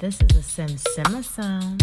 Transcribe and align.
This 0.00 0.20
is 0.20 0.36
a 0.36 0.42
Sim 0.44 0.78
Simmer 0.78 1.24
sound. 1.24 1.82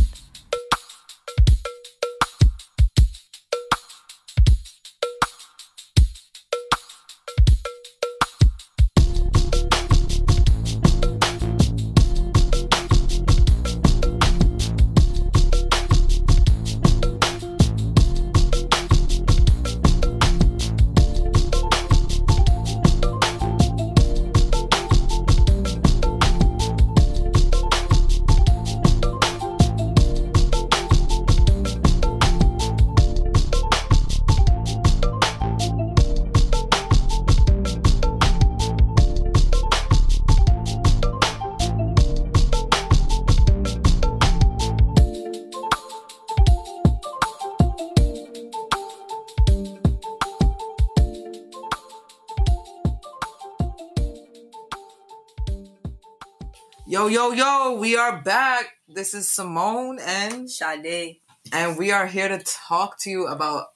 Yo, 57.05 57.11
yo, 57.11 57.31
yo, 57.33 57.77
we 57.77 57.95
are 57.95 58.19
back. 58.23 58.77
This 58.87 59.13
is 59.13 59.27
Simone 59.27 59.99
and 59.99 60.49
Sade. 60.49 61.19
and 61.53 61.77
we 61.77 61.91
are 61.91 62.07
here 62.07 62.27
to 62.27 62.39
talk 62.43 62.97
to 63.01 63.11
you 63.11 63.27
about 63.27 63.67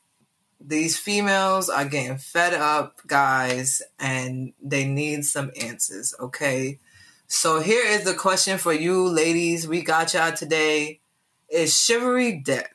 these 0.60 0.98
females 0.98 1.70
are 1.70 1.86
getting 1.86 2.18
fed 2.18 2.56
up, 2.56 3.02
guys, 3.06 3.84
and 4.00 4.54
they 4.60 4.84
need 4.84 5.26
some 5.26 5.52
answers, 5.62 6.16
okay? 6.20 6.80
So 7.28 7.62
here 7.62 7.86
is 7.86 8.04
the 8.04 8.16
question 8.16 8.58
for 8.58 8.74
you 8.74 9.08
ladies. 9.08 9.68
We 9.68 9.84
got 9.84 10.16
y'all 10.16 10.34
today. 10.34 11.00
Is 11.50 11.80
chivalry 11.80 12.42
dead? 12.44 12.70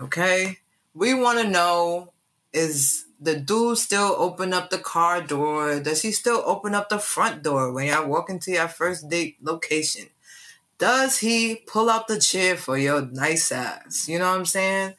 Okay? 0.00 0.58
We 0.94 1.14
want 1.14 1.40
to 1.40 1.50
know 1.50 2.12
is 2.52 3.05
the 3.20 3.36
dude 3.36 3.78
still 3.78 4.14
open 4.18 4.52
up 4.52 4.70
the 4.70 4.78
car 4.78 5.22
door? 5.22 5.80
Does 5.80 6.02
he 6.02 6.12
still 6.12 6.42
open 6.44 6.74
up 6.74 6.88
the 6.88 6.98
front 6.98 7.42
door 7.42 7.72
when 7.72 7.86
y'all 7.86 8.08
walk 8.08 8.30
into 8.30 8.52
your 8.52 8.68
first 8.68 9.08
date 9.08 9.36
location? 9.42 10.06
Does 10.78 11.18
he 11.18 11.56
pull 11.66 11.88
out 11.88 12.06
the 12.06 12.20
chair 12.20 12.56
for 12.56 12.76
your 12.76 13.02
nice 13.02 13.50
ass? 13.50 14.08
You 14.08 14.18
know 14.18 14.30
what 14.30 14.38
I'm 14.38 14.44
saying? 14.44 14.94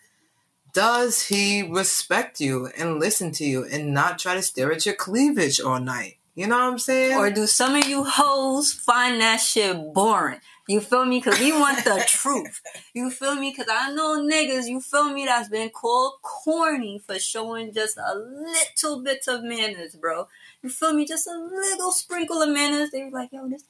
Does 0.74 1.28
he 1.28 1.64
respect 1.64 2.40
you 2.40 2.68
and 2.78 3.00
listen 3.00 3.32
to 3.34 3.46
you 3.46 3.66
and 3.66 3.94
not 3.94 4.20
try 4.20 4.36
to 4.36 4.42
stare 4.42 4.72
at 4.72 4.86
your 4.86 4.96
cleavage 4.96 5.60
all 5.60 5.80
night? 5.80 6.18
You 6.36 6.46
know 6.46 6.56
what 6.58 6.66
I'm 6.66 6.80
saying? 6.80 7.18
Or 7.18 7.32
do 7.32 7.48
some 7.48 7.76
of 7.76 7.88
you 7.88 8.04
hoes 8.04 8.72
find 8.72 9.20
that 9.22 9.38
shit 9.38 9.94
boring? 9.94 10.40
You 10.68 10.82
feel 10.82 11.06
me? 11.06 11.22
Cause 11.22 11.40
we 11.40 11.54
want 11.54 11.84
the 11.86 12.04
truth. 12.06 12.62
You 12.94 13.10
feel 13.10 13.36
me? 13.36 13.56
Cause 13.56 13.68
I 13.72 13.94
know 13.94 14.20
niggas, 14.20 14.68
you 14.68 14.82
feel 14.82 15.10
me, 15.14 15.26
that's 15.26 15.48
been 15.48 15.70
called 15.70 16.16
corny 16.22 17.00
for 17.00 17.18
showing 17.20 17.74
just 17.74 17.98
a 17.98 18.16
little 18.16 19.02
bit 19.02 19.26
of 19.30 19.44
manners, 19.44 19.96
bro. 19.96 20.28
You 20.62 20.70
feel 20.70 20.94
me? 20.94 21.06
Just 21.06 21.28
a 21.28 21.38
little 21.38 21.92
sprinkle 21.92 22.42
of 22.42 22.50
manners. 22.50 22.92
They 22.92 23.04
be 23.04 23.12
like, 23.12 23.32
yo, 23.32 23.48
this, 23.48 23.64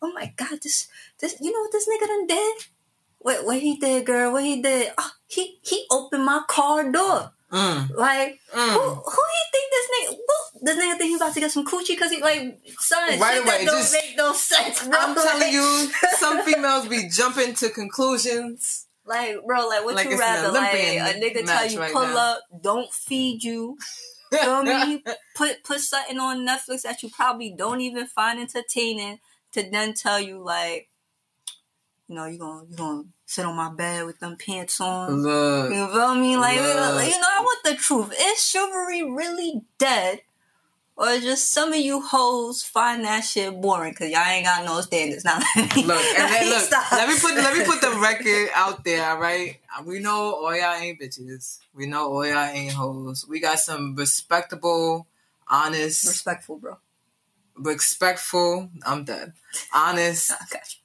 oh 0.00 0.10
my 0.12 0.32
god, 0.36 0.62
this, 0.62 0.88
this, 1.18 1.36
you 1.40 1.52
know 1.52 1.60
what 1.60 1.72
this 1.72 1.86
nigga 1.86 2.06
done 2.06 2.26
did? 2.26 2.56
What, 3.18 3.44
what 3.44 3.60
he 3.60 3.76
did, 3.76 4.06
girl? 4.06 4.32
What 4.32 4.44
he 4.44 4.62
did? 4.62 4.92
Oh, 4.96 5.10
he, 5.26 5.58
he 5.62 5.84
opened 5.90 6.24
my 6.24 6.42
car 6.48 6.90
door. 6.90 7.32
Mm, 7.52 7.90
Like, 7.96 8.38
mm. 8.54 8.68
who, 8.72 8.78
who 8.94 9.22
he 9.32 9.42
think 9.52 9.70
this 9.70 9.88
nigga? 9.94 10.16
Who, 10.16 10.60
this 10.66 10.76
nigga 10.76 10.98
think 10.98 11.08
he 11.10 11.14
about 11.16 11.32
to 11.34 11.40
get 11.40 11.50
some 11.50 11.64
coochie 11.64 11.88
because 11.88 12.10
he 12.12 12.20
like 12.20 12.58
son? 12.78 13.18
Right 13.18 13.38
away, 13.38 13.44
that 13.46 13.64
don't 13.66 13.78
just- 13.78 13.92
make 13.94 14.16
no 14.16 14.32
sense, 14.32 14.86
bro. 14.86 14.98
I'm 14.98 15.14
telling 15.14 15.52
you, 15.52 15.90
some 16.18 16.42
females 16.42 16.88
be 16.88 17.08
jumping 17.08 17.54
to 17.54 17.70
conclusions. 17.70 18.86
like, 19.06 19.36
bro, 19.46 19.66
like, 19.66 19.84
what 19.84 19.94
Like 19.94 20.10
you 20.10 20.18
rather? 20.18 20.52
Like, 20.52 20.74
a 20.74 21.18
nigga 21.18 21.46
tell 21.46 21.66
you 21.66 21.78
right 21.80 21.92
pull 21.92 22.02
now. 22.02 22.32
up, 22.34 22.40
don't 22.62 22.92
feed 22.92 23.42
you. 23.42 23.78
Feel 24.30 24.62
me? 24.62 25.02
Put 25.36 25.64
put 25.64 25.80
something 25.80 26.18
on 26.18 26.46
Netflix 26.46 26.82
that 26.82 27.02
you 27.02 27.08
probably 27.08 27.54
don't 27.56 27.80
even 27.80 28.06
find 28.06 28.38
entertaining 28.38 29.20
to 29.52 29.70
then 29.70 29.94
tell 29.94 30.20
you 30.20 30.44
like, 30.44 30.87
you 32.08 32.14
know, 32.14 32.24
you 32.26 32.38
gonna 32.38 32.64
you 32.68 32.76
gonna 32.76 33.04
sit 33.26 33.44
on 33.44 33.54
my 33.56 33.70
bed 33.70 34.06
with 34.06 34.18
them 34.18 34.36
pants 34.36 34.80
on. 34.80 35.22
Look, 35.22 35.70
You 35.72 35.86
feel 35.88 36.14
me? 36.14 36.36
Like, 36.36 36.56
Look. 36.56 37.04
you 37.04 37.20
know, 37.20 37.28
I 37.30 37.40
want 37.42 37.64
the 37.64 37.74
truth. 37.74 38.14
Is 38.18 38.42
chivalry 38.42 39.02
really 39.02 39.60
dead? 39.78 40.22
Or 40.96 41.16
just 41.18 41.50
some 41.52 41.72
of 41.72 41.78
you 41.78 42.00
hoes 42.00 42.64
find 42.64 43.04
that 43.04 43.20
shit 43.20 43.60
boring 43.60 43.92
because 43.92 44.10
y'all 44.10 44.26
ain't 44.26 44.46
got 44.46 44.64
no 44.64 44.80
standards. 44.80 45.22
Now, 45.24 45.38
look, 45.38 45.76
and 45.76 45.86
then 45.86 46.48
look. 46.50 46.62
Stop. 46.62 46.90
Let 46.90 47.08
me 47.08 47.14
put 47.20 47.34
let 47.36 47.56
me 47.56 47.64
put 47.64 47.80
the 47.80 47.90
record 48.00 48.48
out 48.52 48.82
there. 48.82 49.08
All 49.08 49.18
right, 49.20 49.60
we 49.84 50.00
know 50.00 50.34
all 50.34 50.56
y'all 50.56 50.74
ain't 50.74 51.00
bitches. 51.00 51.58
We 51.72 51.86
know 51.86 52.10
all 52.12 52.26
y'all 52.26 52.48
ain't 52.48 52.72
hoes. 52.72 53.24
We 53.28 53.38
got 53.38 53.60
some 53.60 53.94
respectable, 53.94 55.06
honest, 55.46 56.04
respectful, 56.04 56.56
bro. 56.58 56.78
respectful. 57.56 58.70
I'm 58.84 59.04
dead. 59.04 59.34
Honest, 59.72 60.32
I 60.40 60.44
got 60.50 60.74
you. 60.74 60.80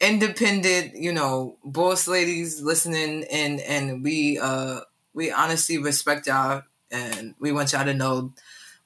Independent, 0.00 0.96
you 0.96 1.12
know, 1.12 1.56
boss 1.64 2.06
ladies 2.08 2.60
listening 2.60 3.24
and 3.30 3.60
and 3.60 4.02
we 4.02 4.38
uh 4.38 4.80
we 5.12 5.30
honestly 5.30 5.78
respect 5.78 6.26
y'all 6.26 6.62
and 6.90 7.34
we 7.38 7.52
want 7.52 7.72
y'all 7.72 7.84
to 7.84 7.94
know 7.94 8.32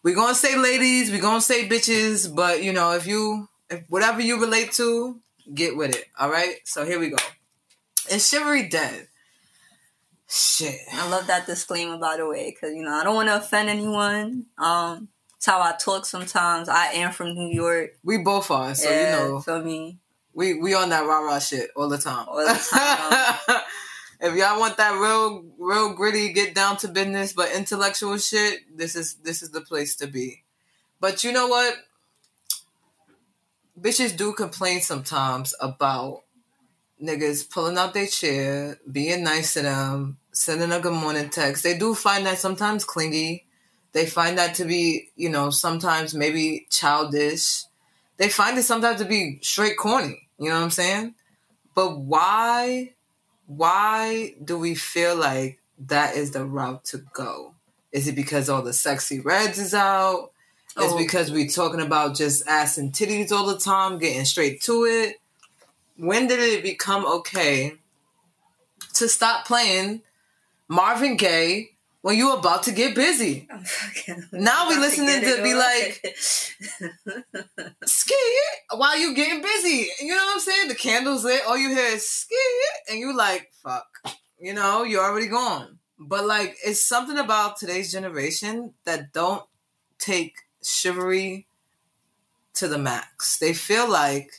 we 0.03 0.15
gonna 0.15 0.35
say 0.35 0.57
ladies, 0.57 1.11
we 1.11 1.19
gonna 1.19 1.41
say 1.41 1.69
bitches, 1.69 2.35
but 2.35 2.63
you 2.63 2.73
know, 2.73 2.93
if 2.93 3.07
you 3.07 3.49
if 3.69 3.85
whatever 3.89 4.21
you 4.21 4.41
relate 4.41 4.73
to, 4.73 5.21
get 5.53 5.77
with 5.77 5.95
it. 5.95 6.07
All 6.19 6.31
right? 6.31 6.57
So 6.65 6.85
here 6.85 6.99
we 6.99 7.11
go. 7.11 7.17
Is 8.11 8.29
chivalry 8.29 8.69
dead? 8.69 9.09
Shit. 10.29 10.79
I 10.93 11.09
love 11.09 11.27
that 11.27 11.47
disclaimer, 11.47 11.99
by 11.99 12.17
the 12.19 12.27
way, 12.29 12.51
because 12.51 12.75
you 12.75 12.83
know 12.83 12.93
I 12.93 13.05
don't 13.05 13.15
want 13.15 13.29
to 13.29 13.37
offend 13.37 13.69
anyone. 13.69 14.47
Um, 14.57 15.09
it's 15.37 15.47
how 15.47 15.61
I 15.61 15.75
talk 15.79 16.05
sometimes. 16.07 16.69
I 16.69 16.87
am 16.93 17.13
from 17.13 17.35
New 17.35 17.49
York. 17.49 17.97
We 18.05 18.19
both 18.19 18.51
are, 18.51 18.75
so 18.75 18.91
yeah, 18.91 19.27
you 19.27 19.33
know 19.33 19.41
feel 19.41 19.63
me? 19.63 19.99
We 20.39 20.55
we 20.55 20.73
on 20.73 20.91
that 20.91 21.05
rah 21.05 21.19
rah 21.19 21.41
shit 21.41 21.71
all 21.75 21.89
the 21.89 21.99
time. 21.99 22.25
All 22.29 22.37
the 22.37 22.47
time. 22.47 23.61
if 24.21 24.37
y'all 24.37 24.61
want 24.61 24.77
that 24.77 24.95
real 24.95 25.45
real 25.59 25.95
gritty, 25.95 26.33
get 26.33 26.55
down 26.55 26.77
to 26.77 26.89
business, 26.89 27.33
but 27.33 27.51
intellectual 27.51 28.17
shit, 28.19 28.61
this 28.79 28.95
is 28.95 29.15
this 29.15 29.43
is 29.43 29.51
the 29.51 29.61
place 29.61 29.97
to 29.97 30.07
be. 30.07 30.45
But 31.01 31.25
you 31.25 31.33
know 31.33 31.49
what? 31.49 31.75
Bitches 33.81 34.17
do 34.17 34.33
complain 34.33 34.81
sometimes 34.81 35.57
about 35.61 36.23
niggas 37.03 37.51
pulling 37.51 37.77
out 37.77 37.93
their 37.93 38.07
chair, 38.07 38.79
being 38.91 39.25
nice 39.25 39.55
to 39.55 39.63
them, 39.63 40.19
sending 40.31 40.71
a 40.71 40.79
good 40.79 40.95
morning 40.95 41.31
text. 41.31 41.65
They 41.65 41.77
do 41.77 41.97
find 41.97 42.25
that 42.27 42.39
sometimes 42.39 42.85
clingy. 42.85 43.45
They 43.91 44.07
find 44.07 44.39
that 44.39 44.55
to 44.57 44.65
be, 44.65 45.09
you 45.17 45.31
know, 45.31 45.51
sometimes 45.51 46.15
maybe 46.15 46.69
childish. 46.71 47.65
They 48.19 48.29
find 48.29 48.57
it 48.57 48.63
sometimes 48.63 49.01
to 49.01 49.05
be 49.05 49.41
straight 49.43 49.77
corny. 49.77 50.28
You 50.39 50.49
know 50.49 50.57
what 50.57 50.65
I'm 50.65 50.71
saying? 50.71 51.15
But 51.75 51.99
why 51.99 52.95
why 53.47 54.35
do 54.45 54.59
we 54.59 54.75
feel 54.75 55.17
like 55.17 55.61
that 55.87 56.17
is 56.17 56.33
the 56.33 56.45
route 56.45 56.85
to 56.87 56.99
go? 57.13 57.55
Is 57.93 58.07
it 58.07 58.15
because 58.15 58.49
all 58.49 58.63
the 58.63 58.73
sexy 58.75 59.21
reds 59.21 59.59
is 59.59 59.75
out? 59.75 60.31
Is 60.79 60.93
Oh. 60.93 60.99
because 60.99 61.31
we're 61.33 61.49
talking 61.49 61.81
about 61.81 62.15
just 62.15 62.47
ass 62.47 62.79
and 62.79 62.93
titties 62.93 63.33
all 63.33 63.47
the 63.47 63.59
time, 63.59 63.99
getting 63.99 64.25
straight 64.27 64.61
to 64.63 64.85
it? 64.85 65.21
When 65.97 66.27
did 66.27 66.39
it 66.41 66.63
become 66.63 67.05
okay 67.07 67.75
to 68.95 69.09
stop 69.09 69.47
playing 69.47 70.03
Marvin 70.69 71.17
Gaye 71.17 71.71
when 72.03 72.17
you 72.17 72.33
about 72.33 72.63
to 72.65 72.73
get 72.73 72.95
busy? 72.95 73.49
Now 74.33 74.69
we 74.69 74.77
listening 74.79 75.21
get 75.21 75.37
to 75.37 75.43
be 75.43 75.55
like- 75.55 76.17
Skit 77.85 78.17
while 78.75 78.99
you 78.99 79.15
getting 79.15 79.43
busy. 79.43 79.89
You 80.01 80.09
know 80.15 80.25
what 80.25 80.35
I'm 80.35 80.41
saying? 80.41 80.69
The 80.69 80.75
candles 80.75 81.25
lit, 81.25 81.43
all 81.47 81.57
you 81.57 81.71
hear 81.71 81.95
is 81.95 82.09
skit, 82.09 82.39
and 82.91 82.99
you 82.99 83.17
like, 83.17 83.51
fuck. 83.63 83.87
You 84.39 84.55
know, 84.55 84.85
you're 84.85 85.05
already 85.05 85.27
gone. 85.29 85.79
But 85.99 86.25
like, 86.27 86.57
it's 86.65 86.87
something 86.87 87.19
about 87.19 87.57
today's 87.57 87.91
generation 87.91 88.75
that 88.85 89.13
don't 89.13 89.43
take 89.99 90.37
chivalry 90.63 91.47
to 92.55 92.69
the 92.69 92.79
max. 92.79 93.39
They 93.39 93.53
feel 93.53 93.89
like 93.91 94.31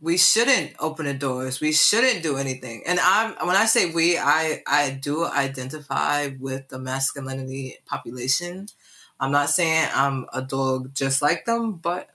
we 0.00 0.16
shouldn't 0.16 0.74
open 0.78 1.06
the 1.06 1.14
doors. 1.14 1.60
We 1.60 1.72
shouldn't 1.72 2.22
do 2.22 2.36
anything. 2.36 2.82
And 2.86 2.98
I, 3.00 3.34
when 3.44 3.56
I 3.56 3.66
say 3.66 3.90
we, 3.90 4.18
I, 4.18 4.62
I 4.66 4.90
do 4.90 5.24
identify 5.24 6.30
with 6.38 6.68
the 6.68 6.78
masculinity 6.78 7.76
population. 7.86 8.68
I'm 9.20 9.32
not 9.32 9.50
saying 9.50 9.88
I'm 9.92 10.26
a 10.32 10.42
dog 10.42 10.94
just 10.94 11.22
like 11.22 11.44
them, 11.44 11.72
but 11.72 12.10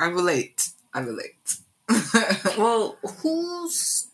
I 0.00 0.06
relate. 0.06 0.70
I 0.94 1.00
relate. 1.00 1.58
well, 2.58 2.96
whose 3.18 4.08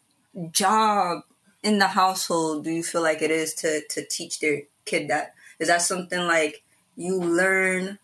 job 0.51 1.23
in 1.63 1.79
the 1.79 1.89
household 1.89 2.65
do 2.65 2.71
you 2.71 2.83
feel 2.83 3.03
like 3.03 3.23
it 3.23 3.31
is 3.31 3.55
to 3.55 3.83
to 3.91 4.05
teach 4.05 4.41
their 4.41 4.63
kid 4.85 5.09
that? 5.09 5.35
Is 5.59 5.69
that 5.69 5.83
something 5.83 6.21
like 6.21 6.63
you 6.97 7.21
learn 7.21 7.99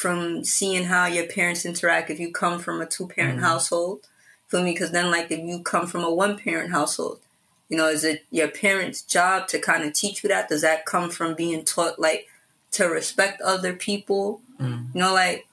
from 0.00 0.44
seeing 0.44 0.84
how 0.84 1.04
your 1.06 1.26
parents 1.26 1.66
interact 1.66 2.08
if 2.08 2.18
you 2.18 2.32
come 2.32 2.58
from 2.58 2.80
a 2.80 2.86
two 2.86 3.06
parent 3.06 3.38
Mhm. 3.38 3.42
household? 3.42 4.08
Feel 4.48 4.62
me? 4.62 4.72
Because 4.72 4.92
then, 4.92 5.10
like, 5.10 5.30
if 5.30 5.40
you 5.40 5.62
come 5.62 5.86
from 5.86 6.02
a 6.02 6.12
one 6.24 6.38
parent 6.38 6.70
household, 6.72 7.20
you 7.68 7.76
know, 7.76 7.86
is 7.88 8.02
it 8.02 8.24
your 8.30 8.48
parents' 8.48 9.02
job 9.02 9.46
to 9.48 9.58
kind 9.58 9.84
of 9.84 9.92
teach 9.92 10.22
you 10.24 10.28
that? 10.30 10.48
Does 10.48 10.62
that 10.62 10.86
come 10.86 11.10
from 11.10 11.34
being 11.34 11.64
taught 11.64 11.98
like 12.00 12.28
to 12.72 12.86
respect 12.86 13.40
other 13.42 13.74
people? 13.74 14.40
Mm. 14.58 14.86
You 14.94 15.00
know, 15.02 15.12
like 15.12 15.46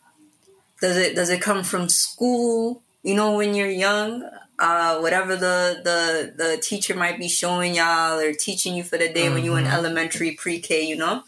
does 0.82 0.96
it 0.98 1.16
does 1.16 1.30
it 1.30 1.42
come 1.42 1.64
from 1.64 1.90
school? 1.90 2.82
You 3.04 3.16
know, 3.16 3.34
when 3.34 3.54
you're 3.54 3.70
young, 3.88 4.24
uh, 4.60 5.00
whatever 5.00 5.36
the 5.36 5.82
the 5.84 6.34
the 6.42 6.58
teacher 6.58 6.96
might 6.96 7.20
be 7.20 7.28
showing 7.28 7.76
y'all 7.76 8.18
or 8.20 8.34
teaching 8.34 8.76
you 8.76 8.84
for 8.84 8.98
the 8.98 9.10
day 9.12 9.30
when 9.30 9.44
you're 9.44 9.60
in 9.60 9.68
elementary, 9.68 10.32
pre-K, 10.32 10.84
you 10.84 10.96
know, 10.96 11.24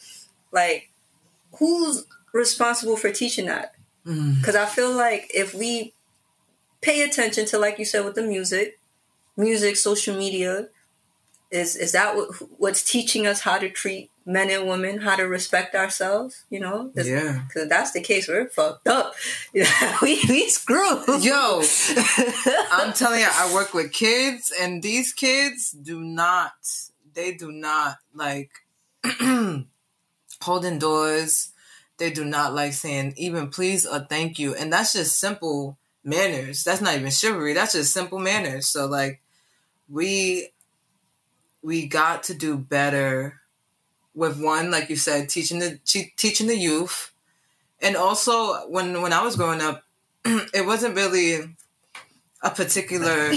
like 0.51 0.89
who's 1.57 2.05
responsible 2.33 2.97
for 2.97 3.11
teaching 3.11 3.45
that? 3.47 3.73
Mm. 4.05 4.39
Because 4.39 4.55
I 4.55 4.65
feel 4.65 4.91
like 4.91 5.29
if 5.33 5.53
we 5.53 5.93
pay 6.81 7.01
attention 7.03 7.45
to, 7.47 7.57
like 7.59 7.79
you 7.79 7.85
said, 7.85 8.05
with 8.05 8.15
the 8.15 8.23
music, 8.23 8.79
music, 9.37 9.75
social 9.77 10.15
media, 10.17 10.69
is 11.51 11.75
is 11.75 11.91
that 11.93 12.15
what, 12.15 12.29
what's 12.59 12.83
teaching 12.83 13.25
us 13.25 13.41
how 13.41 13.57
to 13.57 13.69
treat 13.69 14.11
men 14.25 14.51
and 14.51 14.67
women, 14.69 14.99
how 14.99 15.15
to 15.15 15.23
respect 15.23 15.73
ourselves? 15.73 16.43
You 16.51 16.59
know, 16.59 16.91
Yeah. 16.95 17.41
because 17.47 17.67
that's 17.67 17.91
the 17.91 18.01
case, 18.01 18.27
we're 18.27 18.47
fucked 18.49 18.87
up. 18.87 19.13
we 20.01 20.21
we 20.29 20.47
screwed. 20.49 21.23
Yo, 21.23 21.63
I'm 22.71 22.93
telling 22.93 23.21
you, 23.21 23.27
I 23.31 23.51
work 23.53 23.73
with 23.73 23.91
kids, 23.91 24.53
and 24.61 24.83
these 24.83 25.11
kids 25.11 25.71
do 25.71 26.01
not, 26.01 26.53
they 27.15 27.33
do 27.33 27.51
not 27.51 27.97
like 28.13 28.51
holding 30.41 30.79
doors. 30.79 31.49
They 31.99 32.11
do 32.11 32.25
not 32.25 32.53
like 32.53 32.73
saying 32.73 33.13
even 33.17 33.49
please 33.49 33.85
or 33.85 33.99
thank 33.99 34.39
you. 34.39 34.55
And 34.55 34.71
that's 34.71 34.93
just 34.93 35.19
simple 35.19 35.77
manners. 36.03 36.63
That's 36.63 36.81
not 36.81 36.95
even 36.95 37.11
chivalry. 37.11 37.53
That's 37.53 37.73
just 37.73 37.93
simple 37.93 38.19
manners. 38.19 38.67
So 38.67 38.87
like 38.87 39.21
we 39.89 40.49
we 41.61 41.87
got 41.87 42.23
to 42.23 42.33
do 42.33 42.57
better 42.57 43.41
with 44.15 44.41
one, 44.41 44.71
like 44.71 44.89
you 44.89 44.95
said, 44.95 45.29
teaching 45.29 45.59
the 45.59 45.77
te- 45.85 46.13
teaching 46.17 46.47
the 46.47 46.57
youth. 46.57 47.11
And 47.81 47.95
also 47.95 48.67
when 48.69 49.01
when 49.01 49.13
I 49.13 49.23
was 49.23 49.35
growing 49.35 49.61
up, 49.61 49.83
it 50.25 50.65
wasn't 50.65 50.95
really 50.95 51.55
a 52.41 52.49
particular 52.49 53.31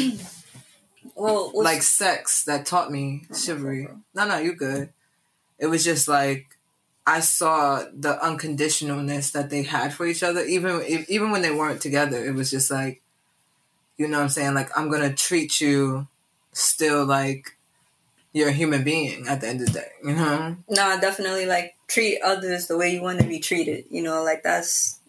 well, 1.15 1.53
like 1.55 1.83
sex 1.83 2.45
that 2.45 2.67
taught 2.67 2.91
me 2.91 3.25
chivalry. 3.37 3.89
No, 4.15 4.27
no, 4.27 4.39
you 4.39 4.55
good. 4.55 4.91
It 5.59 5.67
was 5.67 5.85
just 5.85 6.09
like 6.09 6.59
I 7.07 7.21
saw 7.21 7.85
the 7.93 8.19
unconditionalness 8.23 9.33
that 9.33 9.51
they 9.51 9.65
had 9.65 9.93
for 9.93 10.07
each 10.07 10.23
other, 10.23 10.43
even 10.45 10.81
if, 10.83 11.09
even 11.11 11.31
when 11.31 11.43
they 11.43 11.51
weren't 11.51 11.81
together. 11.83 12.25
It 12.25 12.35
was 12.35 12.51
just 12.51 12.71
like, 12.71 13.03
you 13.97 14.07
know, 14.07 14.19
what 14.19 14.25
I'm 14.25 14.29
saying 14.29 14.55
like 14.55 14.77
I'm 14.77 14.91
gonna 14.91 15.13
treat 15.13 15.61
you 15.61 16.07
still 16.53 17.05
like 17.05 17.57
you're 18.33 18.49
a 18.49 18.53
human 18.53 18.83
being 18.83 19.27
at 19.29 19.41
the 19.41 19.49
end 19.49 19.61
of 19.61 19.67
the 19.67 19.73
day. 19.73 19.89
You 20.03 20.15
know? 20.15 20.57
no, 20.69 21.01
definitely 21.01 21.47
like 21.47 21.77
treat 21.89 22.21
others 22.23 22.67
the 22.67 22.79
way 22.79 22.95
you 22.95 23.03
want 23.03 23.21
to 23.21 23.27
be 23.27 23.41
treated. 23.41 23.85
You 23.91 24.03
know, 24.03 24.23
like 24.23 24.43
that's 24.43 25.01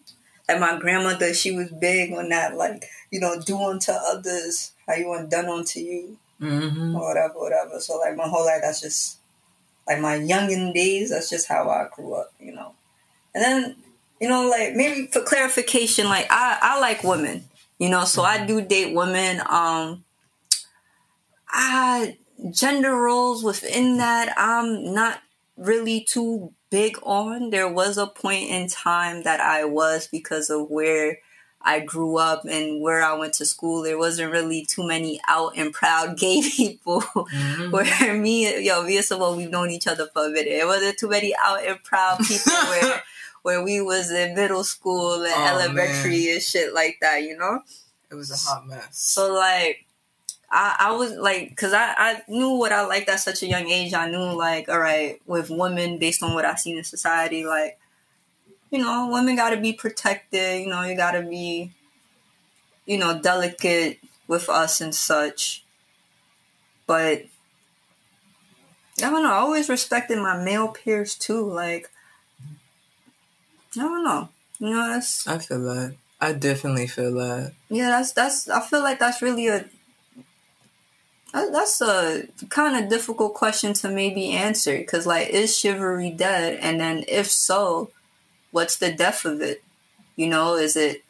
like 0.48 0.60
my 0.60 0.78
grandmother. 0.78 1.32
She 1.32 1.52
was 1.52 1.70
big 1.70 2.12
on 2.12 2.28
that, 2.30 2.56
like 2.56 2.84
you 3.10 3.20
know, 3.20 3.40
do 3.40 3.56
unto 3.60 3.92
others 3.92 4.72
how 4.86 4.94
you 4.94 5.08
want 5.08 5.30
done 5.30 5.46
unto 5.46 5.80
you. 5.80 6.18
Mm-hmm. 6.40 6.96
or 6.96 7.08
whatever, 7.08 7.34
whatever. 7.34 7.80
So 7.80 7.98
like 7.98 8.16
my 8.16 8.26
whole 8.26 8.44
life, 8.44 8.60
that's 8.60 8.80
just 8.80 9.18
like 9.86 10.00
my 10.00 10.18
youngin 10.18 10.72
days. 10.74 11.10
That's 11.10 11.30
just 11.30 11.48
how 11.48 11.68
I 11.68 11.88
grew 11.94 12.14
up, 12.14 12.32
you 12.40 12.52
know. 12.52 12.74
And 13.34 13.42
then 13.42 13.76
you 14.20 14.28
know, 14.28 14.48
like 14.48 14.74
maybe 14.74 15.06
for 15.08 15.22
clarification, 15.22 16.06
like 16.06 16.26
I 16.30 16.58
I 16.60 16.80
like 16.80 17.04
women, 17.04 17.44
you 17.78 17.88
know, 17.88 18.04
so 18.04 18.22
I 18.22 18.46
do 18.46 18.60
date 18.60 18.94
women. 18.94 19.40
Um, 19.48 20.04
I 21.48 22.16
gender 22.50 22.94
roles 22.94 23.42
within 23.44 23.98
that 23.98 24.32
I'm 24.36 24.94
not 24.94 25.20
really 25.56 26.00
too 26.00 26.52
big 26.70 26.96
on. 27.02 27.50
There 27.50 27.72
was 27.72 27.98
a 27.98 28.06
point 28.06 28.50
in 28.50 28.68
time 28.68 29.22
that 29.22 29.40
I 29.40 29.64
was 29.64 30.08
because 30.08 30.50
of 30.50 30.70
where 30.70 31.18
I 31.64 31.80
grew 31.80 32.18
up 32.18 32.44
and 32.44 32.80
where 32.82 33.02
I 33.02 33.14
went 33.14 33.32
to 33.34 33.46
school. 33.46 33.82
There 33.82 33.98
wasn't 33.98 34.32
really 34.32 34.66
too 34.66 34.86
many 34.86 35.18
out 35.26 35.56
and 35.56 35.72
proud 35.72 36.18
gay 36.24 36.42
people. 36.42 37.00
Mm-hmm. 37.00 37.70
Where 37.70 38.14
me, 38.14 38.64
yo, 38.64 38.82
me 38.82 38.96
and 38.96 39.04
Simone, 39.04 39.38
we've 39.38 39.50
known 39.50 39.70
each 39.70 39.86
other 39.86 40.06
for 40.12 40.26
a 40.26 40.30
minute. 40.30 40.52
It 40.52 40.66
wasn't 40.66 40.98
too 40.98 41.08
many 41.08 41.34
out 41.42 41.64
and 41.64 41.82
proud 41.82 42.18
people 42.18 42.52
where 42.68 43.02
where 43.42 43.62
we 43.62 43.80
was 43.80 44.10
in 44.10 44.34
middle 44.34 44.64
school 44.64 45.22
and 45.22 45.32
Oh, 45.34 45.46
elementary 45.46 46.32
and 46.32 46.42
shit 46.42 46.72
like 46.74 46.98
that, 47.00 47.22
you 47.22 47.36
know. 47.36 47.60
It 48.10 48.14
was 48.14 48.30
a 48.30 48.36
hot 48.36 48.66
mess. 48.66 48.88
So 48.92 49.32
like, 49.32 49.84
I 50.50 50.76
I 50.78 50.92
was 50.92 51.12
like, 51.12 51.56
cause 51.56 51.72
I 51.72 51.94
I 51.96 52.22
knew 52.28 52.50
what 52.50 52.72
I 52.72 52.86
liked 52.86 53.08
at 53.08 53.20
such 53.20 53.42
a 53.42 53.46
young 53.46 53.68
age. 53.68 53.92
I 53.92 54.08
knew 54.08 54.32
like, 54.32 54.68
all 54.68 54.78
right, 54.78 55.20
with 55.26 55.50
women, 55.50 55.98
based 55.98 56.22
on 56.22 56.34
what 56.34 56.44
I 56.44 56.54
seen 56.54 56.78
in 56.78 56.84
society, 56.84 57.44
like, 57.44 57.78
you 58.74 58.80
know, 58.80 59.08
women 59.08 59.36
got 59.36 59.50
to 59.50 59.56
be 59.56 59.72
protected. 59.72 60.62
You 60.62 60.66
know, 60.66 60.82
you 60.82 60.96
got 60.96 61.12
to 61.12 61.22
be, 61.22 61.70
you 62.86 62.98
know, 62.98 63.20
delicate 63.20 64.00
with 64.26 64.48
us 64.48 64.80
and 64.80 64.92
such. 64.92 65.64
But 66.84 67.26
I 68.98 69.10
don't 69.10 69.22
know. 69.22 69.30
I 69.30 69.36
always 69.36 69.68
respected 69.68 70.18
my 70.18 70.42
male 70.42 70.66
peers 70.66 71.14
too. 71.14 71.48
Like, 71.48 71.88
I 73.76 73.82
don't 73.82 74.02
know. 74.02 74.28
You 74.58 74.70
know, 74.70 74.88
that's 74.88 75.24
I 75.28 75.38
feel 75.38 75.62
that. 75.62 75.94
I 76.20 76.32
definitely 76.32 76.88
feel 76.88 77.14
that. 77.14 77.52
yeah, 77.68 77.90
that's 77.90 78.10
that's. 78.10 78.48
I 78.48 78.60
feel 78.60 78.82
like 78.82 78.98
that's 78.98 79.22
really 79.22 79.46
a. 79.46 79.66
Uh, 81.32 81.50
that's 81.50 81.80
a 81.80 82.24
kind 82.48 82.82
of 82.82 82.90
difficult 82.90 83.34
question 83.34 83.72
to 83.74 83.88
maybe 83.88 84.32
answer 84.32 84.76
because, 84.78 85.06
like, 85.06 85.28
is 85.28 85.56
chivalry 85.56 86.10
dead? 86.10 86.58
And 86.60 86.80
then, 86.80 87.04
if 87.06 87.30
so, 87.30 87.90
what's 88.54 88.76
the 88.76 88.92
depth 88.92 89.24
of 89.24 89.40
it? 89.42 89.62
You 90.16 90.28
know, 90.28 90.54
is 90.54 90.76
it 90.76 91.02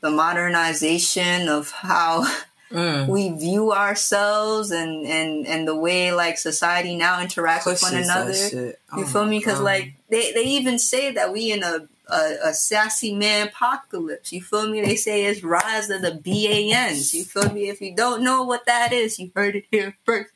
the 0.00 0.10
modernization 0.10 1.48
of 1.48 1.70
how 1.72 2.24
Mm. 2.72 3.06
we 3.06 3.28
view 3.28 3.70
ourselves 3.70 4.70
and 4.70 5.04
and 5.06 5.46
and 5.46 5.68
the 5.68 5.76
way 5.76 6.10
like 6.10 6.38
society 6.38 6.96
now 6.96 7.20
interacts 7.22 7.66
with 7.66 7.82
one 7.82 7.96
another? 7.96 8.32
shit. 8.32 8.80
You 8.96 9.02
Oh 9.04 9.06
feel 9.06 9.26
me? 9.26 9.40
Because 9.40 9.60
like 9.60 9.92
they, 10.08 10.32
they 10.32 10.44
even 10.44 10.78
say 10.78 11.12
that 11.12 11.34
we 11.34 11.52
in 11.52 11.62
a, 11.62 11.86
a 12.08 12.22
a 12.44 12.54
sassy 12.54 13.14
man 13.14 13.48
apocalypse. 13.48 14.32
You 14.32 14.40
feel 14.40 14.70
me? 14.70 14.80
They 14.80 14.96
say 14.96 15.26
it's 15.26 15.44
rise 15.44 15.90
of 15.90 16.00
the 16.00 16.12
BANs. 16.14 17.12
You 17.12 17.24
feel 17.24 17.52
me? 17.52 17.68
If 17.68 17.82
you 17.82 17.94
don't 17.94 18.24
know 18.24 18.42
what 18.42 18.64
that 18.64 18.90
is, 18.90 19.18
you 19.18 19.30
heard 19.36 19.54
it 19.54 19.66
here 19.70 19.98
first. 20.06 20.30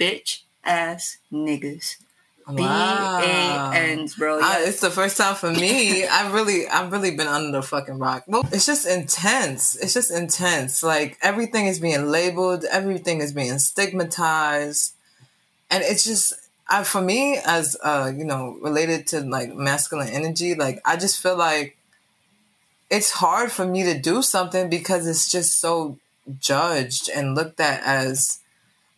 Bitch 0.00 0.44
ass 0.64 1.18
niggas. 1.30 1.96
B 2.48 2.62
A 2.62 3.70
N's, 3.74 4.14
bro. 4.16 4.38
I, 4.40 4.58
Yeah. 4.60 4.68
it's 4.68 4.80
the 4.80 4.90
first 4.90 5.16
time 5.16 5.34
for 5.34 5.50
me. 5.52 6.06
I've 6.10 6.32
really, 6.32 6.66
I've 6.68 6.92
really 6.92 7.12
been 7.16 7.26
under 7.28 7.52
the 7.58 7.62
fucking 7.62 7.98
rock. 7.98 8.24
Well, 8.26 8.46
it's 8.52 8.66
just 8.66 8.86
intense. 8.86 9.76
It's 9.76 9.94
just 9.94 10.10
intense. 10.10 10.82
Like 10.82 11.18
everything 11.22 11.66
is 11.66 11.78
being 11.78 12.06
labeled, 12.06 12.64
everything 12.70 13.20
is 13.20 13.32
being 13.32 13.58
stigmatized, 13.58 14.94
and 15.70 15.82
it's 15.82 16.04
just, 16.04 16.32
I, 16.68 16.84
for 16.84 17.00
me, 17.00 17.38
as 17.44 17.76
uh, 17.82 18.10
you 18.14 18.24
know, 18.24 18.56
related 18.60 19.06
to 19.08 19.20
like 19.20 19.54
masculine 19.54 20.08
energy, 20.08 20.54
like 20.54 20.80
I 20.84 20.96
just 20.96 21.22
feel 21.22 21.36
like 21.36 21.76
it's 22.90 23.10
hard 23.12 23.50
for 23.50 23.66
me 23.66 23.82
to 23.84 23.98
do 23.98 24.20
something 24.22 24.68
because 24.68 25.06
it's 25.06 25.30
just 25.30 25.60
so 25.60 25.98
judged 26.40 27.08
and 27.08 27.34
looked 27.34 27.58
at 27.58 27.82
as 27.84 28.38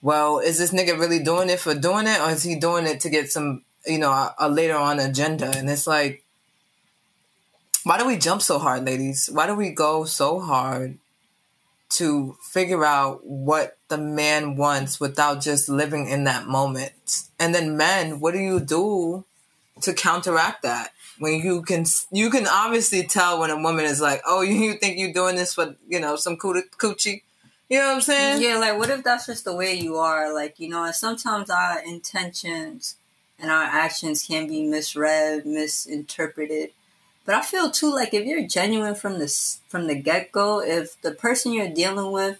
well, 0.04 0.38
is 0.38 0.58
this 0.58 0.70
nigga 0.70 1.00
really 1.00 1.18
doing 1.18 1.48
it 1.48 1.58
for 1.58 1.74
doing 1.74 2.06
it, 2.06 2.20
or 2.20 2.28
is 2.28 2.42
he 2.42 2.56
doing 2.56 2.84
it 2.84 3.00
to 3.00 3.08
get 3.08 3.32
some, 3.32 3.64
you 3.86 3.98
know, 3.98 4.10
a, 4.10 4.34
a 4.38 4.48
later 4.50 4.76
on 4.76 5.00
agenda? 5.00 5.50
And 5.56 5.70
it's 5.70 5.86
like, 5.86 6.22
why 7.84 7.96
do 7.96 8.06
we 8.06 8.18
jump 8.18 8.42
so 8.42 8.58
hard, 8.58 8.84
ladies? 8.84 9.30
Why 9.32 9.46
do 9.46 9.54
we 9.54 9.70
go 9.70 10.04
so 10.04 10.40
hard 10.40 10.98
to 11.94 12.36
figure 12.42 12.84
out 12.84 13.24
what 13.24 13.78
the 13.88 13.96
man 13.96 14.56
wants 14.56 15.00
without 15.00 15.40
just 15.40 15.70
living 15.70 16.06
in 16.06 16.24
that 16.24 16.46
moment? 16.46 17.22
And 17.40 17.54
then, 17.54 17.78
men, 17.78 18.20
what 18.20 18.34
do 18.34 18.40
you 18.40 18.60
do 18.60 19.24
to 19.80 19.94
counteract 19.94 20.64
that? 20.64 20.90
When 21.18 21.40
you 21.40 21.62
can, 21.62 21.86
you 22.10 22.28
can 22.28 22.46
obviously 22.46 23.04
tell 23.04 23.40
when 23.40 23.48
a 23.48 23.56
woman 23.56 23.86
is 23.86 24.02
like, 24.02 24.20
"Oh, 24.26 24.42
you, 24.42 24.74
think 24.74 24.98
you're 24.98 25.14
doing 25.14 25.36
this 25.36 25.54
for, 25.54 25.76
you 25.88 25.98
know, 25.98 26.16
some 26.16 26.36
coochie?" 26.36 27.22
Coochie? 27.70 27.74
You 27.74 27.78
know 27.80 27.86
what 27.86 27.94
I'm 27.94 28.00
saying? 28.00 28.42
Yeah, 28.42 28.58
like 28.58 28.78
what 28.78 28.90
if 28.90 29.02
that's 29.04 29.26
just 29.26 29.44
the 29.44 29.54
way 29.54 29.74
you 29.74 29.96
are? 29.96 30.32
Like, 30.32 30.58
you 30.58 30.68
know, 30.68 30.84
and 30.84 30.94
sometimes 30.94 31.50
our 31.50 31.82
intentions 31.84 32.96
and 33.38 33.50
our 33.50 33.64
actions 33.64 34.26
can 34.26 34.46
be 34.46 34.66
misread, 34.66 35.46
misinterpreted. 35.46 36.70
But 37.24 37.34
I 37.36 37.42
feel 37.42 37.70
too 37.70 37.92
like 37.92 38.12
if 38.12 38.26
you're 38.26 38.46
genuine 38.46 38.94
from 38.94 39.18
the 39.18 39.28
from 39.68 39.86
the 39.86 39.94
get 39.94 40.30
go, 40.30 40.60
if 40.60 41.00
the 41.00 41.12
person 41.12 41.52
you're 41.52 41.68
dealing 41.68 42.12
with 42.12 42.38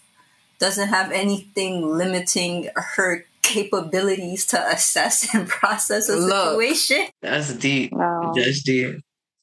doesn't 0.58 0.88
have 0.88 1.10
anything 1.10 1.86
limiting 1.96 2.68
her 2.76 3.24
capabilities 3.42 4.46
to 4.46 4.66
assess 4.70 5.34
and 5.34 5.48
process 5.48 6.08
a 6.08 6.16
Look. 6.16 6.50
situation. 6.50 7.08
That's 7.22 7.54
deep. 7.54 7.92
No. 7.92 8.32
That's 8.34 8.62
deep. 8.62 9.00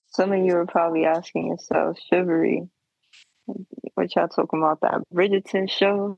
Some 0.09 0.31
of 0.33 0.45
you 0.45 0.55
are 0.57 0.65
probably 0.65 1.05
asking 1.05 1.47
yourself, 1.47 1.97
chivalry. 2.09 2.67
What 3.95 4.15
y'all 4.15 4.27
talking 4.27 4.59
about? 4.59 4.81
That 4.81 5.03
Bridgerton 5.13 5.69
show? 5.69 6.17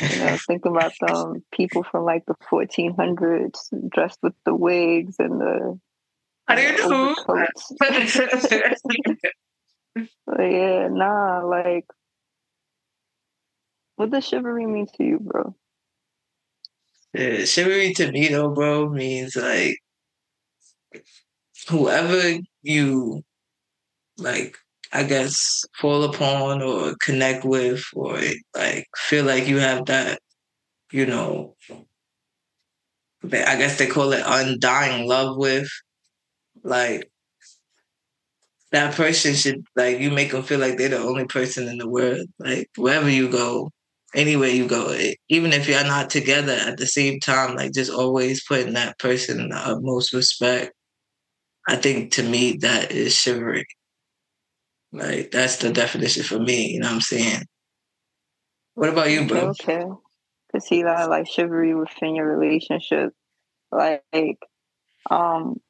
You 0.00 0.18
know, 0.18 0.36
think 0.46 0.64
about 0.66 0.92
them 1.00 1.44
people 1.52 1.84
from 1.84 2.04
like 2.04 2.24
the 2.26 2.34
1400s 2.50 3.70
dressed 3.88 4.18
with 4.22 4.34
the 4.44 4.54
wigs 4.54 5.16
and 5.18 5.40
the 5.40 5.78
I 6.46 6.56
didn't 6.56 6.90
know. 6.90 7.14
But 10.26 10.50
yeah, 10.50 10.88
nah, 10.90 11.40
like, 11.46 11.86
what 13.96 14.10
does 14.10 14.26
chivalry 14.26 14.66
mean 14.66 14.86
to 14.96 15.04
you, 15.04 15.20
bro? 15.20 15.54
Yeah, 17.14 17.44
chivalry 17.44 17.94
to 17.94 18.10
me 18.10 18.28
though, 18.28 18.50
bro, 18.50 18.88
means 18.88 19.36
like 19.36 19.78
whoever 21.68 22.40
you 22.62 23.22
like, 24.18 24.58
I 24.94 25.02
guess, 25.02 25.64
fall 25.80 26.04
upon 26.04 26.62
or 26.62 26.94
connect 27.02 27.44
with, 27.44 27.84
or 27.94 28.20
like 28.56 28.86
feel 28.96 29.24
like 29.24 29.48
you 29.48 29.58
have 29.58 29.86
that, 29.86 30.20
you 30.92 31.06
know, 31.06 31.56
I 33.24 33.56
guess 33.56 33.78
they 33.78 33.86
call 33.88 34.12
it 34.12 34.22
undying 34.24 35.08
love 35.08 35.36
with, 35.36 35.68
like 36.62 37.10
that 38.72 38.94
person 38.94 39.34
should 39.34 39.64
like 39.76 40.00
you 40.00 40.10
make 40.10 40.32
them 40.32 40.42
feel 40.42 40.58
like 40.58 40.78
they're 40.78 40.88
the 40.90 40.98
only 40.98 41.24
person 41.26 41.68
in 41.68 41.78
the 41.78 41.88
world. 41.88 42.26
Like 42.38 42.68
wherever 42.76 43.08
you 43.08 43.28
go, 43.30 43.70
anywhere 44.14 44.50
you 44.50 44.68
go, 44.68 44.90
it, 44.90 45.18
even 45.28 45.52
if 45.52 45.68
you're 45.68 45.84
not 45.84 46.10
together 46.10 46.52
at 46.52 46.76
the 46.78 46.86
same 46.86 47.20
time, 47.20 47.56
like 47.56 47.72
just 47.72 47.92
always 47.92 48.44
putting 48.44 48.74
that 48.74 48.98
person 48.98 49.40
in 49.40 49.48
the 49.50 49.56
utmost 49.56 50.12
respect. 50.12 50.72
I 51.68 51.76
think 51.76 52.12
to 52.12 52.22
me 52.22 52.58
that 52.58 52.92
is 52.92 53.14
chivalry. 53.16 53.66
Like 54.94 55.32
that's 55.32 55.56
the 55.56 55.72
definition 55.72 56.22
for 56.22 56.38
me. 56.38 56.68
You 56.68 56.80
know 56.80 56.86
what 56.86 56.94
I'm 56.94 57.00
saying? 57.00 57.42
What 58.74 58.90
about 58.90 59.10
you, 59.10 59.26
bro? 59.26 59.48
Okay. 59.48 59.84
To 60.54 60.60
see 60.60 60.84
that 60.84 61.10
like 61.10 61.26
chivalry 61.28 61.74
within 61.74 62.14
your 62.14 62.38
relationship, 62.38 63.12
like, 63.72 64.38
um, 65.10 65.60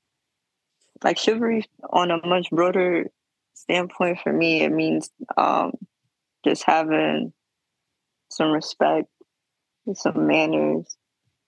like 1.02 1.18
chivalry 1.18 1.64
on 1.90 2.10
a 2.10 2.24
much 2.26 2.50
broader 2.50 3.06
standpoint 3.54 4.18
for 4.22 4.32
me, 4.32 4.62
it 4.62 4.70
means 4.72 5.10
um, 5.38 5.72
just 6.44 6.64
having 6.64 7.32
some 8.30 8.50
respect, 8.50 9.08
some 9.94 10.26
manners, 10.26 10.96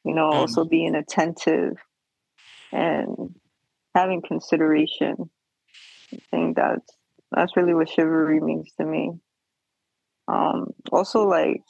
you 0.03 0.15
know, 0.15 0.25
Mhm. 0.29 0.41
also 0.41 0.65
being 0.65 0.95
attentive 0.95 1.77
and 2.73 3.39
having 3.95 4.23
consideration. 4.23 5.31
I 6.15 6.19
think 6.31 6.57
that's 6.57 6.97
that's 7.33 7.57
really 7.57 7.75
what 7.75 7.89
chivalry 7.89 8.41
means 8.41 8.71
to 8.79 8.87
me. 8.87 9.13
Um, 10.29 10.73
also, 10.93 11.27
like 11.27 11.63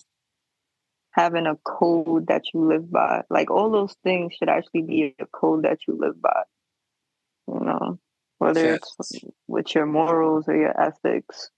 having 1.13 1.47
a 1.47 1.57
code 1.57 2.27
that 2.29 2.43
you 2.53 2.69
live 2.69 2.91
by, 2.91 3.23
like 3.31 3.51
all 3.51 3.71
those 3.71 3.95
things 4.05 4.35
should 4.35 4.49
actually 4.49 4.83
be 4.83 5.15
a 5.19 5.27
code 5.27 5.65
that 5.65 5.79
you 5.87 5.99
live 5.99 6.21
by. 6.21 6.43
You 7.49 7.61
know, 7.61 7.99
whether 8.39 8.75
it's 8.75 8.97
with 9.47 9.75
your 9.75 9.87
morals 9.87 10.47
or 10.49 10.57
your 10.57 10.79
ethics. 10.81 11.51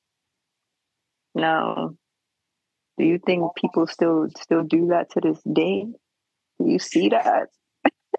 Now, 1.34 1.94
do 2.98 3.04
you 3.04 3.18
think 3.18 3.54
people 3.56 3.86
still 3.86 4.28
still 4.36 4.64
do 4.64 4.88
that 4.88 5.10
to 5.10 5.20
this 5.20 5.40
day? 5.42 5.86
Do 6.60 6.68
you 6.68 6.78
see 6.78 7.08
that? 7.10 7.48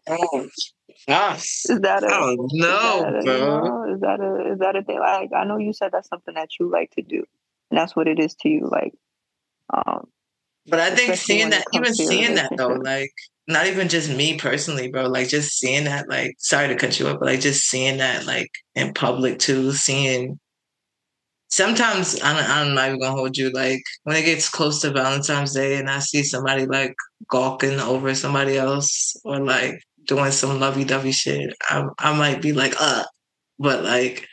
Oh, 0.09 0.47
gosh. 1.07 1.65
Is 1.69 1.79
that 1.81 2.03
a 2.03 2.07
I 2.07 2.19
don't 2.19 2.45
is 2.45 2.57
that 2.61 3.15
a- 3.15 3.23
you 3.23 3.39
know, 3.39 3.93
is 3.93 4.01
that 4.01 4.19
a 4.19 4.53
is 4.53 4.59
that 4.59 4.75
a 4.75 4.83
thing? 4.83 4.99
Like 4.99 5.29
I 5.35 5.43
know 5.45 5.57
you 5.57 5.73
said 5.73 5.91
that's 5.91 6.09
something 6.09 6.33
that 6.35 6.49
you 6.59 6.69
like 6.69 6.91
to 6.91 7.01
do, 7.01 7.23
and 7.69 7.77
that's 7.79 7.95
what 7.95 8.07
it 8.07 8.19
is 8.19 8.35
to 8.41 8.49
you. 8.49 8.67
Like, 8.71 8.93
um, 9.73 10.07
But 10.67 10.79
I 10.79 10.95
think 10.95 11.15
seeing 11.15 11.49
that, 11.51 11.65
even 11.73 11.93
seeing 11.93 12.35
that 12.35 12.51
though, 12.57 12.73
like 12.73 13.11
not 13.47 13.67
even 13.67 13.89
just 13.89 14.09
me 14.09 14.37
personally, 14.37 14.89
bro, 14.89 15.07
like 15.07 15.27
just 15.29 15.57
seeing 15.57 15.85
that, 15.85 16.09
like 16.09 16.35
sorry 16.39 16.67
to 16.69 16.75
cut 16.75 16.99
you 16.99 17.07
up, 17.07 17.19
but 17.19 17.27
like 17.27 17.39
just 17.41 17.65
seeing 17.69 17.97
that, 17.97 18.25
like 18.25 18.49
in 18.75 18.93
public 18.93 19.39
too, 19.39 19.71
seeing. 19.71 20.39
Sometimes 21.51 22.19
I'm, 22.23 22.35
I'm 22.37 22.75
not 22.75 22.87
even 22.89 22.99
gonna 22.99 23.15
hold 23.15 23.35
you. 23.35 23.49
Like 23.49 23.81
when 24.03 24.15
it 24.15 24.23
gets 24.23 24.49
close 24.49 24.81
to 24.81 24.91
Valentine's 24.91 25.53
Day, 25.53 25.77
and 25.77 25.89
I 25.89 25.99
see 25.99 26.23
somebody 26.23 26.67
like 26.67 26.93
gawking 27.27 27.79
over 27.79 28.13
somebody 28.13 28.57
else, 28.57 29.15
or 29.25 29.39
like 29.39 29.79
doing 30.09 30.31
some 30.31 30.59
lovey-dovey 30.59 31.11
shit, 31.11 31.53
I 31.69 31.85
I 31.99 32.17
might 32.17 32.41
be 32.41 32.51
like, 32.51 32.73
uh, 32.79 33.03
but 33.59 33.83
like 33.83 34.27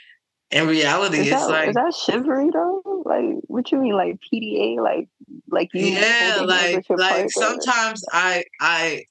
in 0.50 0.66
reality, 0.66 1.18
is 1.18 1.28
it's 1.28 1.46
that 1.46 1.50
like 1.50 1.68
is 1.68 1.74
that 1.74 1.94
chivalry 1.94 2.50
though? 2.52 3.02
Like, 3.04 3.24
what 3.42 3.70
you 3.70 3.78
mean, 3.78 3.94
like 3.94 4.18
PDA? 4.32 4.80
Like, 4.80 5.08
like 5.50 5.68
you? 5.74 5.86
yeah 5.86 6.42
like 6.46 6.84
like 6.96 7.30
sometimes 7.30 8.02
i 8.12 8.42
i 8.60 9.04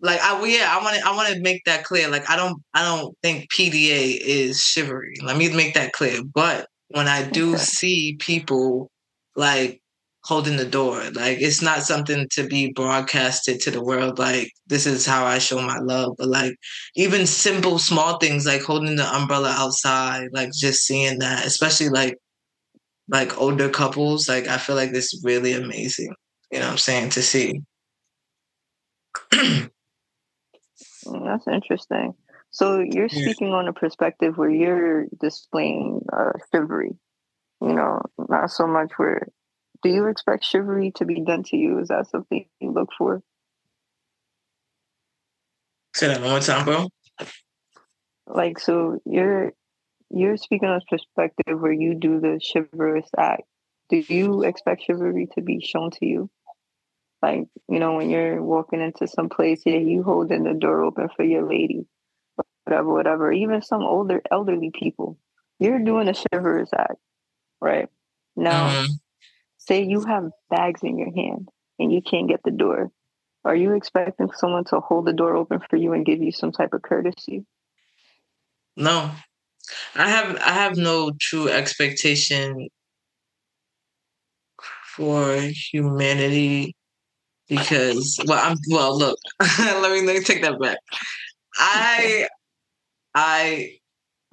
like 0.00 0.20
i 0.22 0.44
yeah 0.46 0.76
i 0.76 0.82
want 0.82 0.96
to 0.96 1.06
i 1.06 1.14
want 1.14 1.28
to 1.28 1.40
make 1.40 1.62
that 1.64 1.84
clear 1.84 2.08
like 2.08 2.28
i 2.30 2.36
don't 2.36 2.62
i 2.74 2.82
don't 2.82 3.16
think 3.22 3.46
pda 3.52 4.18
is 4.20 4.60
chivalry 4.60 5.16
let 5.22 5.36
me 5.36 5.52
make 5.54 5.74
that 5.74 5.92
clear 5.92 6.22
but 6.34 6.66
when 6.88 7.08
i 7.08 7.22
do 7.30 7.50
Okay. 7.52 7.58
see 7.58 8.16
people 8.20 8.90
like 9.36 9.81
holding 10.24 10.56
the 10.56 10.64
door 10.64 11.02
like 11.14 11.38
it's 11.40 11.60
not 11.62 11.82
something 11.82 12.28
to 12.30 12.46
be 12.46 12.72
broadcasted 12.72 13.60
to 13.60 13.70
the 13.70 13.82
world 13.82 14.18
like 14.18 14.50
this 14.68 14.86
is 14.86 15.04
how 15.04 15.24
i 15.24 15.38
show 15.38 15.60
my 15.60 15.78
love 15.78 16.14
but 16.16 16.28
like 16.28 16.54
even 16.94 17.26
simple 17.26 17.78
small 17.78 18.18
things 18.18 18.46
like 18.46 18.62
holding 18.62 18.96
the 18.96 19.14
umbrella 19.14 19.52
outside 19.56 20.28
like 20.32 20.50
just 20.52 20.82
seeing 20.84 21.18
that 21.18 21.44
especially 21.44 21.88
like 21.88 22.16
like 23.08 23.36
older 23.40 23.68
couples 23.68 24.28
like 24.28 24.46
i 24.46 24.58
feel 24.58 24.76
like 24.76 24.90
it's 24.90 25.20
really 25.24 25.52
amazing 25.54 26.14
you 26.52 26.58
know 26.58 26.66
what 26.66 26.72
i'm 26.72 26.78
saying 26.78 27.10
to 27.10 27.22
see 27.22 27.60
Mm, 31.06 31.24
That's 31.24 31.48
interesting. 31.48 32.14
So 32.50 32.80
you're 32.80 33.08
speaking 33.08 33.48
on 33.48 33.68
a 33.68 33.72
perspective 33.72 34.36
where 34.36 34.50
you're 34.50 35.06
displaying 35.20 36.04
uh, 36.12 36.32
chivalry. 36.50 36.94
You 37.60 37.74
know, 37.74 38.02
not 38.28 38.50
so 38.50 38.66
much 38.66 38.92
where. 38.96 39.28
Do 39.82 39.88
you 39.88 40.06
expect 40.06 40.44
chivalry 40.44 40.92
to 40.96 41.04
be 41.04 41.20
done 41.20 41.42
to 41.44 41.56
you? 41.56 41.78
Is 41.80 41.88
that 41.88 42.08
something 42.08 42.46
you 42.60 42.72
look 42.72 42.90
for? 42.96 43.22
say 45.94 46.08
that 46.08 46.20
one 46.20 46.30
more 46.30 46.40
time 46.40 46.64
bro 46.64 46.88
Like, 48.26 48.58
so 48.58 49.00
you're 49.04 49.52
you're 50.10 50.36
speaking 50.36 50.68
on 50.68 50.80
a 50.80 50.84
perspective 50.90 51.60
where 51.60 51.72
you 51.72 51.94
do 51.94 52.20
the 52.20 52.40
chivalrous 52.40 53.08
act. 53.16 53.42
Do 53.88 53.96
you 53.96 54.42
expect 54.42 54.84
chivalry 54.86 55.28
to 55.34 55.42
be 55.42 55.60
shown 55.60 55.90
to 55.92 56.06
you? 56.06 56.30
Like, 57.22 57.46
you 57.68 57.78
know, 57.78 57.94
when 57.96 58.10
you're 58.10 58.42
walking 58.42 58.80
into 58.80 59.06
some 59.06 59.28
place, 59.28 59.62
yeah, 59.64 59.76
you 59.76 60.02
holding 60.02 60.44
the 60.44 60.54
door 60.54 60.82
open 60.82 61.08
for 61.14 61.24
your 61.24 61.48
lady, 61.48 61.86
whatever, 62.64 62.92
whatever. 62.92 63.32
Even 63.32 63.62
some 63.62 63.82
older 63.82 64.20
elderly 64.30 64.70
people, 64.70 65.18
you're 65.58 65.78
doing 65.78 66.08
a 66.08 66.14
chivalrous 66.14 66.70
act, 66.76 66.98
right? 67.60 67.88
Now, 68.36 68.68
Mhm. 68.68 69.00
Say 69.66 69.82
you 69.82 70.04
have 70.04 70.30
bags 70.50 70.82
in 70.82 70.98
your 70.98 71.12
hand 71.14 71.48
and 71.78 71.92
you 71.92 72.02
can't 72.02 72.28
get 72.28 72.40
the 72.44 72.50
door. 72.50 72.90
Are 73.44 73.56
you 73.56 73.74
expecting 73.74 74.30
someone 74.32 74.64
to 74.66 74.80
hold 74.80 75.06
the 75.06 75.12
door 75.12 75.36
open 75.36 75.60
for 75.68 75.76
you 75.76 75.92
and 75.92 76.06
give 76.06 76.22
you 76.22 76.32
some 76.32 76.52
type 76.52 76.72
of 76.72 76.82
courtesy? 76.82 77.44
no 78.76 79.10
i 79.96 80.08
have 80.08 80.36
i 80.36 80.50
have 80.50 80.76
no 80.76 81.12
true 81.20 81.48
expectation 81.48 82.68
for 84.96 85.38
humanity 85.70 86.74
because 87.48 88.20
well 88.26 88.40
i'm 88.42 88.56
well 88.70 88.96
look 88.96 89.18
let 89.58 89.92
me 89.92 90.02
let 90.02 90.16
me 90.16 90.22
take 90.22 90.42
that 90.42 90.58
back 90.60 90.78
i 91.58 92.26
i 93.14 93.70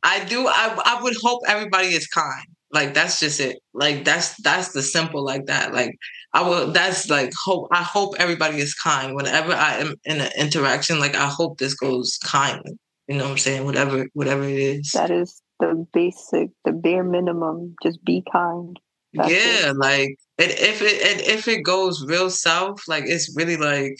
i 0.03 0.23
do 0.25 0.47
i 0.47 0.81
i 0.85 1.01
would 1.01 1.15
hope 1.21 1.41
everybody 1.47 1.87
is 1.87 2.07
kind 2.07 2.47
like 2.71 2.93
that's 2.93 3.19
just 3.19 3.39
it 3.39 3.57
like 3.73 4.05
that's 4.05 4.35
that's 4.43 4.71
the 4.73 4.81
simple 4.81 5.23
like 5.23 5.45
that 5.45 5.73
like 5.73 5.95
i 6.33 6.41
will 6.41 6.71
that's 6.71 7.09
like 7.09 7.31
hope 7.45 7.67
i 7.71 7.81
hope 7.81 8.13
everybody 8.19 8.57
is 8.59 8.73
kind 8.75 9.15
whenever 9.15 9.53
i 9.53 9.75
am 9.77 9.95
in 10.05 10.21
an 10.21 10.31
interaction 10.37 10.99
like 10.99 11.15
i 11.15 11.27
hope 11.27 11.57
this 11.57 11.73
goes 11.73 12.17
kindly 12.23 12.77
you 13.07 13.17
know 13.17 13.23
what 13.23 13.31
i'm 13.31 13.37
saying 13.37 13.65
whatever 13.65 14.05
whatever 14.13 14.43
it 14.43 14.57
is 14.57 14.91
That 14.91 15.11
is 15.11 15.41
the 15.59 15.85
basic, 15.93 16.51
the 16.63 16.71
bare 16.71 17.03
minimum. 17.03 17.75
Just 17.83 18.03
be 18.03 18.23
kind. 18.31 18.79
That's 19.13 19.29
it. 19.29 19.35
yeah 19.35 19.73
like 19.75 20.15
and 20.37 20.51
if 20.51 20.81
it 20.81 21.01
and 21.01 21.19
if 21.21 21.47
it 21.47 21.63
goes 21.63 22.05
real 22.05 22.29
south 22.29 22.79
like 22.87 23.05
it's 23.07 23.35
really 23.35 23.57
like 23.57 23.97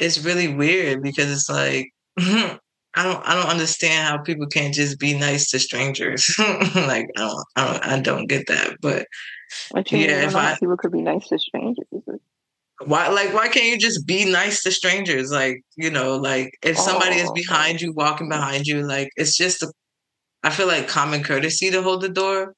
it's 0.00 0.24
really 0.24 0.52
weird 0.52 1.02
because 1.02 1.30
it's 1.30 1.48
like 1.48 1.86
hmm, 2.18 2.56
I 2.94 3.04
don't 3.04 3.26
I 3.26 3.34
don't 3.34 3.50
understand 3.50 4.08
how 4.08 4.18
people 4.18 4.46
can't 4.46 4.74
just 4.74 4.98
be 4.98 5.18
nice 5.18 5.50
to 5.50 5.58
strangers. 5.58 6.34
like 6.38 7.08
I 7.16 7.20
don't 7.20 7.44
I 7.56 7.64
don't 7.64 7.86
I 7.86 8.00
don't 8.00 8.26
get 8.26 8.46
that. 8.48 8.76
But 8.80 9.06
yeah, 9.90 10.26
if 10.26 10.36
I 10.36 10.56
people 10.58 10.76
could 10.76 10.92
be 10.92 11.02
nice 11.02 11.28
to 11.28 11.38
strangers. 11.38 11.86
Why 12.84 13.08
like 13.08 13.32
why 13.32 13.48
can't 13.48 13.66
you 13.66 13.78
just 13.78 14.06
be 14.06 14.30
nice 14.30 14.62
to 14.64 14.70
strangers? 14.72 15.30
Like, 15.30 15.62
you 15.76 15.90
know, 15.90 16.16
like 16.16 16.52
if 16.62 16.78
somebody 16.78 17.20
oh. 17.20 17.24
is 17.24 17.32
behind 17.32 17.80
you, 17.80 17.92
walking 17.92 18.28
behind 18.28 18.66
you, 18.66 18.82
like 18.82 19.10
it's 19.16 19.36
just 19.36 19.62
a 19.62 19.72
I 20.42 20.50
feel 20.50 20.66
like 20.66 20.88
common 20.88 21.22
courtesy 21.22 21.70
to 21.70 21.82
hold 21.82 22.02
the 22.02 22.08
door. 22.08 22.54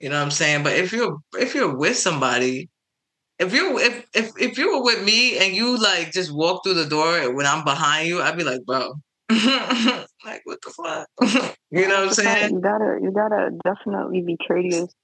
You 0.00 0.08
know 0.08 0.16
what 0.16 0.24
I'm 0.24 0.30
saying? 0.30 0.62
But 0.62 0.74
if 0.74 0.92
you're 0.92 1.18
if 1.38 1.54
you're 1.54 1.76
with 1.76 1.96
somebody, 1.96 2.68
if 3.38 3.52
you 3.52 3.78
if 3.78 4.06
if 4.14 4.32
if 4.40 4.58
you 4.58 4.76
were 4.76 4.82
with 4.82 5.04
me 5.04 5.38
and 5.38 5.54
you 5.54 5.76
like 5.76 6.12
just 6.12 6.32
walk 6.32 6.64
through 6.64 6.74
the 6.74 6.86
door 6.86 7.32
when 7.34 7.46
I'm 7.46 7.64
behind 7.64 8.08
you, 8.08 8.22
I'd 8.22 8.36
be 8.36 8.44
like, 8.44 8.64
bro, 8.64 8.94
like 9.30 10.40
what 10.44 10.58
the 10.62 10.70
fuck? 10.70 11.56
you 11.70 11.86
know 11.86 12.00
what 12.00 12.08
I'm 12.08 12.14
saying? 12.14 12.54
You 12.54 12.60
gotta 12.60 12.98
you 13.02 13.12
gotta 13.12 13.50
definitely 13.64 14.22
be 14.22 14.38
courteous. 14.46 14.94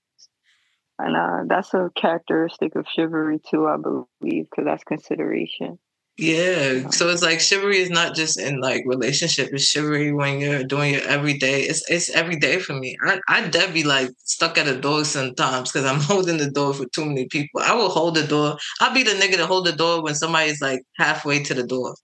And 0.99 1.17
uh, 1.17 1.43
that's 1.47 1.75
a 1.75 1.91
characteristic 1.97 2.77
of 2.77 2.87
chivalry 2.87 3.41
too, 3.51 3.67
I 3.67 3.77
believe, 3.77 4.47
because 4.49 4.65
that's 4.65 4.85
consideration. 4.85 5.79
Yeah. 6.17 6.91
So 6.91 7.09
it's 7.09 7.23
like 7.23 7.41
chivalry 7.41 7.79
is 7.79 7.91
not 7.91 8.15
just 8.15 8.39
in 8.39 8.61
like 8.61 8.85
relationship. 8.87 9.51
It's 9.53 9.65
chivalry 9.65 10.13
when 10.13 10.39
you're 10.39 10.63
doing 10.63 10.95
your 10.95 11.03
everyday. 11.03 11.63
It's 11.63 11.83
it's 11.91 12.09
every 12.11 12.37
day 12.37 12.61
for 12.61 12.73
me. 12.73 12.97
I 13.05 13.21
I 13.29 13.49
dead 13.49 13.75
be 13.75 13.83
like 13.83 14.11
stuck 14.19 14.57
at 14.57 14.69
a 14.69 14.81
door 14.81 15.05
sometimes 15.05 15.73
because 15.73 15.85
I'm 15.85 16.01
holding 16.01 16.37
the 16.37 16.51
door 16.51 16.73
for 16.73 16.87
too 16.87 17.05
many 17.05 17.27
people. 17.27 17.61
I 17.61 17.75
will 17.75 17.89
hold 17.89 18.15
the 18.15 18.27
door. 18.27 18.57
I'll 18.81 18.95
be 18.95 19.03
the 19.03 19.11
nigga 19.11 19.37
to 19.37 19.47
hold 19.47 19.67
the 19.67 19.73
door 19.73 20.05
when 20.05 20.15
somebody's 20.15 20.63
like 20.63 20.83
halfway 20.97 21.43
to 21.43 21.55
the 21.55 21.67
door. 21.67 21.97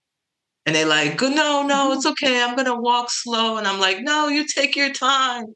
And 0.65 0.75
they're 0.75 0.85
like, 0.85 1.19
no, 1.21 1.63
no, 1.63 1.91
it's 1.93 2.05
okay. 2.05 2.41
I'm 2.41 2.55
gonna 2.55 2.79
walk 2.79 3.09
slow. 3.09 3.57
And 3.57 3.67
I'm 3.67 3.79
like, 3.79 4.01
no, 4.01 4.27
you 4.27 4.45
take 4.45 4.75
your 4.75 4.93
time. 4.93 5.47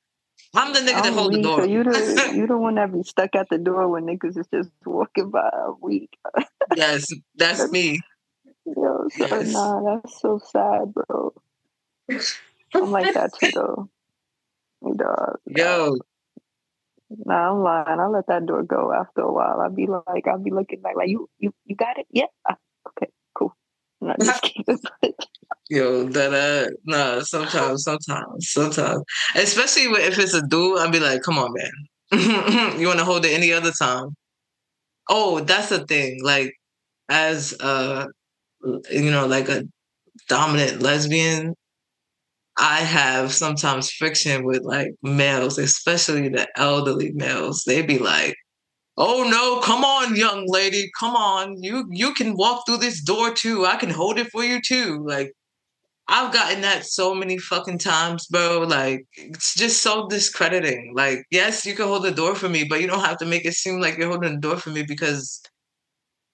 I'm 0.56 0.74
the 0.74 0.80
nigga 0.80 1.04
that 1.04 1.14
hold 1.14 1.34
the 1.34 1.42
door. 1.42 1.62
So 1.62 1.68
you 1.68 1.84
the 1.84 2.32
you 2.36 2.48
the 2.48 2.58
one 2.58 2.76
that 2.76 2.92
be 2.92 3.04
stuck 3.04 3.36
at 3.36 3.50
the 3.50 3.58
door 3.58 3.88
when 3.90 4.06
niggas 4.06 4.38
is 4.38 4.48
just 4.54 4.70
walking 4.86 5.30
by 5.30 5.50
a 5.54 5.72
week. 5.82 6.18
yes, 6.76 7.06
that's 7.36 7.72
me. 7.72 8.00
Yo, 8.66 9.08
so, 9.12 9.28
yes. 9.30 9.54
nah, 9.54 9.82
that's 9.84 10.22
so 10.22 10.40
sad, 10.52 10.94
bro. 10.94 11.34
I'm 12.74 12.92
like 12.92 13.14
that 13.14 13.32
too, 13.40 13.52
though. 13.54 13.90
Dog. 14.96 15.38
Yo. 15.46 15.98
Nah, 17.10 17.52
I'm 17.52 17.62
lying. 17.62 18.00
I 18.00 18.08
let 18.08 18.28
that 18.28 18.46
door 18.46 18.64
go 18.64 18.92
after 18.92 19.22
a 19.22 19.32
while. 19.32 19.62
I'd 19.62 19.76
be 19.76 19.88
like, 19.88 20.28
I'd 20.28 20.44
be 20.44 20.52
looking 20.52 20.82
back 20.82 20.96
like, 20.96 21.10
you, 21.10 21.30
you, 21.38 21.54
you 21.66 21.76
got 21.76 22.00
it? 22.00 22.08
Yeah. 22.12 22.26
Ah, 22.50 22.58
okay, 22.88 23.12
cool. 24.06 24.14
I'm 24.20 24.26
just 24.26 24.44
kidding. 24.44 24.80
Yo, 25.70 26.04
that 26.10 26.34
uh, 26.34 26.72
nah. 26.86 27.22
Sometimes, 27.22 27.84
sometimes, 27.84 28.52
sometimes, 28.52 29.02
especially 29.36 29.84
if 30.04 30.20
it's 30.20 30.34
a 30.36 30.42
dude, 30.48 30.80
I'd 30.80 30.92
be 30.92 31.00
like, 31.00 31.24
"Come 31.24 31.40
on, 31.40 31.54
man, 31.54 32.80
you 32.80 32.88
want 32.88 33.00
to 33.00 33.06
hold 33.06 33.26
it 33.26 33.34
any 33.34 33.52
other 33.52 33.72
time?" 33.72 34.10
Oh, 35.10 35.40
that's 35.42 35.70
the 35.70 35.86
thing. 35.86 36.20
Like, 36.24 36.54
as 37.10 37.56
uh 37.62 38.08
you 38.92 39.12
know, 39.12 39.28
like 39.28 39.50
a 39.50 39.64
dominant 40.30 40.82
lesbian, 40.82 41.56
I 42.58 42.80
have 42.82 43.34
sometimes 43.34 43.92
friction 43.92 44.46
with 44.46 44.62
like 44.64 44.90
males, 45.04 45.58
especially 45.58 46.30
the 46.30 46.48
elderly 46.58 47.12
males. 47.14 47.64
They 47.66 47.82
be 47.82 47.98
like, 48.00 48.36
"Oh 48.98 49.24
no, 49.30 49.62
come 49.62 49.84
on, 49.86 50.16
young 50.18 50.46
lady, 50.48 50.92
come 51.00 51.16
on. 51.16 51.62
You 51.64 51.88
you 51.92 52.14
can 52.14 52.36
walk 52.36 52.66
through 52.66 52.78
this 52.78 53.02
door 53.02 53.34
too. 53.34 53.66
I 53.66 53.78
can 53.78 53.90
hold 53.90 54.20
it 54.20 54.30
for 54.32 54.44
you 54.44 54.62
too." 54.62 55.04
Like 55.08 55.32
I've 56.08 56.34
gotten 56.34 56.62
that 56.62 56.86
so 56.86 57.16
many 57.16 57.38
fucking 57.40 57.80
times, 57.80 58.28
bro. 58.28 58.62
Like 58.62 59.06
it's 59.18 59.56
just 59.56 59.82
so 59.84 60.08
discrediting. 60.08 60.94
Like, 60.96 61.26
yes, 61.32 61.66
you 61.66 61.76
can 61.76 61.88
hold 61.88 62.04
the 62.04 62.12
door 62.12 62.36
for 62.36 62.50
me, 62.50 62.64
but 62.66 62.82
you 62.82 62.88
don't 62.88 63.06
have 63.06 63.18
to 63.20 63.26
make 63.26 63.46
it 63.46 63.54
seem 63.54 63.80
like 63.82 63.98
you're 63.98 64.10
holding 64.10 64.36
the 64.36 64.42
door 64.42 64.58
for 64.58 64.70
me 64.72 64.84
because 64.84 65.42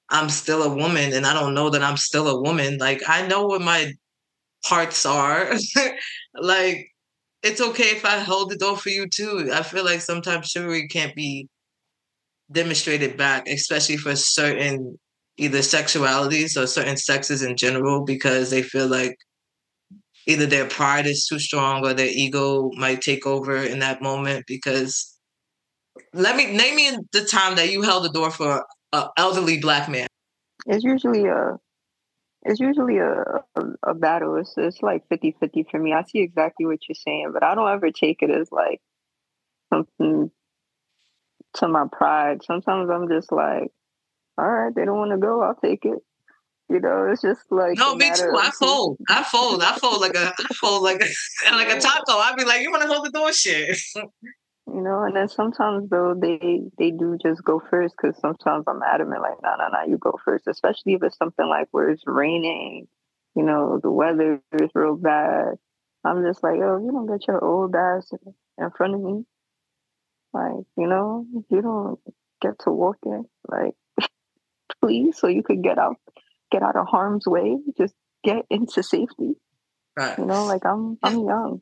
I'm 0.10 0.30
still 0.30 0.64
a 0.64 0.74
woman 0.76 1.14
and 1.14 1.26
I 1.26 1.34
don't 1.34 1.54
know 1.54 1.70
that 1.70 1.84
I'm 1.84 1.98
still 1.98 2.28
a 2.28 2.42
woman. 2.42 2.78
Like 2.78 3.02
I 3.08 3.26
know 3.28 3.46
what 3.46 3.62
my 3.62 3.94
parts 4.66 5.06
are. 5.06 5.54
like 6.36 6.88
it's 7.44 7.62
okay 7.62 7.92
if 7.92 8.06
I 8.06 8.20
hold 8.20 8.52
the 8.52 8.58
door 8.58 8.78
for 8.78 8.90
you 8.90 9.08
too. 9.10 9.52
I 9.54 9.64
feel 9.64 9.86
like 9.86 10.02
sometimes 10.02 10.50
chivalry 10.50 10.88
can't 10.90 11.16
be 11.16 11.50
demonstrated 12.52 13.18
back, 13.18 13.48
especially 13.48 13.98
for 13.98 14.16
certain 14.16 14.98
either 15.38 15.60
sexualities 15.60 16.62
or 16.62 16.68
certain 16.68 16.98
sexes 16.98 17.42
in 17.42 17.56
general, 17.58 18.04
because 18.04 18.50
they 18.50 18.62
feel 18.62 18.88
like 18.88 19.16
either 20.28 20.46
their 20.46 20.68
pride 20.68 21.08
is 21.08 21.26
too 21.28 21.40
strong 21.40 21.86
or 21.86 21.94
their 21.94 22.10
ego 22.10 22.70
might 22.76 23.02
take 23.02 23.26
over 23.26 23.56
in 23.58 23.80
that 23.80 24.02
moment. 24.02 24.46
Because 24.48 25.18
let 26.14 26.36
me 26.36 26.52
name 26.52 26.76
me 26.76 26.98
the 27.12 27.24
time 27.24 27.56
that 27.56 27.72
you 27.72 27.82
held 27.82 28.04
the 28.04 28.10
door 28.10 28.32
for 28.32 28.66
an 28.94 29.08
elderly 29.18 29.60
black 29.60 29.90
man? 29.90 30.08
It's 30.68 30.84
usually 30.84 31.26
a 31.26 31.58
it's 32.44 32.60
usually 32.60 32.98
a, 32.98 33.44
a, 33.56 33.62
a 33.90 33.94
battle. 33.94 34.36
It's, 34.36 34.54
it's 34.58 34.82
like 34.82 35.08
50 35.10 35.38
50 35.40 35.68
for 35.70 35.80
me. 35.80 35.94
I 35.94 36.04
see 36.04 36.20
exactly 36.20 36.66
what 36.66 36.80
you're 36.88 36.96
saying, 36.96 37.32
but 37.34 37.44
I 37.44 37.54
don't 37.56 37.72
ever 37.72 37.92
take 37.92 38.22
it 38.22 38.32
as 38.32 38.52
like 38.52 38.82
something 39.72 40.32
to 41.56 41.68
my 41.68 41.86
pride. 41.92 42.44
Sometimes 42.44 42.90
I'm 42.90 43.10
just 43.10 43.32
like, 43.32 43.72
all 44.38 44.50
right, 44.50 44.74
they 44.76 44.86
don't 44.86 44.98
want 44.98 45.12
to 45.12 45.18
go, 45.18 45.42
I'll 45.42 45.56
take 45.56 45.86
it. 45.86 46.00
You 46.70 46.80
know, 46.80 47.10
it's 47.12 47.22
just 47.22 47.42
like 47.52 47.78
no, 47.78 47.96
me 47.96 48.10
too. 48.16 48.32
I 48.34 48.50
fold. 48.52 48.98
I 49.10 49.24
fold. 49.24 49.62
I 49.62 49.78
fold 49.78 50.00
like 50.00 50.16
a 50.16 50.34
I 50.40 50.54
fold 50.54 50.84
like 50.84 51.02
a 51.02 51.52
like 51.52 51.70
a 51.70 51.82
taco. 51.82 52.14
I'd 52.14 52.38
be 52.38 52.46
like, 52.46 52.62
you 52.62 52.72
want 52.72 52.84
to 52.84 52.88
hold 52.88 53.06
the 53.06 53.12
door, 53.12 53.34
shit. 53.34 53.78
you 54.74 54.82
know 54.82 55.04
and 55.04 55.16
then 55.16 55.28
sometimes 55.28 55.90
though 55.90 56.14
they 56.20 56.62
they 56.78 56.92
do 56.92 57.18
just 57.22 57.44
go 57.44 57.62
first 57.70 57.96
because 58.00 58.18
sometimes 58.20 58.64
i'm 58.68 58.82
adamant 58.84 59.22
like 59.22 59.38
no 59.44 59.56
no 59.58 59.68
no 59.68 59.84
you 59.88 59.98
go 59.98 60.18
first 60.24 60.48
especially 60.48 60.94
if 60.94 61.04
it's 61.04 61.18
something 61.18 61.48
like 61.48 61.68
where 61.72 61.90
it's 61.90 62.04
raining 62.06 62.88
you 63.36 63.44
know 63.44 63.80
the 63.82 63.92
weather 63.92 64.40
is 64.54 64.70
real 64.74 64.96
bad 64.96 65.56
i'm 66.06 66.24
just 66.24 66.44
like 66.44 66.60
oh 66.62 66.78
you 66.84 66.92
don't 66.92 67.08
get 67.08 67.28
your 67.28 67.44
old 67.44 67.76
ass 67.76 68.12
in 68.58 68.70
front 68.78 68.94
of 68.94 69.02
me 69.02 69.24
like 70.34 70.66
you 70.78 70.88
know 70.88 71.26
you 71.50 71.62
don't 71.62 72.00
get 72.42 72.58
to 72.60 72.72
walk 72.72 72.98
in 73.06 73.26
like 73.48 73.74
please 74.82 75.18
so 75.18 75.28
you 75.28 75.44
could 75.44 75.64
get 75.64 75.78
out 75.78 75.96
get 76.52 76.64
out 76.64 76.76
of 76.76 76.88
harm's 76.88 77.28
way 77.28 77.58
just 77.78 77.94
get 78.24 78.46
into 78.50 78.84
safety 78.84 79.36
right. 79.98 80.18
you 80.18 80.26
know 80.26 80.46
like 80.46 80.66
i'm 80.66 80.98
i'm 81.04 81.26
young 81.26 81.60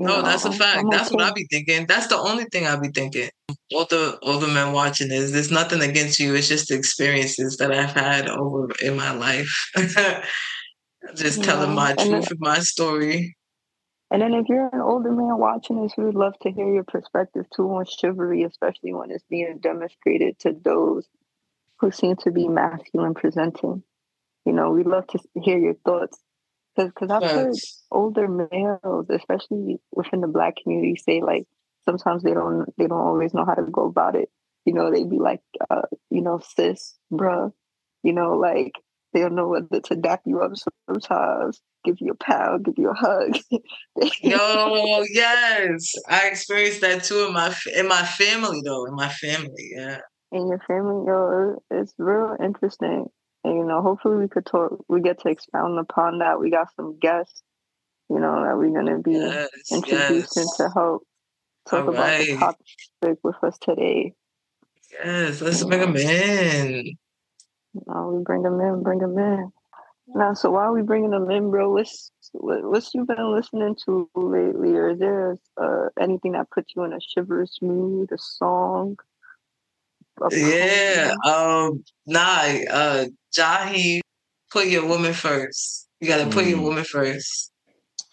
no, 0.00 0.22
that's 0.22 0.44
a 0.44 0.52
fact. 0.52 0.78
I'm 0.78 0.90
that's 0.90 1.08
okay. 1.08 1.16
what 1.16 1.24
I 1.24 1.32
be 1.32 1.46
thinking. 1.50 1.86
That's 1.86 2.06
the 2.06 2.16
only 2.16 2.44
thing 2.44 2.66
I 2.66 2.76
be 2.76 2.88
thinking. 2.88 3.30
All 3.74 3.84
the 3.84 4.18
older 4.22 4.46
men 4.46 4.72
watching 4.72 5.10
is 5.10 5.32
there's 5.32 5.50
nothing 5.50 5.82
against 5.82 6.20
you. 6.20 6.34
It's 6.36 6.48
just 6.48 6.68
the 6.68 6.76
experiences 6.76 7.56
that 7.56 7.72
I've 7.72 7.90
had 7.90 8.28
over 8.28 8.68
in 8.80 8.96
my 8.96 9.10
life. 9.10 9.50
just 11.16 11.38
yeah. 11.38 11.44
telling 11.44 11.74
my 11.74 11.90
and 11.90 11.98
truth 11.98 12.30
and 12.30 12.40
my 12.40 12.60
story. 12.60 13.36
And 14.10 14.22
then 14.22 14.32
if 14.34 14.48
you're 14.48 14.70
an 14.72 14.80
older 14.80 15.12
man 15.12 15.36
watching 15.38 15.82
this, 15.82 15.92
we 15.96 16.04
would 16.04 16.14
love 16.14 16.38
to 16.40 16.50
hear 16.50 16.72
your 16.72 16.84
perspective 16.84 17.44
too 17.54 17.68
on 17.74 17.84
chivalry, 17.84 18.42
especially 18.44 18.94
when 18.94 19.10
it's 19.10 19.24
being 19.28 19.58
demonstrated 19.58 20.38
to 20.40 20.52
those 20.52 21.06
who 21.80 21.90
seem 21.90 22.16
to 22.16 22.30
be 22.30 22.48
masculine 22.48 23.14
presenting. 23.14 23.82
You 24.46 24.52
know, 24.52 24.70
we'd 24.70 24.86
love 24.86 25.06
to 25.08 25.18
hear 25.34 25.58
your 25.58 25.74
thoughts 25.74 26.18
because 26.76 27.10
I've 27.10 27.22
heard 27.22 27.54
older 27.90 28.28
males, 28.28 29.06
especially 29.10 29.78
within 29.92 30.20
the 30.20 30.28
black 30.28 30.54
community, 30.62 30.96
say 30.96 31.20
like 31.20 31.46
sometimes 31.84 32.22
they 32.22 32.32
don't 32.34 32.66
they 32.78 32.86
don't 32.86 33.00
always 33.00 33.34
know 33.34 33.44
how 33.44 33.54
to 33.54 33.62
go 33.62 33.86
about 33.86 34.14
it. 34.14 34.30
You 34.64 34.74
know, 34.74 34.90
they'd 34.90 35.08
be 35.08 35.18
like, 35.18 35.40
uh, 35.70 35.82
you 36.10 36.22
know, 36.22 36.40
sis, 36.56 36.94
bruh, 37.12 37.52
you 38.02 38.12
know, 38.12 38.36
like 38.36 38.72
they 39.12 39.20
don't 39.20 39.34
know 39.34 39.48
whether 39.48 39.80
to 39.80 39.96
dap 39.96 40.22
you 40.24 40.40
up 40.40 40.52
sometimes, 40.86 41.60
give 41.88 42.00
you 42.00 42.12
a 42.12 42.24
pound, 42.24 42.64
give 42.64 42.74
you 42.76 42.90
a 42.90 42.94
hug. 42.94 43.38
Yo, 44.22 45.04
yes, 45.10 45.94
I 46.08 46.28
experienced 46.28 46.80
that 46.82 47.04
too 47.04 47.26
in 47.26 47.32
my 47.32 47.54
in 47.74 47.88
my 47.88 48.02
family 48.02 48.60
though. 48.64 48.84
In 48.86 48.94
my 48.94 49.08
family, 49.08 49.72
yeah. 49.74 50.00
In 50.30 50.46
your 50.46 50.60
family, 50.66 51.06
yo, 51.06 51.62
it's 51.70 51.94
real 51.96 52.36
interesting. 52.38 53.06
And, 53.44 53.56
you 53.56 53.64
know, 53.64 53.80
hopefully 53.80 54.18
we 54.18 54.28
could 54.28 54.44
talk, 54.44 54.84
we 54.86 55.00
get 55.00 55.20
to 55.20 55.30
expound 55.30 55.78
upon 55.78 56.18
that. 56.18 56.38
We 56.38 56.50
got 56.50 56.68
some 56.76 56.98
guests, 56.98 57.42
you 58.10 58.20
know, 58.20 58.44
that 58.44 58.58
we're 58.58 58.68
going 58.68 58.94
to 58.94 58.98
be 58.98 59.12
yes, 59.12 59.48
introducing 59.72 60.42
yes. 60.42 60.56
to 60.58 60.68
help 60.74 61.02
talk 61.66 61.84
All 61.84 61.94
about 61.94 62.02
right. 62.02 62.26
the 62.26 62.36
topic 62.36 63.18
with 63.22 63.36
us 63.42 63.56
today. 63.58 64.12
Yes, 65.02 65.40
let's 65.40 65.64
bring 65.64 65.80
them 65.80 65.96
in. 65.96 66.98
Now 67.86 68.10
we 68.10 68.22
bring 68.22 68.42
them 68.42 68.60
in, 68.60 68.82
bring 68.82 68.98
them 68.98 69.16
in. 69.16 69.50
Now, 70.14 70.34
so 70.34 70.50
while 70.50 70.72
we 70.72 70.82
bringing 70.82 71.10
them 71.10 71.30
in, 71.30 71.50
bro, 71.50 71.70
what's 71.70 72.10
what's 72.32 72.94
you 72.94 73.04
been 73.04 73.32
listening 73.32 73.76
to 73.84 74.08
lately, 74.14 74.70
or 74.70 74.90
is 74.90 74.98
there 74.98 75.36
uh, 75.56 75.88
anything 76.00 76.32
that 76.32 76.50
puts 76.50 76.72
you 76.74 76.84
in 76.84 76.92
a 76.92 77.00
shivers 77.00 77.58
mood, 77.60 78.10
a 78.12 78.18
song, 78.18 78.96
yeah. 80.30 81.14
Um. 81.24 81.84
Nah. 82.06 82.42
Uh. 82.70 83.06
Jaheim, 83.36 84.00
put 84.50 84.66
your 84.66 84.86
woman 84.86 85.12
first. 85.12 85.88
You 86.00 86.08
gotta 86.08 86.30
put 86.30 86.44
mm. 86.44 86.50
your 86.50 86.60
woman 86.60 86.84
first. 86.84 87.52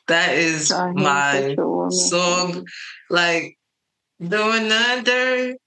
That 0.07 0.33
is 0.35 0.71
I 0.71 0.87
hate 0.87 0.95
my 0.95 1.31
such 1.41 1.57
a 1.57 1.91
song. 1.91 2.65
Like 3.09 3.57
doing 4.19 4.69
the 4.69 5.01
dirt. 5.03 5.57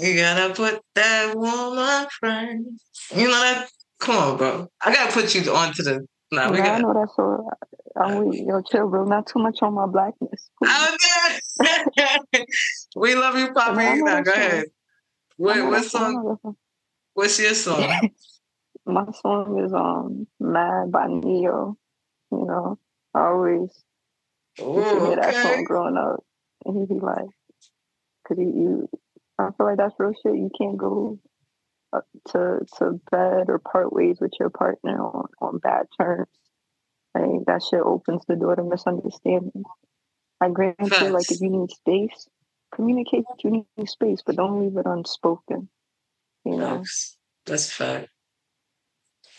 You 0.00 0.16
gotta 0.16 0.54
put 0.54 0.80
that 0.94 1.34
woman 1.36 2.06
first. 2.20 2.84
You 3.14 3.24
know 3.28 3.40
that? 3.40 3.68
Come 3.98 4.16
on, 4.16 4.36
bro. 4.38 4.68
I 4.82 4.94
gotta 4.94 5.12
put 5.12 5.34
you 5.34 5.54
onto 5.54 5.82
the. 5.82 6.06
Nah, 6.32 6.50
we 6.50 6.56
Yeah, 6.58 6.64
I 6.64 6.66
gotta. 6.68 6.82
know 6.82 6.94
that's 6.94 7.12
all. 7.18 7.50
I'm 8.00 8.14
with 8.14 8.38
you. 8.38 8.46
Yo, 8.48 8.62
chill, 8.62 8.88
bro. 8.88 9.04
Not 9.04 9.26
too 9.26 9.40
much 9.40 9.58
on 9.60 9.74
my 9.74 9.86
blackness. 9.86 10.48
there. 10.62 12.18
we 12.96 13.14
love 13.14 13.36
you, 13.38 13.52
Poppy. 13.52 14.00
Now, 14.02 14.22
go 14.22 14.32
ahead. 14.32 14.64
I 14.64 14.66
What 15.36 15.56
know 15.56 15.64
what 15.66 15.82
that 15.82 15.90
song, 15.90 16.00
song? 16.00 16.14
know 16.14 16.30
that 16.30 16.42
song. 16.42 16.56
What's 17.12 17.38
your 17.40 17.54
song? 17.54 18.10
My 18.86 19.04
song 19.20 19.62
is 19.62 19.72
um 19.74 20.26
"Mad" 20.38 20.90
by 20.90 21.08
Ne-Yo. 21.08 21.76
You 22.32 22.44
know, 22.46 22.78
I 23.12 23.26
always 23.26 23.60
used 23.60 23.78
to 24.58 24.62
Ooh, 24.62 25.06
hear 25.08 25.16
that 25.16 25.34
song 25.34 25.64
growing 25.64 25.98
up, 25.98 26.24
and 26.64 26.78
he'd 26.78 26.88
be 26.88 27.00
like, 27.00 27.26
could 28.24 28.38
you, 28.38 28.46
you, 28.46 28.88
I 29.48 29.50
feel 29.56 29.66
like 29.66 29.78
that's 29.78 29.94
real 29.98 30.12
shit. 30.12 30.34
You 30.34 30.50
can't 30.56 30.76
go 30.76 31.18
to 32.28 32.60
to 32.78 33.00
bed 33.10 33.46
or 33.48 33.58
part 33.58 33.92
ways 33.92 34.18
with 34.20 34.32
your 34.38 34.50
partner 34.50 35.00
on 35.00 35.28
on 35.40 35.58
bad 35.58 35.86
terms. 36.00 36.28
Like 37.14 37.44
that 37.46 37.62
shit 37.62 37.80
opens 37.80 38.22
the 38.26 38.36
door 38.36 38.54
to 38.56 38.62
misunderstanding. 38.62 39.64
I 40.40 40.48
grant 40.48 40.76
you, 40.80 41.08
like 41.08 41.30
if 41.30 41.40
you 41.40 41.50
need 41.50 41.70
space, 41.70 42.28
communicate 42.74 43.24
that 43.28 43.44
you 43.44 43.66
need 43.76 43.88
space, 43.88 44.20
but 44.24 44.36
don't 44.36 44.62
leave 44.62 44.76
it 44.76 44.86
unspoken. 44.86 45.68
You 46.44 46.56
know, 46.56 46.78
Facts. 46.78 47.16
That's 47.46 47.68
a 47.68 47.74
fact. 47.74 48.08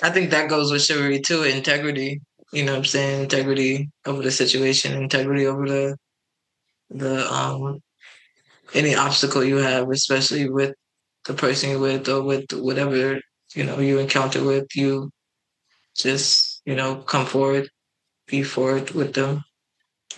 I 0.04 0.10
think 0.10 0.32
that 0.32 0.50
goes 0.50 0.72
with 0.72 0.84
chivalry 0.84 1.22
too, 1.22 1.44
integrity. 1.44 2.22
You 2.52 2.66
know 2.66 2.74
what 2.74 2.80
I'm 2.80 2.86
saying? 2.86 3.24
Integrity 3.24 3.90
over 4.06 4.22
the 4.22 4.32
situation, 4.32 5.02
integrity 5.02 5.46
over 5.46 5.68
the 5.68 5.98
the 6.90 7.32
um 7.32 7.80
any 8.74 8.96
obstacle 8.96 9.44
you 9.44 9.58
have, 9.58 9.90
especially 9.90 10.50
with 10.50 10.74
the 11.26 11.34
person 11.34 11.72
you're 11.72 11.80
with 11.80 12.08
or 12.10 12.22
with 12.24 12.46
whatever, 12.54 13.20
you 13.54 13.64
know, 13.64 13.80
you 13.80 14.00
encounter 14.00 14.44
with, 14.44 14.68
you 14.76 15.12
just, 15.96 16.62
you 16.66 16.76
know, 16.76 16.96
come 16.96 17.26
forward, 17.26 17.70
be 18.28 18.44
forward 18.44 18.92
with 18.92 19.14
them 19.14 19.44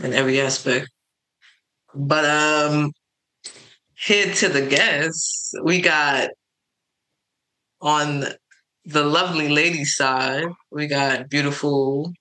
in 0.04 0.14
every 0.14 0.40
aspect. 0.40 0.90
But 1.94 2.26
um 2.26 2.92
here 3.96 4.34
to 4.34 4.50
the 4.50 4.66
guests, 4.66 5.54
we 5.64 5.82
got 5.82 6.30
on 7.82 8.26
the 8.86 9.04
lovely 9.04 9.50
lady 9.50 9.86
side, 9.86 10.46
we 10.72 10.88
got 10.88 11.30
beautiful 11.30 12.12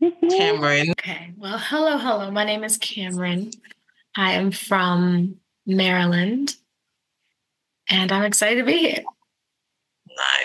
Cameron. 0.30 0.90
Okay. 0.90 1.32
Well, 1.36 1.58
hello, 1.58 1.98
hello. 1.98 2.30
My 2.30 2.44
name 2.44 2.64
is 2.64 2.76
Cameron. 2.76 3.50
I 4.16 4.32
am 4.32 4.50
from 4.50 5.36
Maryland, 5.66 6.54
and 7.88 8.12
I'm 8.12 8.24
excited 8.24 8.60
to 8.60 8.64
be 8.66 8.78
here. 8.78 9.04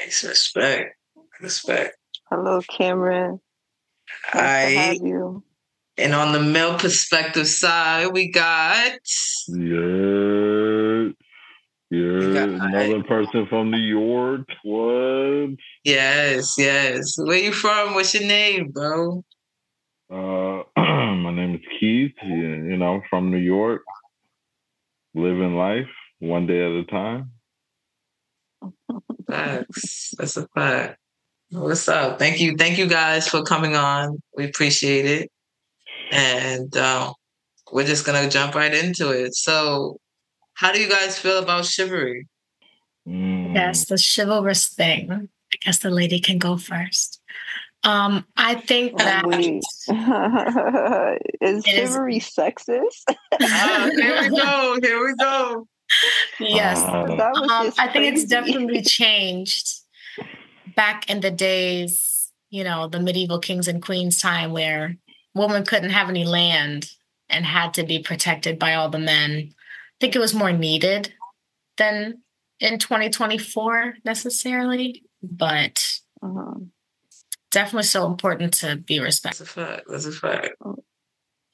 Nice, 0.04 0.24
respect, 0.24 0.96
respect. 1.42 1.98
hello, 2.30 2.62
Cameron. 2.78 3.40
Nice 4.34 4.44
I 4.44 4.70
have 4.72 4.96
you. 4.96 5.44
and 5.98 6.14
on 6.16 6.32
the 6.34 6.40
male 6.42 6.78
perspective 6.80 7.48
side, 7.48 8.08
we 8.14 8.32
got 8.32 9.00
Yeah. 9.48 11.10
Yeah. 11.92 12.34
got- 12.34 12.50
Another 12.70 13.04
person 13.04 13.48
from 13.48 13.72
New 13.72 13.78
York. 13.78 14.48
What? 14.64 15.58
yes, 15.84 16.56
yes. 16.58 17.16
Where 17.18 17.38
you 17.38 17.52
from? 17.52 17.94
What's 17.96 18.14
your 18.14 18.24
name, 18.24 18.70
bro? 18.72 19.24
Uh, 20.12 20.64
my 20.78 21.32
name 21.32 21.56
is 21.56 21.62
Keith. 21.80 22.14
You 22.24 22.36
you 22.70 22.78
know, 22.78 23.02
from 23.10 23.30
New 23.32 23.38
York. 23.38 23.82
Living 25.16 25.56
life 25.56 25.90
one 26.20 26.46
day 26.48 26.64
at 26.64 26.72
a 26.72 26.84
time. 26.86 27.32
Facts. 29.28 30.14
That's 30.18 30.38
a 30.38 30.48
fact. 30.56 30.98
What's 31.52 31.88
up? 31.88 32.20
Thank 32.20 32.40
you, 32.40 32.56
thank 32.56 32.78
you 32.78 32.88
guys 32.88 33.28
for 33.28 33.42
coming 33.42 33.76
on. 33.76 34.22
We 34.38 34.46
appreciate 34.46 35.06
it, 35.06 35.32
and 36.12 36.76
uh, 36.78 37.12
we're 37.72 37.88
just 37.88 38.06
gonna 38.06 38.30
jump 38.30 38.54
right 38.54 38.74
into 38.74 39.10
it. 39.10 39.34
So, 39.34 39.98
how 40.54 40.72
do 40.72 40.80
you 40.80 40.88
guys 40.88 41.18
feel 41.18 41.40
about 41.40 41.66
chivalry? 41.66 42.28
Mm. 43.08 43.56
Yes, 43.56 43.86
the 43.86 43.98
chivalrous 43.98 44.68
thing. 44.68 45.12
I 45.12 45.58
guess 45.66 45.80
the 45.80 45.90
lady 45.90 46.20
can 46.20 46.38
go 46.38 46.56
first. 46.58 47.19
Um, 47.84 48.26
I 48.36 48.56
think 48.56 48.98
that 48.98 49.26
Wait. 49.26 49.62
is 49.88 49.88
It 49.90 51.42
is- 51.42 51.64
chivalry 51.66 52.20
sexist? 52.20 53.04
Ah, 53.42 53.90
here 53.96 54.22
we 54.24 54.30
go. 54.38 54.80
Here 54.82 55.06
we 55.06 55.14
go. 55.16 55.68
yes, 56.40 56.78
Uh, 56.80 57.04
um, 57.50 57.72
I 57.80 57.88
think 57.92 58.14
it's 58.16 58.26
definitely 58.26 58.82
changed. 59.00 59.68
Back 60.76 61.10
in 61.10 61.22
the 61.22 61.32
days, 61.32 62.32
you 62.50 62.64
know, 62.64 62.88
the 62.88 63.00
medieval 63.00 63.40
kings 63.40 63.68
and 63.68 63.82
queens 63.82 64.22
time 64.22 64.52
where 64.52 64.96
women 65.34 65.66
couldn't 65.66 65.90
have 65.92 66.10
any 66.10 66.26
land 66.26 66.90
and 67.30 67.46
had 67.46 67.74
to 67.76 67.84
be 67.84 68.00
protected 68.00 68.60
by 68.60 68.74
all 68.76 68.90
the 68.90 69.00
men. 69.00 69.50
I 69.52 69.98
think 70.02 70.16
it 70.16 70.20
was 70.20 70.34
more 70.34 70.52
needed 70.52 71.14
than 71.78 72.22
in 72.60 72.78
2024 72.80 73.96
necessarily, 74.06 75.04
but 75.24 76.00
Mhm. 76.24 76.70
Definitely 77.52 77.84
so 77.84 78.06
important 78.06 78.54
to 78.56 78.78
be 78.78 79.00
respectful. 79.00 79.46
That's 79.46 79.58
a 79.58 79.66
fact. 79.66 79.86
That's 79.90 80.06
a 80.06 80.12
fact. 80.12 80.50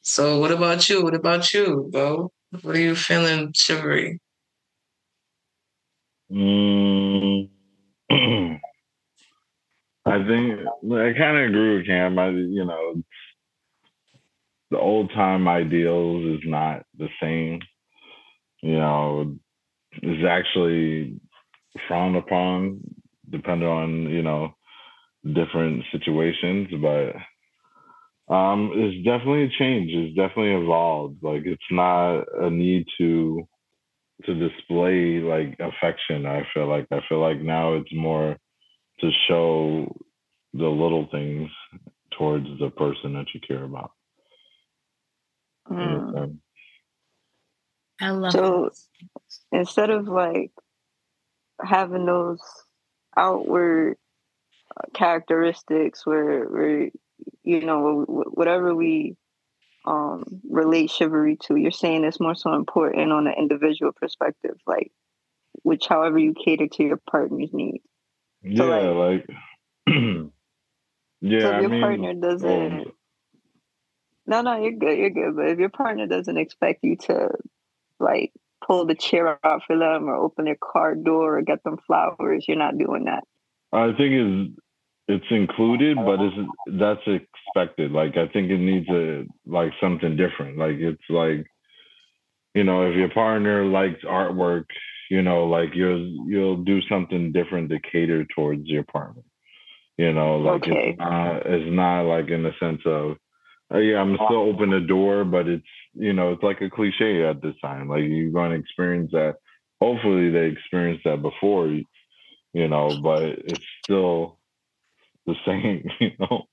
So, 0.02 0.40
what 0.40 0.52
about 0.52 0.88
you? 0.88 1.04
What 1.04 1.16
about 1.16 1.54
you, 1.54 1.90
bro? 1.92 2.32
What 2.62 2.76
are 2.76 2.80
you 2.80 2.96
feeling 2.96 3.52
chivalry? 3.54 4.20
Mm. 6.32 7.50
I 10.08 10.18
think 10.28 10.60
I 10.94 11.14
kind 11.18 11.38
of 11.38 11.50
agree 11.50 11.78
with 11.78 11.88
Cam. 11.88 12.20
I, 12.20 12.30
you 12.30 12.66
know, 12.66 13.04
the 14.72 14.78
old 14.80 15.12
time 15.12 15.48
ideals 15.48 16.38
is 16.38 16.42
not 16.46 16.84
the 16.98 17.10
same. 17.22 17.62
You 18.62 18.78
know, 18.78 19.36
is 20.02 20.26
actually 20.28 21.20
frowned 21.88 22.16
upon, 22.16 22.82
depending 23.30 23.68
on 23.68 24.10
you 24.10 24.22
know 24.22 24.55
different 25.34 25.84
situations. 25.92 26.70
But 26.82 27.38
um, 28.34 28.72
it's 28.76 29.06
definitely 29.06 29.46
a 29.46 29.60
change. 29.60 29.92
It's 29.94 30.16
definitely 30.18 30.64
evolved. 30.64 31.24
Like 31.24 31.44
it's 31.46 31.64
not 31.72 32.24
a 32.42 32.50
need 32.50 32.86
to 33.00 33.48
to 34.26 34.36
display 34.36 35.20
like 35.20 35.58
affection. 35.60 36.26
I 36.26 36.48
feel 36.54 36.68
like 36.70 36.88
I 36.92 37.02
feel 37.10 37.22
like 37.22 37.42
now 37.42 37.76
it's 37.76 37.94
more 37.94 38.38
to 39.02 39.12
show 39.28 39.88
the 40.54 40.68
little 40.68 41.08
things 41.12 41.50
towards 42.18 42.48
the 42.60 42.70
person 42.72 43.14
that 43.14 43.28
you 43.34 43.42
care 43.48 43.64
about. 43.64 43.92
Mm. 45.72 46.16
Um, 46.16 46.40
I 48.02 48.12
love 48.12 48.36
So 48.36 48.42
it. 48.42 48.74
instead 49.52 49.90
of 49.92 50.08
like 50.08 50.52
having 51.64 52.06
those 52.06 52.40
outward 53.18 53.98
characteristics 54.94 56.06
where, 56.06 56.46
where 56.46 56.90
you 57.44 57.66
know 57.66 58.04
whatever 58.08 58.76
we 58.76 59.16
um 59.86 60.24
relate 60.50 60.90
chivalry 60.90 61.38
to 61.38 61.56
you're 61.56 61.72
saying 61.72 62.04
it's 62.04 62.20
more 62.20 62.36
so 62.36 62.54
important 62.54 63.12
on 63.12 63.28
an 63.28 63.34
individual 63.38 63.92
perspective 63.94 64.56
like 64.66 64.92
which 65.64 65.88
however 65.88 66.18
you 66.18 66.34
cater 66.34 66.68
to 66.68 66.84
your 66.84 67.00
partner's 67.10 67.54
needs 67.54 67.84
yeah, 68.42 68.64
like, 68.64 69.26
yeah. 69.88 69.94
so 69.94 70.30
if 71.22 71.46
I 71.46 71.60
your 71.62 71.70
mean, 71.70 71.82
partner 71.82 72.14
doesn't 72.16 72.88
oh, 72.88 72.92
no 74.28 74.42
no 74.42 74.58
you're 74.58 74.72
good 74.74 74.98
you're 74.98 75.10
good 75.12 75.36
but 75.36 75.50
if 75.50 75.60
your 75.60 75.70
partner 75.70 76.08
doesn't 76.08 76.38
expect 76.38 76.84
you 76.84 76.98
to 76.98 77.30
like 78.00 78.34
pull 78.66 78.86
the 78.86 78.96
chair 78.96 79.40
out 79.44 79.62
for 79.66 79.78
them 79.78 80.10
or 80.10 80.16
open 80.16 80.46
their 80.46 80.58
car 80.62 80.96
door 80.96 81.38
or 81.38 81.42
get 81.44 81.64
them 81.64 81.78
flowers 81.78 82.46
you're 82.48 82.58
not 82.58 82.78
doing 82.78 83.06
that 83.06 83.24
I 83.72 83.88
think 83.94 84.14
it's 84.14 84.60
it's 85.08 85.26
included, 85.30 85.98
but 85.98 86.20
it's 86.20 86.36
that's 86.80 87.08
expected. 87.08 87.92
Like 87.92 88.18
I 88.18 88.28
think 88.28 88.50
it 88.50 88.58
needs 88.60 88.90
a 88.90 89.26
like 89.46 89.72
something 89.82 90.16
different. 90.18 90.58
Like 90.58 90.78
it's 90.78 91.04
like 91.10 91.46
you 92.56 92.64
know, 92.64 92.90
if 92.90 92.96
your 92.96 93.10
partner 93.10 93.66
likes 93.66 94.04
artwork, 94.04 94.66
you 95.10 95.22
know, 95.22 95.46
like 95.46 95.70
you'll 95.76 96.28
you'll 96.28 96.64
do 96.64 96.82
something 96.90 97.32
different 97.32 97.70
to 97.70 97.80
cater 97.80 98.26
towards 98.36 98.68
your 98.68 98.84
partner. 98.84 99.22
You 99.98 100.14
know, 100.14 100.38
like 100.38 100.64
Okay. 100.64 100.90
it's 100.92 101.00
not 101.00 101.46
it's 101.46 101.72
not 101.72 102.02
like 102.04 102.30
in 102.30 102.44
the 102.44 102.54
sense 102.60 102.82
of 102.86 103.18
oh, 103.72 103.78
yeah, 103.80 103.98
I'm 103.98 104.16
still 104.16 104.50
open 104.50 104.72
the 104.72 104.82
door, 104.82 105.24
but 105.24 105.48
it's 105.48 105.66
you 105.94 106.14
know, 106.14 106.32
it's 106.34 106.44
like 106.44 106.62
a 106.62 106.70
cliche 106.70 107.26
at 107.26 107.42
this 107.42 107.56
time. 107.62 107.90
Like 107.90 108.04
you're 108.06 108.32
gonna 108.32 108.56
experience 108.56 109.12
that. 109.12 109.36
Hopefully 109.82 110.32
they 110.32 110.48
experienced 110.48 111.04
that 111.04 111.22
before, 111.22 111.68
you 111.68 112.68
know, 112.68 112.98
but 113.04 113.24
it's 113.24 113.66
still 113.84 114.40
the 115.26 115.36
same, 115.46 115.84
you 116.00 116.12
know. 116.20 116.44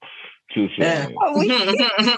Just 0.54 0.78
Yeah. 0.78 1.06
saying. 1.06 2.16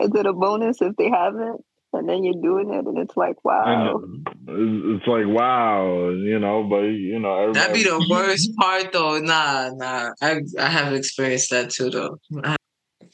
Is 0.00 0.10
it 0.14 0.26
a 0.26 0.32
bonus 0.32 0.80
if 0.80 0.94
they 0.96 1.10
haven't? 1.10 1.64
And 1.92 2.08
then 2.08 2.22
you're 2.22 2.34
doing 2.42 2.72
it, 2.72 2.84
and 2.86 2.98
it's 2.98 3.16
like, 3.16 3.42
wow. 3.44 3.64
And 3.96 4.28
it's, 4.46 5.00
it's 5.00 5.06
like 5.08 5.26
wow, 5.26 6.10
you 6.10 6.38
know, 6.38 6.64
but 6.64 6.82
you 6.82 7.18
know, 7.18 7.34
everybody, 7.38 7.58
That'd 7.58 7.74
be 7.74 7.82
the 7.84 8.06
worst 8.10 8.54
part, 8.56 8.92
though. 8.92 9.18
Nah, 9.18 9.70
nah. 9.74 10.10
I 10.20 10.40
I 10.58 10.66
have 10.68 10.92
experienced 10.92 11.50
that 11.50 11.70
too, 11.70 11.88
though. 11.88 12.18
I, 12.44 12.56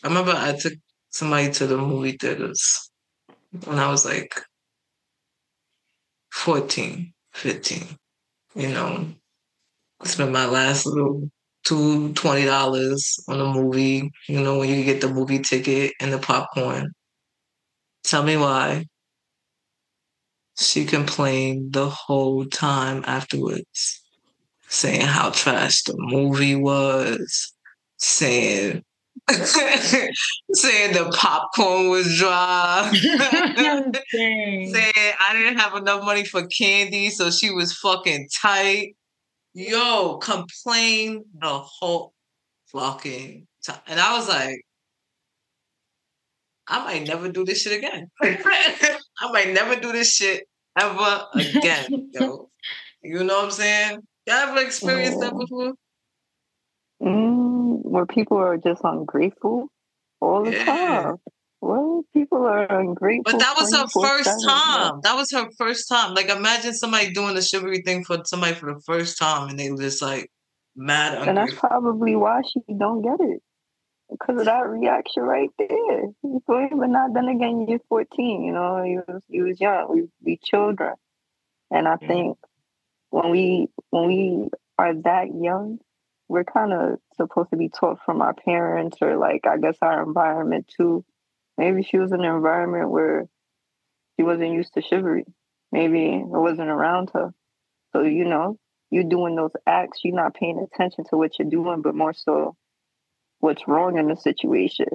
I 0.02 0.08
remember 0.08 0.32
I 0.36 0.56
took 0.56 0.72
somebody 1.10 1.52
to 1.52 1.66
the 1.68 1.78
movie 1.78 2.16
theaters 2.20 2.90
when 3.64 3.78
I 3.78 3.88
was 3.88 4.04
like 4.04 4.34
14, 6.32 7.12
15. 7.32 7.82
You 8.56 8.68
know, 8.68 9.06
It's 10.02 10.16
been 10.16 10.32
my 10.32 10.46
last 10.46 10.84
little 10.86 11.30
two 11.64 12.12
twenty 12.14 12.44
dollars 12.44 13.18
on 13.28 13.40
a 13.40 13.46
movie. 13.46 14.10
You 14.28 14.40
know, 14.40 14.58
when 14.58 14.68
you 14.68 14.84
get 14.84 15.00
the 15.00 15.08
movie 15.08 15.40
ticket 15.40 15.92
and 16.00 16.12
the 16.12 16.18
popcorn. 16.18 16.92
Tell 18.04 18.22
me 18.22 18.36
why. 18.36 18.84
She 20.58 20.84
complained 20.84 21.72
the 21.72 21.88
whole 21.88 22.44
time 22.44 23.02
afterwards, 23.06 24.02
saying 24.68 25.00
how 25.00 25.30
trash 25.30 25.82
the 25.82 25.94
movie 25.98 26.54
was, 26.54 27.52
saying 27.98 28.84
saying 29.30 30.92
the 30.92 31.10
popcorn 31.16 31.88
was 31.88 32.18
dry. 32.18 32.90
Saying 34.10 34.72
I 35.20 35.32
didn't 35.32 35.58
have 35.58 35.74
enough 35.76 36.04
money 36.04 36.24
for 36.24 36.46
candy, 36.46 37.10
so 37.10 37.30
she 37.30 37.50
was 37.50 37.72
fucking 37.72 38.28
tight. 38.42 38.96
Yo, 39.54 40.18
complain 40.18 41.24
the 41.40 41.46
whole 41.48 42.12
fucking 42.66 43.46
time. 43.64 43.78
And 43.86 44.00
I 44.00 44.16
was 44.16 44.28
like, 44.28 44.60
I 46.66 46.84
might 46.84 47.06
never 47.06 47.28
do 47.30 47.44
this 47.44 47.62
shit 47.62 47.78
again. 47.78 48.10
I 48.22 48.98
might 49.32 49.52
never 49.52 49.76
do 49.76 49.92
this 49.92 50.10
shit 50.12 50.44
ever 50.78 51.26
again, 51.34 52.10
yo. 52.12 52.50
You 53.06 53.22
know 53.22 53.36
what 53.36 53.44
I'm 53.44 53.50
saying? 53.50 53.98
Y'all 54.26 54.36
ever 54.36 54.60
experienced 54.60 55.20
that 55.20 55.36
before? 55.38 55.74
Mm, 57.02 57.82
where 57.84 58.06
people 58.06 58.38
are 58.38 58.56
just 58.56 58.80
ungrateful 58.82 59.68
all 60.20 60.44
the 60.44 60.52
Yeah. 60.52 60.64
time. 60.64 61.16
What 61.64 62.04
people 62.12 62.44
are 62.46 62.80
ungrateful. 62.80 63.32
But 63.32 63.40
that 63.40 63.56
was 63.56 63.74
her 63.74 63.86
first 63.88 64.44
time. 64.44 65.00
That 65.02 65.16
was 65.16 65.30
her 65.32 65.48
first 65.56 65.88
time. 65.88 66.14
Like 66.14 66.28
imagine 66.28 66.74
somebody 66.74 67.10
doing 67.10 67.34
the 67.34 67.40
chivalry 67.40 67.80
thing 67.80 68.04
for 68.04 68.18
somebody 68.26 68.54
for 68.54 68.74
the 68.74 68.80
first 68.80 69.18
time 69.18 69.48
and 69.48 69.58
they 69.58 69.70
were 69.70 69.78
just 69.78 70.02
like 70.02 70.30
mad 70.76 71.26
And 71.26 71.38
that's 71.38 71.54
probably 71.54 72.16
why 72.16 72.42
she 72.42 72.60
don't 72.76 73.00
get 73.00 73.18
it. 73.18 73.40
Because 74.10 74.40
of 74.40 74.44
that 74.44 74.68
reaction 74.68 75.22
right 75.22 75.48
there. 75.58 76.02
You 76.22 76.42
feel? 76.46 76.68
But 76.72 76.90
not 76.90 77.14
then 77.14 77.28
again, 77.28 77.64
you're 77.66 77.80
14, 77.88 78.44
you 78.44 78.52
know, 78.52 78.82
you 78.82 79.02
was, 79.08 79.22
you 79.28 79.44
was 79.44 79.58
young. 79.58 79.86
We 79.90 80.08
we 80.22 80.38
children. 80.44 80.94
And 81.70 81.88
I 81.88 81.96
Yeah. 82.02 82.08
think 82.08 82.38
when 83.08 83.30
we 83.30 83.68
when 83.88 84.06
we 84.06 84.48
are 84.78 84.94
that 84.94 85.34
young, 85.34 85.78
we're 86.28 86.44
kind 86.44 86.74
of 86.74 86.98
supposed 87.16 87.50
to 87.50 87.56
be 87.56 87.70
taught 87.70 88.00
from 88.04 88.20
our 88.20 88.34
parents 88.34 88.98
or 89.00 89.16
like 89.16 89.46
I 89.46 89.56
guess 89.56 89.78
our 89.80 90.02
environment 90.02 90.70
too. 90.76 91.04
Maybe 91.56 91.82
she 91.82 91.98
was 91.98 92.12
in 92.12 92.20
an 92.24 92.34
environment 92.34 92.90
where 92.90 93.26
she 94.16 94.24
wasn't 94.24 94.52
used 94.52 94.74
to 94.74 94.82
chivalry. 94.82 95.24
Maybe 95.72 96.14
it 96.14 96.26
wasn't 96.26 96.68
around 96.70 97.10
her. 97.14 97.32
So, 97.92 98.02
you 98.02 98.24
know, 98.24 98.58
you're 98.90 99.04
doing 99.04 99.36
those 99.36 99.52
acts, 99.66 100.00
you're 100.04 100.14
not 100.14 100.34
paying 100.34 100.58
attention 100.58 101.04
to 101.10 101.16
what 101.16 101.38
you're 101.38 101.48
doing, 101.50 101.82
but 101.82 101.94
more 101.94 102.12
so 102.12 102.56
what's 103.40 103.66
wrong 103.68 103.98
in 103.98 104.08
the 104.08 104.16
situation. 104.16 104.86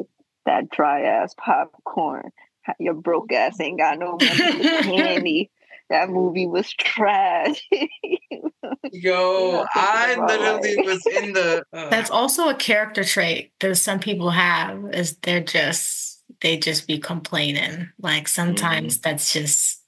That 0.45 0.69
dry 0.69 1.04
ass 1.04 1.36
popcorn. 1.38 2.32
Your 2.80 2.93
broke 2.93 3.32
ass 3.32 3.60
ain't 3.60 3.80
got 3.80 4.00
no 4.00 4.17
money 4.19 4.63
for 4.63 4.84
candy. 4.84 5.52
That 5.89 6.12
movie 6.12 6.45
was 6.45 6.72
trash. 6.72 7.67
Yo, 8.91 9.65
I 9.74 10.17
literally 10.24 10.76
like- 10.76 10.86
was 10.86 11.04
in 11.08 11.34
the 11.34 11.63
uh, 11.74 11.89
That's 11.89 12.12
also 12.12 12.48
a 12.48 12.54
character 12.54 13.04
trait 13.04 13.54
that 13.60 13.76
some 13.76 14.00
people 14.00 14.30
have 14.30 14.93
is 14.93 15.17
they're 15.24 15.41
just 15.41 16.18
they 16.41 16.58
just 16.58 16.88
be 16.88 16.99
complaining. 16.99 17.89
Like 17.99 18.28
sometimes 18.28 18.99
that's 18.99 19.34
just 19.34 19.82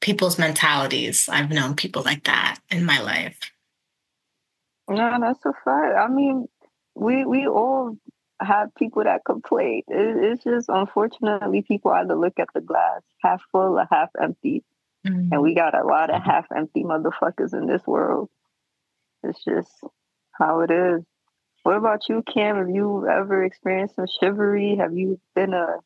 people's 0.00 0.38
mentalities. 0.38 1.28
I've 1.28 1.50
known 1.50 1.74
people 1.74 2.02
like 2.02 2.24
that 2.24 2.58
in 2.70 2.84
my 2.84 3.00
life. 3.00 3.38
no, 4.88 5.18
that's 5.20 5.44
a 5.44 5.52
fact. 5.64 5.96
I 5.98 6.08
mean, 6.08 6.48
we 6.94 7.24
we 7.24 7.46
all 7.46 7.96
have 8.40 8.74
people 8.76 9.04
that 9.04 9.24
complain. 9.24 9.82
It, 9.88 10.16
it's 10.16 10.44
just 10.44 10.68
unfortunately 10.68 11.62
people 11.62 11.90
either 11.92 12.14
look 12.14 12.38
at 12.38 12.48
the 12.54 12.60
glass 12.60 13.02
half 13.22 13.42
full 13.52 13.78
or 13.78 13.86
half 13.90 14.10
empty. 14.20 14.64
Mm. 15.06 15.28
And 15.32 15.42
we 15.42 15.54
got 15.54 15.78
a 15.78 15.86
lot 15.86 16.10
of 16.10 16.22
half 16.22 16.46
empty 16.56 16.84
motherfuckers 16.84 17.52
in 17.52 17.66
this 17.66 17.86
world. 17.86 18.28
It's 19.22 19.42
just 19.44 19.70
how 20.32 20.60
it 20.60 20.70
is. 20.70 21.02
What 21.64 21.76
about 21.76 22.08
you, 22.08 22.22
Cam? 22.22 22.56
Have 22.56 22.70
you 22.70 23.06
ever 23.08 23.44
experienced 23.44 23.96
some 23.96 24.06
chivalry? 24.20 24.76
Have 24.76 24.94
you 24.94 25.20
been 25.34 25.52
a 25.52 25.78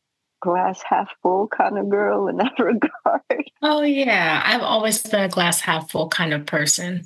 glass 0.43 0.83
half 0.83 1.09
full 1.23 1.49
kind 1.49 1.79
of 1.79 1.89
girl 1.89 2.29
in 2.29 2.37
that 2.37 2.53
regard? 2.59 3.51
Oh 3.63 3.83
yeah, 3.83 4.43
I've 4.45 4.61
always 4.61 5.03
been 5.03 5.23
a 5.23 5.29
glass 5.29 5.61
half 5.61 5.91
full 5.91 6.09
kind 6.09 6.35
of 6.35 6.45
person. 6.45 7.05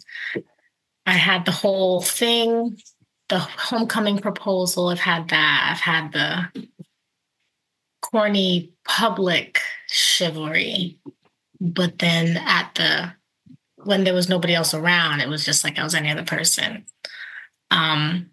I 1.07 1.13
had 1.13 1.45
the 1.45 1.53
whole 1.53 2.01
thing, 2.01 2.79
the 3.29 3.39
homecoming 3.39 4.19
proposal. 4.19 4.89
I've 4.89 4.99
had 4.99 5.29
that. 5.29 5.69
I've 5.71 5.81
had 5.81 6.13
the 6.13 6.67
corny 8.03 8.73
public 8.85 9.61
chivalry, 9.87 10.99
but 11.61 11.99
then 11.99 12.37
at 12.39 12.75
the 12.75 13.13
when 13.85 14.03
there 14.03 14.15
was 14.15 14.29
nobody 14.29 14.55
else 14.55 14.75
around, 14.75 15.21
it 15.21 15.29
was 15.29 15.45
just 15.45 15.63
like 15.63 15.79
I 15.79 15.85
was 15.85 15.95
any 15.95 16.11
other 16.11 16.25
person. 16.25 16.87
Um, 17.71 18.31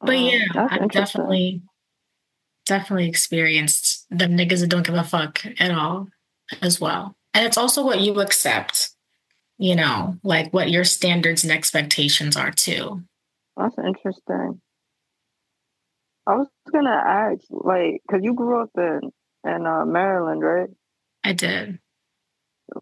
but 0.00 0.18
yeah, 0.18 0.44
that's 0.54 0.72
I've 0.72 0.90
definitely 0.90 1.62
definitely 2.64 3.08
experienced 3.08 4.06
the 4.10 4.26
niggas 4.26 4.60
that 4.60 4.68
don't 4.68 4.86
give 4.86 4.94
a 4.94 5.04
fuck 5.04 5.44
at 5.58 5.70
all 5.70 6.08
as 6.62 6.80
well. 6.80 7.16
And 7.32 7.46
it's 7.46 7.58
also 7.58 7.84
what 7.84 8.00
you 8.00 8.20
accept, 8.20 8.90
you 9.58 9.74
know, 9.74 10.16
like 10.22 10.52
what 10.52 10.70
your 10.70 10.84
standards 10.84 11.42
and 11.44 11.52
expectations 11.52 12.36
are 12.36 12.52
too. 12.52 13.02
That's 13.56 13.76
interesting. 13.78 14.60
I 16.26 16.36
was 16.36 16.48
gonna 16.72 16.90
ask, 16.90 17.42
like, 17.50 18.00
because 18.06 18.24
you 18.24 18.34
grew 18.34 18.62
up 18.62 18.70
in 18.76 19.12
in 19.44 19.66
uh, 19.66 19.84
Maryland, 19.84 20.42
right? 20.42 20.70
I 21.22 21.32
did. 21.34 21.78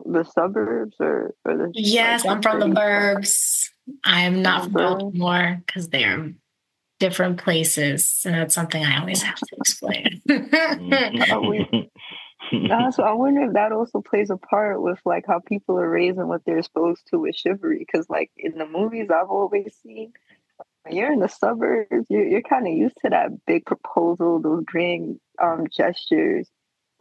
The 0.04 0.24
suburbs 0.24 0.96
or, 1.00 1.34
or 1.44 1.56
the 1.56 1.72
Yes, 1.74 2.24
like, 2.24 2.36
I'm 2.36 2.42
from 2.42 2.60
the 2.60 2.66
burbs. 2.66 3.68
I 4.04 4.22
am 4.22 4.42
not 4.42 4.64
from. 4.64 4.72
Baltimore 4.72 5.60
because 5.66 5.88
they 5.88 6.04
are 6.04 6.32
different 7.02 7.36
places. 7.36 8.22
And 8.24 8.36
that's 8.36 8.54
something 8.54 8.84
I 8.84 9.00
always 9.00 9.22
have 9.22 9.34
to 9.38 9.56
explain. 9.56 10.22
Nah, 12.54 12.90
so 12.90 13.02
I 13.02 13.12
wonder 13.12 13.44
if 13.44 13.54
that 13.54 13.72
also 13.72 14.02
plays 14.02 14.28
a 14.28 14.36
part 14.36 14.82
with 14.82 14.98
like 15.06 15.24
how 15.26 15.40
people 15.40 15.78
are 15.78 15.88
raised 15.88 16.18
and 16.18 16.28
what 16.28 16.42
they're 16.44 16.58
exposed 16.58 17.00
to 17.06 17.18
with 17.18 17.34
chivalry. 17.34 17.78
Because 17.78 18.10
like 18.10 18.30
in 18.36 18.58
the 18.58 18.66
movies 18.66 19.08
I've 19.10 19.30
always 19.30 19.74
seen, 19.82 20.12
you're 20.90 21.12
in 21.12 21.20
the 21.20 21.28
suburbs, 21.28 22.06
you're, 22.10 22.26
you're 22.26 22.42
kind 22.42 22.66
of 22.66 22.74
used 22.74 22.96
to 23.04 23.10
that 23.10 23.30
big 23.46 23.64
proposal, 23.64 24.38
those 24.40 24.64
grand 24.66 25.18
um 25.42 25.66
gestures. 25.74 26.46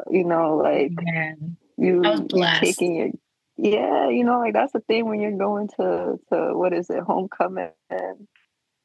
You 0.10 0.24
know, 0.24 0.58
like 0.58 0.94
Man. 0.94 1.58
you 1.78 2.02
I 2.06 2.12
was 2.12 2.20
you're 2.20 2.28
blessed. 2.30 2.64
taking 2.64 2.96
your 2.96 3.10
yeah, 3.58 4.10
you 4.10 4.24
know, 4.24 4.40
like 4.40 4.54
that's 4.54 4.72
the 4.72 4.80
thing 4.80 5.06
when 5.10 5.20
you're 5.20 5.38
going 5.38 5.68
to 5.80 6.18
to 6.32 6.52
what 6.54 6.72
is 6.72 6.90
it, 6.90 7.04
homecoming 7.04 7.72
and 7.90 8.28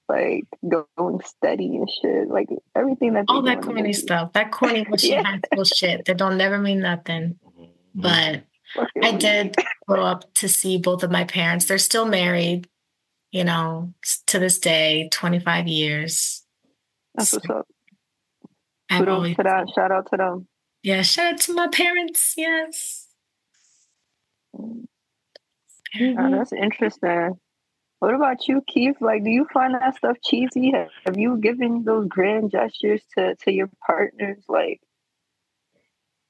like 0.09 0.45
going 0.63 1.21
steady 1.25 1.77
and 1.77 1.89
shit. 2.03 2.29
Like 2.29 2.49
everything 2.75 3.15
that 3.15 3.25
All 3.29 3.43
that 3.43 3.59
in 3.59 3.63
corny 3.65 3.83
movies. 3.83 4.03
stuff, 4.03 4.33
that 4.35 4.51
corny 4.53 4.85
bullshit 4.89 5.11
Yeah. 5.11 5.23
high 5.25 5.41
school 5.53 5.65
shit 5.65 6.05
that 6.07 6.17
don't 6.19 6.37
never 6.37 6.59
mean 6.59 6.81
nothing. 6.81 7.39
Mm-hmm. 7.59 8.01
But 8.01 8.43
I 9.03 9.13
did 9.13 9.55
grow 9.87 10.05
up 10.05 10.33
to 10.35 10.49
see 10.49 10.79
both 10.79 11.03
of 11.03 11.11
my 11.11 11.25
parents. 11.25 11.65
They're 11.65 11.79
still 11.79 12.05
married, 12.07 12.69
you 13.31 13.45
know, 13.45 13.95
to 14.27 14.39
this 14.39 14.59
day, 14.59 15.09
25 15.13 15.67
years. 15.69 16.45
That's 17.15 17.33
what's 17.33 17.49
up. 17.49 17.67
I've 18.91 19.09
always, 19.09 19.37
to 19.37 19.43
that. 19.43 19.67
Shout 19.75 19.91
out 19.91 20.09
to 20.11 20.17
them. 20.17 20.47
yeah, 20.83 21.03
shout 21.03 21.33
out 21.35 21.41
to 21.43 21.55
my 21.55 21.67
parents. 21.69 22.35
Yes. 22.37 23.07
Oh, 24.59 26.31
that's 26.31 26.53
interesting. 26.53 27.39
What 28.07 28.15
about 28.15 28.47
you, 28.47 28.63
Keith? 28.69 28.95
Like, 29.01 29.25
do 29.25 29.31
you 29.31 29.49
find 29.53 29.75
that 29.75 29.97
stuff 29.97 30.19
cheesy? 30.23 30.71
Have, 30.71 30.91
have 31.07 31.19
you 31.19 31.39
given 31.39 31.83
those 31.83 32.07
grand 32.07 32.53
gestures 32.53 33.03
to, 33.19 33.35
to 33.35 33.51
your 33.51 33.69
partners? 33.85 34.45
Like, 34.49 34.81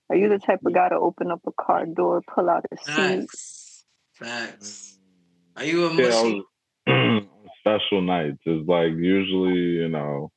are 0.08 0.16
you 0.16 0.30
the 0.30 0.38
type 0.38 0.60
of 0.64 0.72
guy 0.72 0.88
to 0.88 0.94
open 0.94 1.30
up 1.30 1.42
a 1.46 1.52
car 1.52 1.84
door, 1.84 2.22
pull 2.22 2.48
out 2.48 2.64
a 2.72 2.78
seat? 2.78 2.94
facts. 2.94 3.84
Facts. 4.14 4.98
Are 5.54 5.64
you 5.64 5.84
a 5.84 5.92
mushy? 5.92 6.06
was, 6.06 6.44
I 6.86 7.20
was 7.42 7.50
special 7.60 8.00
nights. 8.00 8.38
It's 8.46 8.66
like 8.66 8.92
usually, 8.92 9.58
you 9.58 9.90
know, 9.90 10.32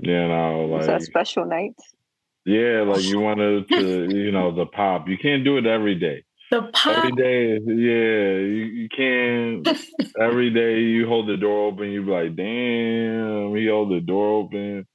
you 0.00 0.26
know, 0.26 0.66
like 0.68 0.80
Is 0.80 0.86
that 0.88 1.02
special 1.02 1.46
nights? 1.46 1.94
yeah, 2.44 2.82
like 2.82 3.04
you 3.04 3.20
wanted 3.28 3.68
to, 3.68 4.08
you 4.12 4.32
know, 4.32 4.52
the 4.52 4.66
pop. 4.66 5.06
You 5.06 5.16
can't 5.16 5.44
do 5.44 5.58
it 5.58 5.66
every 5.66 5.94
day. 5.94 6.24
The 6.52 6.68
pop. 6.74 6.98
Every 7.06 7.12
day, 7.12 7.52
yeah, 7.64 8.36
you, 8.44 8.64
you 8.84 8.88
can't. 8.94 9.66
every 10.20 10.50
day 10.50 10.80
you 10.80 11.06
hold 11.06 11.26
the 11.26 11.38
door 11.38 11.68
open, 11.68 11.90
you 11.90 12.02
be 12.04 12.10
like, 12.10 12.36
damn, 12.36 13.56
he 13.56 13.68
hold 13.68 13.90
the 13.90 14.00
door 14.00 14.40
open. 14.42 14.86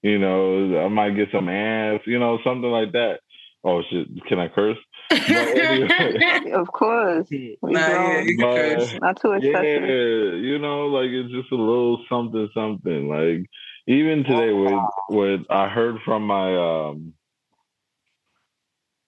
You 0.00 0.18
know, 0.18 0.82
I 0.82 0.88
might 0.88 1.14
get 1.14 1.28
some 1.30 1.50
ass, 1.50 2.00
you 2.06 2.18
know, 2.18 2.38
something 2.42 2.70
like 2.70 2.92
that. 2.92 3.20
Oh 3.62 3.82
shit, 3.90 4.08
can 4.26 4.38
I 4.38 4.48
curse? 4.48 4.78
anyway. 5.10 6.50
Of 6.54 6.72
course. 6.72 7.28
Nah, 7.30 7.78
yeah, 7.78 8.20
you 8.22 8.38
can 8.38 8.48
But- 8.48 8.56
curse. 8.78 8.98
Not 9.02 9.20
too 9.20 9.32
excessive. 9.32 9.62
Yeah, 9.82 10.32
you 10.40 10.58
know, 10.58 10.86
like 10.86 11.10
it's 11.10 11.30
just 11.30 11.52
a 11.52 11.56
little 11.56 12.02
something, 12.08 12.48
something. 12.54 13.08
Like 13.10 13.46
even 13.86 14.24
today, 14.24 14.50
with 14.54 14.80
what 15.08 15.40
I 15.50 15.68
heard 15.68 15.96
from 16.06 16.26
my 16.26 16.56
um 16.56 17.12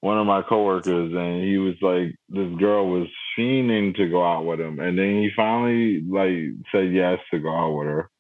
one 0.05 0.19
of 0.19 0.27
my 0.27 0.43
coworkers, 0.43 1.15
and 1.15 1.43
he 1.43 1.57
was 1.57 1.77
like, 1.81 2.15
this 2.29 2.59
girl 2.59 2.91
was 2.91 3.09
fiending 3.39 3.97
to 3.97 4.07
go 4.11 4.23
out 4.23 4.45
with 4.45 4.61
him, 4.61 4.79
and 4.79 4.99
then 4.99 5.23
he 5.23 5.31
finally 5.35 6.03
like 6.07 6.53
said 6.71 6.93
yes 6.93 7.19
to 7.31 7.39
go 7.39 7.49
out 7.49 7.73
with 7.73 7.87
her, 7.87 8.11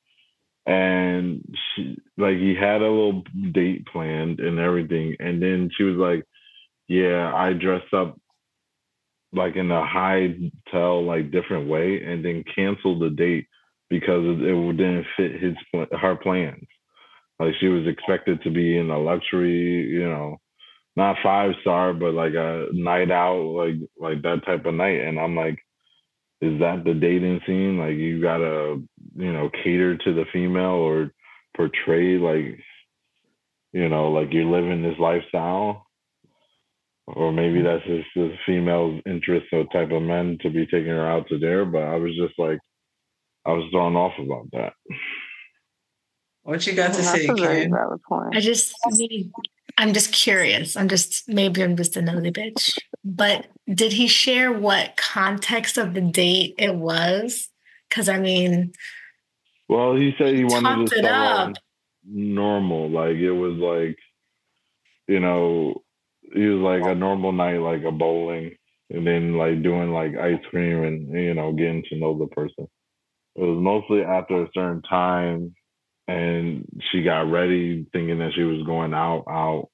and 0.64 1.44
she 1.76 1.98
like 2.16 2.38
he 2.38 2.54
had 2.58 2.80
a 2.80 2.88
little 2.88 3.22
date 3.52 3.86
planned 3.92 4.40
and 4.40 4.58
everything, 4.58 5.14
and 5.20 5.42
then 5.42 5.68
she 5.76 5.82
was 5.82 5.96
like, 5.96 6.24
yeah, 6.88 7.30
I 7.34 7.52
dressed 7.52 7.92
up 7.92 8.18
like 9.34 9.56
in 9.56 9.70
a 9.70 9.86
high 9.86 10.34
tell 10.72 11.04
like 11.04 11.32
different 11.32 11.68
way 11.68 12.02
and 12.02 12.24
then 12.24 12.44
canceled 12.56 13.02
the 13.02 13.10
date 13.10 13.46
because 13.90 14.22
it, 14.24 14.38
didn't 14.38 15.06
fit 15.18 15.32
his 15.32 15.54
her 16.00 16.16
plans. 16.16 16.64
Like 17.38 17.52
she 17.60 17.68
was 17.68 17.86
expected 17.86 18.42
to 18.42 18.50
be 18.50 18.78
in 18.78 18.88
a 18.88 18.98
luxury 18.98 19.86
you 19.90 20.08
know 20.08 20.38
not 20.96 21.16
five 21.22 21.52
star 21.60 21.92
but 21.92 22.14
like 22.14 22.34
a 22.34 22.66
night 22.72 23.10
out 23.10 23.42
like 23.42 23.76
like 23.98 24.22
that 24.22 24.44
type 24.44 24.64
of 24.66 24.74
night 24.74 25.00
and 25.00 25.18
i'm 25.18 25.36
like 25.36 25.58
is 26.40 26.58
that 26.60 26.84
the 26.84 26.94
dating 26.94 27.40
scene 27.46 27.78
like 27.78 27.96
you 27.96 28.20
gotta 28.20 28.80
you 29.16 29.32
know 29.32 29.50
cater 29.62 29.96
to 29.96 30.14
the 30.14 30.24
female 30.32 30.62
or 30.64 31.10
portray 31.56 32.18
like 32.18 32.58
you 33.72 33.88
know 33.88 34.10
like 34.10 34.32
you're 34.32 34.44
living 34.44 34.82
this 34.82 34.98
lifestyle 34.98 35.84
or 37.06 37.32
maybe 37.32 37.58
mm-hmm. 37.58 37.64
that's 37.64 37.84
just 37.84 38.08
the 38.14 38.34
female's 38.46 39.00
interest 39.06 39.46
or 39.52 39.64
type 39.66 39.90
of 39.90 40.02
men 40.02 40.38
to 40.42 40.50
be 40.50 40.66
taking 40.66 40.88
her 40.88 41.06
out 41.06 41.28
to 41.28 41.38
there. 41.38 41.64
But 41.64 41.82
I 41.82 41.96
was 41.96 42.12
just 42.16 42.38
like, 42.38 42.58
I 43.44 43.52
was 43.52 43.68
thrown 43.70 43.96
off 43.96 44.12
about 44.18 44.50
that. 44.52 44.72
What 46.42 46.66
you 46.66 46.74
got 46.74 46.94
to 46.94 47.02
say, 47.02 47.26
a 47.26 47.34
very 47.34 47.70
Ken? 47.70 48.30
I 48.32 48.40
just 48.40 48.74
need, 48.92 49.32
I'm 49.76 49.92
just 49.92 50.12
curious. 50.12 50.76
I'm 50.76 50.88
just, 50.88 51.28
maybe 51.28 51.62
I'm 51.62 51.76
just 51.76 51.96
a 51.96 52.02
nosy 52.02 52.30
bitch. 52.30 52.78
But 53.04 53.46
did 53.72 53.92
he 53.92 54.06
share 54.06 54.52
what 54.52 54.96
context 54.96 55.78
of 55.78 55.94
the 55.94 56.00
date 56.00 56.54
it 56.58 56.74
was? 56.74 57.48
Because 57.88 58.08
I 58.08 58.18
mean, 58.18 58.72
Well, 59.68 59.94
he 59.94 60.14
said 60.18 60.34
he 60.34 60.44
wanted 60.44 60.88
to 60.90 60.98
start 60.98 61.58
normal, 62.06 62.90
like 62.90 63.16
it 63.16 63.32
was 63.32 63.54
like, 63.54 63.98
you 65.06 65.20
know, 65.20 65.82
he 66.34 66.46
was 66.46 66.60
like 66.60 66.90
a 66.90 66.94
normal 66.94 67.32
night, 67.32 67.58
like 67.58 67.84
a 67.84 67.92
bowling, 67.92 68.56
and 68.90 69.06
then 69.06 69.36
like 69.36 69.62
doing 69.62 69.92
like 69.92 70.16
ice 70.16 70.40
cream 70.50 70.82
and 70.82 71.12
you 71.12 71.34
know 71.34 71.52
getting 71.52 71.84
to 71.90 71.96
know 71.96 72.18
the 72.18 72.26
person. 72.26 72.68
It 73.36 73.42
was 73.42 73.58
mostly 73.58 74.02
after 74.02 74.42
a 74.42 74.48
certain 74.54 74.82
time, 74.82 75.54
and 76.06 76.66
she 76.90 77.02
got 77.02 77.30
ready 77.30 77.86
thinking 77.92 78.18
that 78.18 78.32
she 78.34 78.42
was 78.42 78.64
going 78.66 78.94
out, 78.94 79.24
out, 79.28 79.68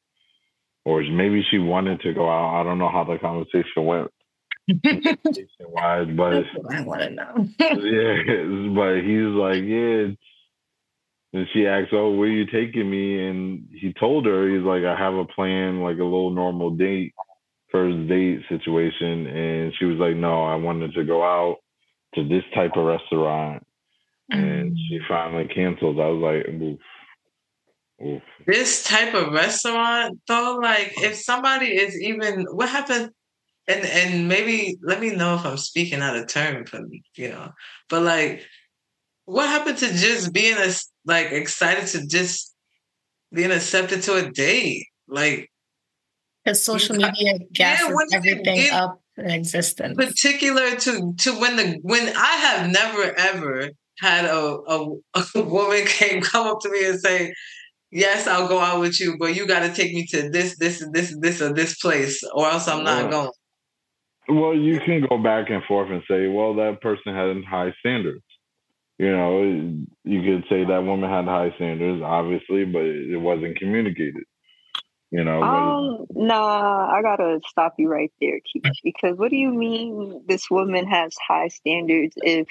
or 0.85 1.03
maybe 1.03 1.45
she 1.51 1.59
wanted 1.59 2.01
to 2.01 2.15
go 2.15 2.29
out. 2.29 2.61
I 2.61 2.65
don't 2.65 2.79
know 2.79 2.91
how 2.91 3.05
the 3.05 3.19
conversation 3.19 3.85
went 3.85 4.11
wise, 5.61 6.09
but 6.17 6.45
I 6.73 6.81
want 6.83 7.03
to 7.03 7.11
know. 7.11 7.49
yeah, 7.61 8.75
but 8.75 9.01
he's 9.03 9.35
like, 9.35 9.63
yeah. 9.65 10.15
And 11.33 11.47
she 11.53 11.67
asked, 11.67 11.93
"Oh, 11.93 12.11
where 12.11 12.29
are 12.29 12.33
you 12.33 12.47
taking 12.47 12.91
me?" 12.91 13.29
And 13.29 13.69
he 13.73 13.93
told 13.99 14.27
her, 14.27 14.49
"He's 14.49 14.65
like, 14.65 14.83
I 14.85 14.99
have 14.99 15.15
a 15.15 15.25
plan, 15.25 15.81
like 15.81 15.99
a 15.99 16.05
little 16.05 16.31
normal 16.31 16.71
date, 16.71 17.15
first 17.71 18.09
date 18.09 18.41
situation." 18.49 19.27
And 19.27 19.73
she 19.79 19.85
was 19.85 19.99
like, 19.99 20.17
"No, 20.17 20.45
I 20.45 20.57
wanted 20.57 20.93
to 20.95 21.05
go 21.05 21.23
out 21.23 21.59
to 22.15 22.27
this 22.27 22.43
type 22.55 22.73
of 22.75 22.85
restaurant." 22.85 23.65
And 24.31 24.73
mm. 24.73 24.77
she 24.89 24.99
finally 25.09 25.49
canceled. 25.53 25.99
I 26.01 26.07
was 26.07 26.23
like, 26.23 26.55
"Oof, 26.55 26.79
oof." 28.07 28.23
This 28.47 28.85
type 28.85 29.15
of 29.15 29.33
restaurant, 29.33 30.19
though, 30.29 30.59
like 30.63 30.93
if 30.99 31.17
somebody 31.17 31.67
is 31.67 32.01
even 32.01 32.47
what 32.53 32.69
happened, 32.69 33.11
and 33.67 33.85
and 33.85 34.29
maybe 34.29 34.79
let 34.83 35.01
me 35.01 35.11
know 35.11 35.35
if 35.35 35.45
I'm 35.45 35.57
speaking 35.57 36.01
out 36.01 36.17
of 36.17 36.29
turn 36.29 36.67
for 36.67 36.81
me, 36.83 37.03
you 37.17 37.31
know. 37.31 37.53
But 37.89 38.03
like, 38.03 38.47
what 39.25 39.49
happened 39.49 39.79
to 39.79 39.93
just 39.93 40.33
being 40.33 40.57
a 40.57 40.71
like 41.05 41.33
excited 41.33 41.87
to 41.89 42.07
just 42.07 42.55
being 43.33 43.51
accepted 43.51 44.03
to 44.05 44.15
a 44.15 44.31
date? 44.31 44.87
Like 45.09 45.51
Because 46.45 46.65
social 46.65 46.97
media 46.97 47.39
gasses 47.53 47.89
when 47.93 48.09
did 48.09 48.25
it 48.27 48.47
everything 48.47 48.71
up 48.73 49.01
in 49.17 49.31
existence. 49.31 49.97
particular 49.97 50.77
to 50.77 51.15
to 51.19 51.33
when 51.33 51.57
the 51.57 51.79
when 51.83 52.13
I 52.17 52.37
have 52.37 52.71
never 52.71 53.15
ever 53.19 53.71
had 54.01 54.25
a 54.25 54.59
a, 54.69 54.87
a 55.37 55.43
woman 55.43 55.85
came 55.87 56.23
come 56.31 56.47
up 56.47 56.61
to 56.61 56.71
me 56.71 56.87
and 56.87 57.01
say, 57.01 57.35
"Yes, 57.91 58.27
I'll 58.27 58.49
go 58.49 58.59
out 58.61 58.81
with 58.81 59.01
you, 59.01 59.17
but 59.19 59.35
you 59.37 59.47
got 59.47 59.61
to 59.61 59.73
take 59.73 59.93
me 59.95 60.07
to 60.07 60.31
this 60.31 60.57
this 60.59 60.85
this 60.93 61.17
this 61.21 61.41
or 61.43 61.53
this 61.53 61.77
place, 61.79 62.23
or 62.35 62.49
else 62.49 62.69
I'm 62.69 62.85
not 62.85 63.05
Yeah. 63.05 63.11
going." 63.11 63.31
Well, 64.29 64.55
you 64.55 64.79
can 64.81 65.05
go 65.09 65.19
back 65.19 65.51
and 65.51 65.65
forth 65.65 65.91
and 65.91 66.03
say, 66.09 66.29
well, 66.29 66.55
that 66.55 66.81
person 66.81 67.15
had 67.15 67.43
high 67.45 67.73
standards. 67.81 68.23
You 68.97 69.11
know, 69.11 69.43
you 70.05 70.23
could 70.23 70.45
say 70.49 70.65
that 70.65 70.85
woman 70.85 71.11
had 71.11 71.25
high 71.25 71.53
standards, 71.57 72.01
obviously, 72.03 72.65
but 72.65 72.83
it 72.85 73.17
wasn't 73.17 73.57
communicated. 73.59 74.23
You 75.11 75.25
know, 75.25 75.41
but- 75.41 75.47
Um, 75.49 76.07
nah, 76.29 76.89
I 76.93 77.03
gotta 77.03 77.41
stop 77.49 77.75
you 77.79 77.89
right 77.89 78.13
there, 78.21 78.39
Keith. 78.53 78.63
Because 78.85 79.17
what 79.19 79.31
do 79.31 79.37
you 79.37 79.53
mean 79.53 80.23
this 80.29 80.49
woman 80.49 80.87
has 80.87 81.13
high 81.27 81.49
standards 81.49 82.15
if 82.19 82.47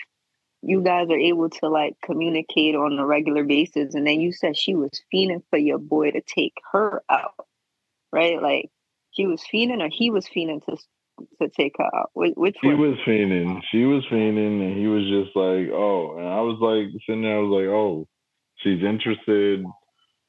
you 0.61 0.81
guys 0.81 1.09
are 1.09 1.17
able 1.17 1.49
to 1.49 1.69
like 1.69 1.95
communicate 2.03 2.75
on 2.75 2.97
a 2.99 3.05
regular 3.05 3.43
basis? 3.43 3.95
And 3.95 4.05
then 4.05 4.19
you 4.19 4.31
said 4.33 4.57
she 4.57 4.75
was 4.75 4.91
fiending 5.13 5.43
for 5.49 5.57
your 5.57 5.77
boy 5.77 6.11
to 6.11 6.21
take 6.21 6.53
her 6.71 7.01
out, 7.09 7.45
right? 8.11 8.41
Like 8.41 8.69
she 9.11 9.25
was 9.25 9.41
fiending, 9.53 9.81
or 9.81 9.89
he 9.89 10.11
was 10.11 10.27
fiending 10.27 10.63
to 10.65 10.77
to 11.41 11.49
take 11.49 11.75
her 11.77 11.95
out. 11.95 12.11
Which, 12.13 12.55
he 12.61 12.73
was 12.73 12.97
fiending. 13.05 13.61
She 13.71 13.85
was 13.85 14.05
fiending, 14.11 14.61
and 14.61 14.77
he 14.77 14.87
was 14.87 15.03
just 15.03 15.35
like, 15.35 15.69
"Oh," 15.71 16.17
and 16.17 16.27
I 16.27 16.41
was 16.41 16.57
like 16.59 16.91
sitting 17.05 17.23
there. 17.23 17.37
I 17.37 17.41
was 17.41 17.61
like, 17.61 17.69
"Oh, 17.69 18.07
she's 18.57 18.83
interested." 18.83 19.65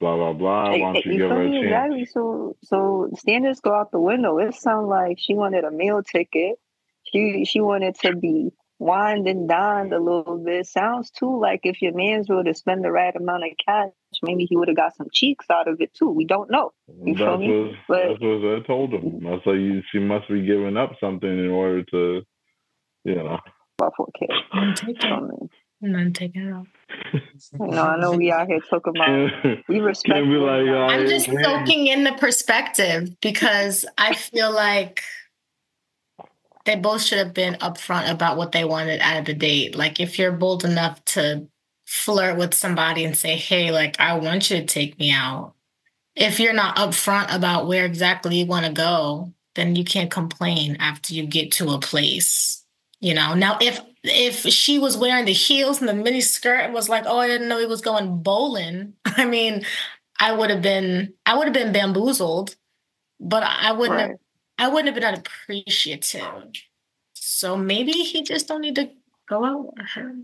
Blah 0.01 0.17
blah 0.17 0.33
blah. 0.33 0.71
Why 0.71 0.79
don't 0.79 1.05
you 1.05 1.13
you 1.13 1.19
give 1.19 1.31
her 1.31 1.43
a 1.43 1.51
chance? 1.51 1.65
Exactly. 1.65 2.07
So, 2.07 2.57
so 2.65 3.11
standards 3.19 3.61
go 3.61 3.75
out 3.75 3.91
the 3.91 4.01
window. 4.01 4.39
It 4.39 4.55
sounds 4.55 4.89
like 4.89 5.19
she 5.21 5.35
wanted 5.35 5.65
a 5.65 5.71
meal 5.71 6.03
ticket. 6.03 6.59
She 7.13 7.45
she 7.45 7.61
wanted 7.61 7.97
to 7.97 8.17
be 8.17 8.51
wined 8.81 9.29
and 9.29 9.49
dined 9.49 9.93
a 9.93 10.01
little 10.01 10.39
bit. 10.39 10.67
Sounds 10.67 11.11
too 11.11 11.39
like 11.39 11.61
if 11.65 11.81
your 11.83 11.95
man's 11.95 12.29
were 12.29 12.43
to 12.43 12.55
spend 12.55 12.83
the 12.83 12.91
right 12.91 13.15
amount 13.15 13.45
of 13.45 13.51
cash, 13.65 13.91
maybe 14.23 14.47
he 14.49 14.57
would 14.57 14.69
have 14.69 14.77
got 14.77 14.97
some 14.97 15.07
cheeks 15.13 15.47
out 15.51 15.69
of 15.69 15.81
it 15.81 15.95
too. 15.95 16.11
We 16.11 16.25
don't 16.25 16.51
know. 16.51 16.73
You 17.05 17.15
feel 17.15 17.27
That's 17.39 17.41
me? 17.41 17.61
what 17.61 17.75
But- 17.87 18.09
that's 18.09 18.21
what 18.21 18.57
I 18.57 18.61
told 18.67 18.93
him. 18.95 19.27
I 19.27 19.39
said, 19.45 19.61
you, 19.61 19.83
"She 19.93 19.99
must 20.01 20.29
be 20.29 20.43
giving 20.45 20.77
up 20.77 20.93
something 20.99 21.29
in 21.31 21.51
order 21.51 21.85
to, 21.85 22.23
you 23.05 23.15
know." 23.15 23.39
About 23.79 23.95
four 23.97 24.09
K. 24.19 24.27
None 24.55 24.75
taken. 24.75 25.49
You 25.83 25.89
None 25.89 26.13
taken 26.13 26.53
out. 26.53 26.67
know, 27.59 27.83
I 27.83 27.99
know 27.99 28.13
we 28.13 28.31
out 28.31 28.49
here 28.49 28.61
talking 28.69 28.95
about 28.97 29.65
we 29.69 29.81
respect. 29.81 30.19
Like, 30.27 30.29
women. 30.29 30.75
I'm 30.75 31.07
just 31.07 31.27
soaking 31.27 31.87
in 31.87 32.05
the 32.05 32.13
perspective 32.13 33.19
because 33.23 33.87
I 33.97 34.15
feel 34.15 34.53
like 34.53 35.03
they 36.65 36.77
both 36.77 37.03
should 37.03 37.19
have 37.19 37.35
been 37.35 37.55
upfront 37.55 38.11
about 38.11 38.37
what 38.37 38.53
they 38.53 38.65
wanted 38.65 39.01
out 39.01 39.19
of 39.19 39.25
the 39.25 39.35
date. 39.35 39.75
Like 39.77 40.01
if 40.01 40.19
you're 40.19 40.33
bold 40.33 40.65
enough 40.65 41.05
to 41.07 41.49
flirt 41.87 42.37
with 42.39 42.55
somebody 42.55 43.05
and 43.05 43.17
say, 43.17 43.37
"Hey, 43.37 43.71
like 43.73 43.99
I 44.01 44.15
want 44.15 44.51
you 44.51 44.59
to 44.59 44.67
take 44.67 44.99
me 44.99 45.11
out." 45.13 45.55
If 46.17 46.41
you're 46.41 46.53
not 46.53 46.77
upfront 46.77 47.35
about 47.35 47.67
where 47.67 47.85
exactly 47.87 48.39
you 48.41 48.47
want 48.47 48.67
to 48.67 48.73
go, 48.73 49.33
then 49.55 49.77
you 49.77 49.85
can't 49.85 50.11
complain 50.11 50.77
after 50.81 51.15
you 51.15 51.27
get 51.27 51.53
to 51.53 51.71
a 51.71 51.81
place. 51.81 52.65
You 53.01 53.15
know. 53.15 53.35
Now, 53.35 53.59
if 53.61 53.81
if 54.05 54.41
she 54.43 54.79
was 54.79 54.97
wearing 54.97 55.25
the 55.27 55.33
heels 55.33 55.81
and 55.81 55.89
the 55.89 55.95
mini 55.95 56.21
skirt 56.21 56.61
and 56.61 56.75
was 56.75 56.89
like, 56.89 57.05
"Oh, 57.07 57.19
I 57.19 57.29
didn't 57.29 57.49
know 57.49 57.59
he 57.59 57.67
was 57.67 57.81
going 57.83 58.23
bowling," 58.23 58.95
I 59.07 59.25
mean, 59.27 59.65
I 60.21 60.33
would 60.33 60.51
have 60.51 60.63
been 60.63 61.15
I 61.27 61.37
would 61.37 61.47
have 61.47 61.55
been 61.55 61.73
bamboozled, 61.73 62.57
but 63.21 63.43
I 63.45 63.73
wouldn't 63.73 64.01
have 64.01 64.11
Right. 64.11 64.19
I 64.61 64.69
wouldn't 64.69 64.95
have 64.95 65.03
been 65.03 65.21
appreciative. 65.21 66.53
So 67.15 67.57
maybe 67.57 67.93
he 67.93 68.23
just 68.23 68.47
don't 68.47 68.61
need 68.61 68.75
to 68.75 68.91
go 69.27 69.43
out 69.43 69.75
with 69.75 69.87
her. 69.95 70.15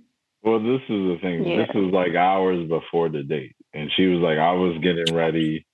Well, 0.43 0.61
this 0.61 0.83
is 0.83 0.89
the 0.89 1.19
thing. 1.23 1.45
Yeah. 1.45 1.65
This 1.67 1.71
is 1.75 1.91
like 1.91 2.15
hours 2.15 2.69
before 2.69 3.09
the 3.09 3.23
date, 3.23 3.57
and 3.73 3.91
she 3.97 4.07
was 4.07 4.21
like, 4.21 4.39
"I 4.39 4.53
was 4.53 4.77
getting 4.83 5.15
ready," 5.15 5.67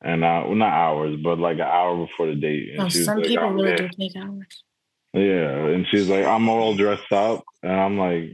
and 0.00 0.24
I, 0.24 0.40
well, 0.40 0.54
not 0.54 0.72
hours, 0.72 1.18
but 1.22 1.38
like 1.38 1.56
an 1.56 1.68
hour 1.68 2.06
before 2.06 2.26
the 2.28 2.34
date, 2.34 2.70
and 2.72 2.80
Oh, 2.80 2.88
she 2.88 2.98
was 2.98 3.04
some 3.04 3.18
like, 3.18 3.28
people 3.28 3.50
really 3.52 3.76
do 3.76 3.88
take 3.90 4.16
hours. 4.16 4.64
Yeah, 5.12 5.66
and 5.66 5.86
she's 5.90 6.08
like, 6.08 6.24
"I'm 6.24 6.48
all 6.48 6.74
dressed 6.74 7.12
up," 7.12 7.44
and 7.62 7.72
I'm 7.72 7.98
like, 7.98 8.30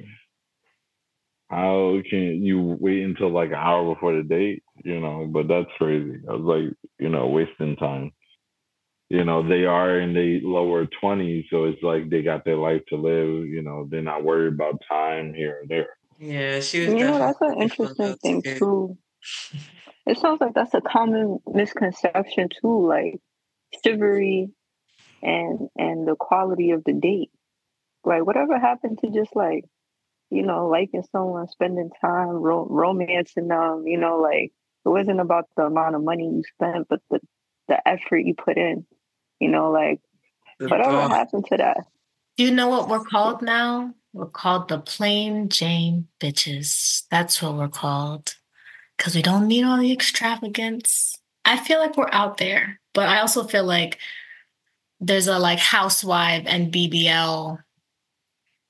"How 1.50 2.00
can 2.08 2.44
you 2.44 2.78
wait 2.80 3.02
until 3.02 3.30
like 3.30 3.50
an 3.50 3.56
hour 3.56 3.92
before 3.92 4.16
the 4.16 4.22
date?" 4.22 4.62
You 4.84 5.00
know, 5.00 5.26
but 5.26 5.48
that's 5.48 5.70
crazy. 5.76 6.20
I 6.28 6.32
was 6.32 6.42
like, 6.42 6.76
you 7.00 7.08
know, 7.08 7.26
wasting 7.26 7.76
time. 7.76 8.12
You 9.10 9.24
know, 9.24 9.46
they 9.46 9.64
are 9.64 10.00
in 10.00 10.14
the 10.14 10.40
lower 10.42 10.86
twenties, 11.00 11.44
so 11.50 11.64
it's 11.64 11.82
like 11.82 12.08
they 12.10 12.22
got 12.22 12.44
their 12.44 12.56
life 12.56 12.82
to 12.88 12.96
live. 12.96 13.46
You 13.46 13.62
know, 13.62 13.86
they're 13.88 14.02
not 14.02 14.24
worried 14.24 14.54
about 14.54 14.80
time 14.90 15.34
here 15.34 15.60
or 15.62 15.66
there. 15.68 15.88
Yeah, 16.18 16.60
she 16.60 16.86
was. 16.86 16.94
You 16.94 17.04
know, 17.04 17.18
that's 17.18 17.40
an 17.40 17.60
interesting 17.60 18.16
thing 18.22 18.42
to 18.42 18.58
too. 18.58 18.98
It 20.06 20.18
sounds 20.18 20.40
like 20.40 20.54
that's 20.54 20.74
a 20.74 20.82
common 20.82 21.38
misconception 21.46 22.48
too, 22.60 22.86
like 22.86 23.20
chivalry 23.82 24.50
and 25.22 25.68
and 25.76 26.06
the 26.06 26.16
quality 26.16 26.72
of 26.72 26.84
the 26.84 26.92
date. 26.92 27.30
Like 28.04 28.26
whatever 28.26 28.58
happened 28.58 28.98
to 29.00 29.10
just 29.10 29.34
like, 29.34 29.64
you 30.30 30.42
know, 30.42 30.68
liking 30.68 31.04
someone, 31.10 31.48
spending 31.48 31.90
time, 32.00 32.28
ro- 32.28 32.66
romancing 32.68 33.48
them, 33.48 33.86
you 33.86 33.98
know, 33.98 34.18
like 34.18 34.52
it 34.84 34.88
wasn't 34.88 35.20
about 35.20 35.46
the 35.56 35.64
amount 35.64 35.94
of 35.94 36.04
money 36.04 36.24
you 36.24 36.42
spent, 36.54 36.86
but 36.88 37.00
the 37.10 37.20
the 37.68 37.88
effort 37.88 38.18
you 38.18 38.34
put 38.34 38.58
in. 38.58 38.86
You 39.44 39.50
know, 39.50 39.70
like 39.70 40.00
The 40.58 40.68
whatever 40.68 40.90
thought. 40.92 41.10
happened 41.10 41.44
to 41.50 41.58
that? 41.58 41.84
Do 42.38 42.44
you 42.44 42.50
know 42.50 42.68
what 42.68 42.88
we're 42.88 43.04
called 43.04 43.42
now? 43.42 43.92
We're 44.14 44.24
called 44.24 44.68
the 44.68 44.78
plain 44.78 45.50
Jane 45.50 46.08
bitches. 46.18 47.02
That's 47.10 47.42
what 47.42 47.54
we're 47.56 47.68
called. 47.68 48.36
Because 48.96 49.14
we 49.14 49.20
don't 49.20 49.46
need 49.46 49.64
all 49.64 49.76
the 49.78 49.92
extravagance. 49.92 51.18
I 51.44 51.58
feel 51.58 51.78
like 51.78 51.98
we're 51.98 52.08
out 52.10 52.38
there, 52.38 52.80
but 52.94 53.06
I 53.06 53.20
also 53.20 53.44
feel 53.44 53.64
like 53.64 53.98
there's 54.98 55.26
a 55.26 55.38
like 55.38 55.58
housewife 55.58 56.44
and 56.46 56.72
BBL 56.72 57.58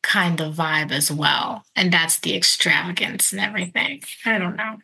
kind 0.03 0.41
of 0.41 0.55
vibe 0.57 0.91
as 0.91 1.13
well. 1.13 1.65
And 1.77 1.93
that's 1.93 2.19
the 2.19 2.35
extravagance 2.35 3.31
and 3.31 3.41
everything. 3.41 4.03
I 4.27 4.39
don't 4.39 4.57
know. 4.57 4.79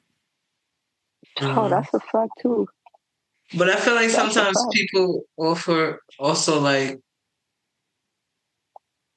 Oh, 1.41 1.45
Mhm. 1.47 1.71
that's 1.71 1.93
a 1.95 1.99
fact 2.01 2.33
too. 2.43 2.69
But 3.57 3.69
I 3.69 3.77
feel 3.77 3.95
like 3.95 4.11
That's 4.11 4.35
sometimes 4.35 4.57
people 4.73 5.25
offer 5.37 6.01
also 6.19 6.61
like 6.61 6.99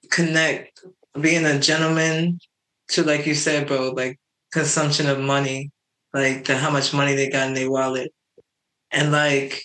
connect 0.09 0.79
being 1.19 1.45
a 1.45 1.59
gentleman 1.59 2.39
to 2.89 3.03
like 3.03 3.25
you 3.25 3.35
said, 3.35 3.67
bro, 3.67 3.91
like 3.91 4.17
consumption 4.51 5.07
of 5.07 5.19
money, 5.19 5.71
like 6.13 6.45
the 6.45 6.57
how 6.57 6.71
much 6.71 6.93
money 6.93 7.15
they 7.15 7.29
got 7.29 7.47
in 7.47 7.53
their 7.53 7.69
wallet. 7.69 8.11
And 8.91 9.11
like 9.11 9.63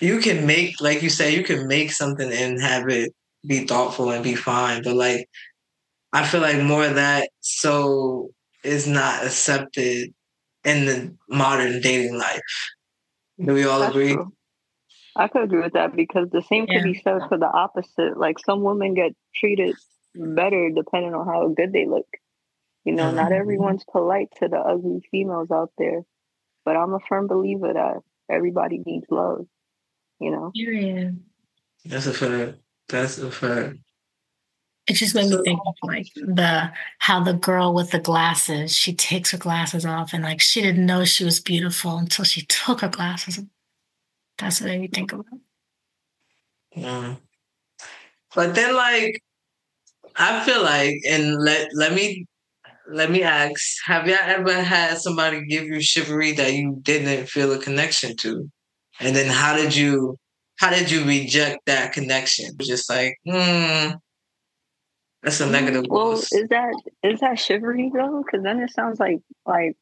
you 0.00 0.18
can 0.20 0.46
make 0.46 0.80
like 0.80 1.02
you 1.02 1.10
say, 1.10 1.34
you 1.34 1.42
can 1.42 1.66
make 1.66 1.92
something 1.92 2.30
and 2.32 2.60
have 2.60 2.88
it 2.88 3.12
be 3.46 3.66
thoughtful 3.66 4.10
and 4.10 4.22
be 4.22 4.34
fine. 4.34 4.82
But 4.82 4.94
like 4.96 5.28
I 6.12 6.26
feel 6.26 6.40
like 6.40 6.62
more 6.62 6.84
of 6.84 6.94
that 6.96 7.30
so 7.40 8.30
is 8.64 8.86
not 8.86 9.24
accepted 9.24 10.12
in 10.66 10.84
the 10.84 11.16
modern 11.28 11.80
dating 11.80 12.18
life. 12.18 12.42
Do 13.42 13.54
we 13.54 13.64
all 13.64 13.80
That's 13.80 13.92
agree? 13.94 14.12
true. 14.14 14.32
I 15.14 15.28
could 15.28 15.44
agree 15.44 15.62
with 15.62 15.72
that 15.74 15.96
because 15.96 16.28
the 16.30 16.42
same 16.42 16.66
Yeah. 16.68 16.74
could 16.74 16.84
be 16.84 16.94
said 16.94 17.20
for 17.28 17.38
the 17.38 17.50
opposite. 17.50 18.18
Like 18.18 18.38
some 18.38 18.62
women 18.62 18.94
get 18.94 19.12
treated 19.34 19.76
better 20.14 20.70
depending 20.70 21.14
on 21.14 21.26
how 21.26 21.48
good 21.48 21.72
they 21.72 21.86
look. 21.86 22.06
You 22.84 22.92
know, 22.94 23.10
not 23.12 23.30
Mhm. 23.32 23.36
everyone's 23.40 23.84
polite 23.84 24.28
to 24.40 24.48
the 24.48 24.58
ugly 24.58 25.00
females 25.10 25.50
out 25.50 25.72
there, 25.78 26.02
but 26.64 26.76
I'm 26.76 26.94
a 26.94 27.00
firm 27.00 27.26
believer 27.28 27.72
that 27.72 28.02
everybody 28.28 28.82
needs 28.84 29.06
love. 29.10 29.46
You 30.18 30.30
know, 30.32 30.50
Period. 30.54 31.22
That's 31.84 32.06
a 32.06 32.12
fact. 32.12 32.58
That's 32.88 33.18
a 33.18 33.30
fact. 33.30 33.78
It 34.88 34.94
just 34.94 35.14
made 35.14 35.28
me 35.30 35.38
think 35.42 35.60
of 35.66 35.74
like 35.82 36.06
the 36.14 36.72
how 36.98 37.22
the 37.22 37.32
girl 37.34 37.74
with 37.74 37.90
the 37.90 37.98
glasses, 37.98 38.76
she 38.76 38.94
takes 38.94 39.32
her 39.32 39.38
glasses 39.38 39.84
off 39.84 40.12
and 40.12 40.22
like 40.22 40.40
she 40.40 40.62
didn't 40.62 40.86
know 40.86 41.04
she 41.04 41.24
was 41.24 41.40
beautiful 41.40 41.96
until 41.98 42.24
she 42.24 42.42
took 42.46 42.82
her 42.82 42.88
glasses. 42.88 43.40
That's 44.38 44.60
what 44.60 44.68
made 44.68 44.80
me 44.80 44.88
think 44.88 45.12
about. 45.12 45.26
yeah 46.74 47.16
But 48.34 48.54
then, 48.54 48.74
like, 48.76 49.22
I 50.16 50.44
feel 50.44 50.62
like, 50.62 50.94
and 51.08 51.36
let 51.42 51.68
let 51.74 51.92
me 51.94 52.26
let 52.88 53.10
me 53.10 53.22
ask: 53.22 53.60
Have 53.86 54.06
y'all 54.06 54.18
ever 54.22 54.62
had 54.62 54.98
somebody 54.98 55.44
give 55.46 55.64
you 55.64 55.80
chivalry 55.80 56.32
that 56.32 56.52
you 56.54 56.78
didn't 56.82 57.26
feel 57.28 57.52
a 57.52 57.58
connection 57.58 58.16
to, 58.18 58.50
and 59.00 59.16
then 59.16 59.30
how 59.30 59.56
did 59.56 59.74
you 59.74 60.18
how 60.58 60.70
did 60.70 60.90
you 60.90 61.04
reject 61.04 61.60
that 61.66 61.92
connection? 61.92 62.50
Just 62.60 62.88
like, 62.90 63.16
hmm, 63.26 63.90
that's 65.26 65.40
a 65.40 65.50
negative. 65.50 65.84
Mm, 65.84 65.90
well, 65.90 66.12
boost. 66.12 66.32
is 66.32 66.48
that 66.50 66.72
is 67.02 67.20
that 67.20 67.38
chivalry 67.40 67.90
though? 67.92 68.22
Because 68.24 68.44
then 68.44 68.60
it 68.60 68.70
sounds 68.70 69.00
like 69.00 69.20
like 69.44 69.76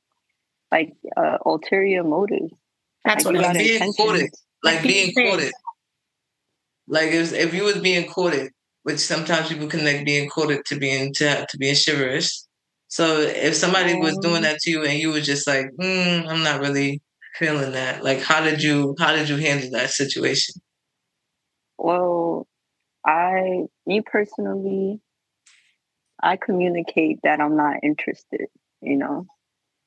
like 0.73 0.95
uh, 1.19 1.39
ulterior 1.45 2.03
motives. 2.03 2.53
That's 3.05 3.27
like 3.27 3.35
what 3.35 3.45
I 3.45 3.49
got 3.49 3.57
mean. 3.57 3.65
Being 3.65 3.75
intentions. 3.75 3.97
courted. 3.97 4.31
like 4.63 4.77
Like 4.77 4.83
being 4.83 5.13
being 5.15 5.31
courted. 5.31 5.53
Like 6.89 7.11
if 7.13 7.35
if 7.35 7.55
you 7.55 7.65
was 7.65 7.79
being 7.81 8.09
courted, 8.09 8.53
which 8.85 9.01
sometimes 9.01 9.49
people 9.51 9.69
connect 9.69 10.07
being 10.07 10.31
courted 10.31 10.65
to 10.67 10.79
being 10.79 11.13
to, 11.15 11.47
to 11.47 11.59
being 11.59 11.77
chivalrous. 11.77 12.49
So 12.89 13.21
if 13.21 13.55
somebody 13.55 13.95
was 13.97 14.17
doing 14.19 14.37
Um, 14.37 14.43
that 14.45 14.61
to 14.61 14.71
you 14.71 14.85
and 14.85 14.99
you 14.99 15.13
were 15.13 15.21
just 15.21 15.47
like, 15.47 15.67
mm, 15.81 16.27
I'm 16.27 16.43
not 16.43 16.61
really 16.61 17.03
feeling 17.39 17.73
that. 17.73 18.03
Like 18.03 18.23
how 18.23 18.43
did 18.43 18.63
you 18.63 18.97
how 18.99 19.15
did 19.15 19.29
you 19.29 19.37
handle 19.37 19.71
that 19.73 19.91
situation? 19.91 20.55
Well, 21.79 22.47
I, 23.05 23.67
me 23.87 24.01
personally, 24.01 25.01
I 26.25 26.37
communicate 26.39 27.21
that 27.23 27.41
I'm 27.41 27.57
not 27.57 27.77
interested, 27.83 28.47
you 28.81 28.97
know? 28.97 29.27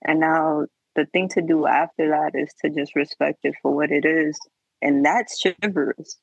And 0.04 0.20
now 0.20 0.68
the 0.96 1.06
thing 1.08 1.30
to 1.30 1.42
do 1.42 1.66
after 1.66 2.10
that 2.10 2.40
is 2.40 2.54
to 2.62 2.70
just 2.70 2.96
respect 2.96 3.40
it 3.44 3.56
for 3.62 3.76
what 3.76 3.92
it 3.92 4.06
is. 4.06 4.40
And 4.80 5.04
that's 5.04 5.42
chivalrous, 5.42 6.18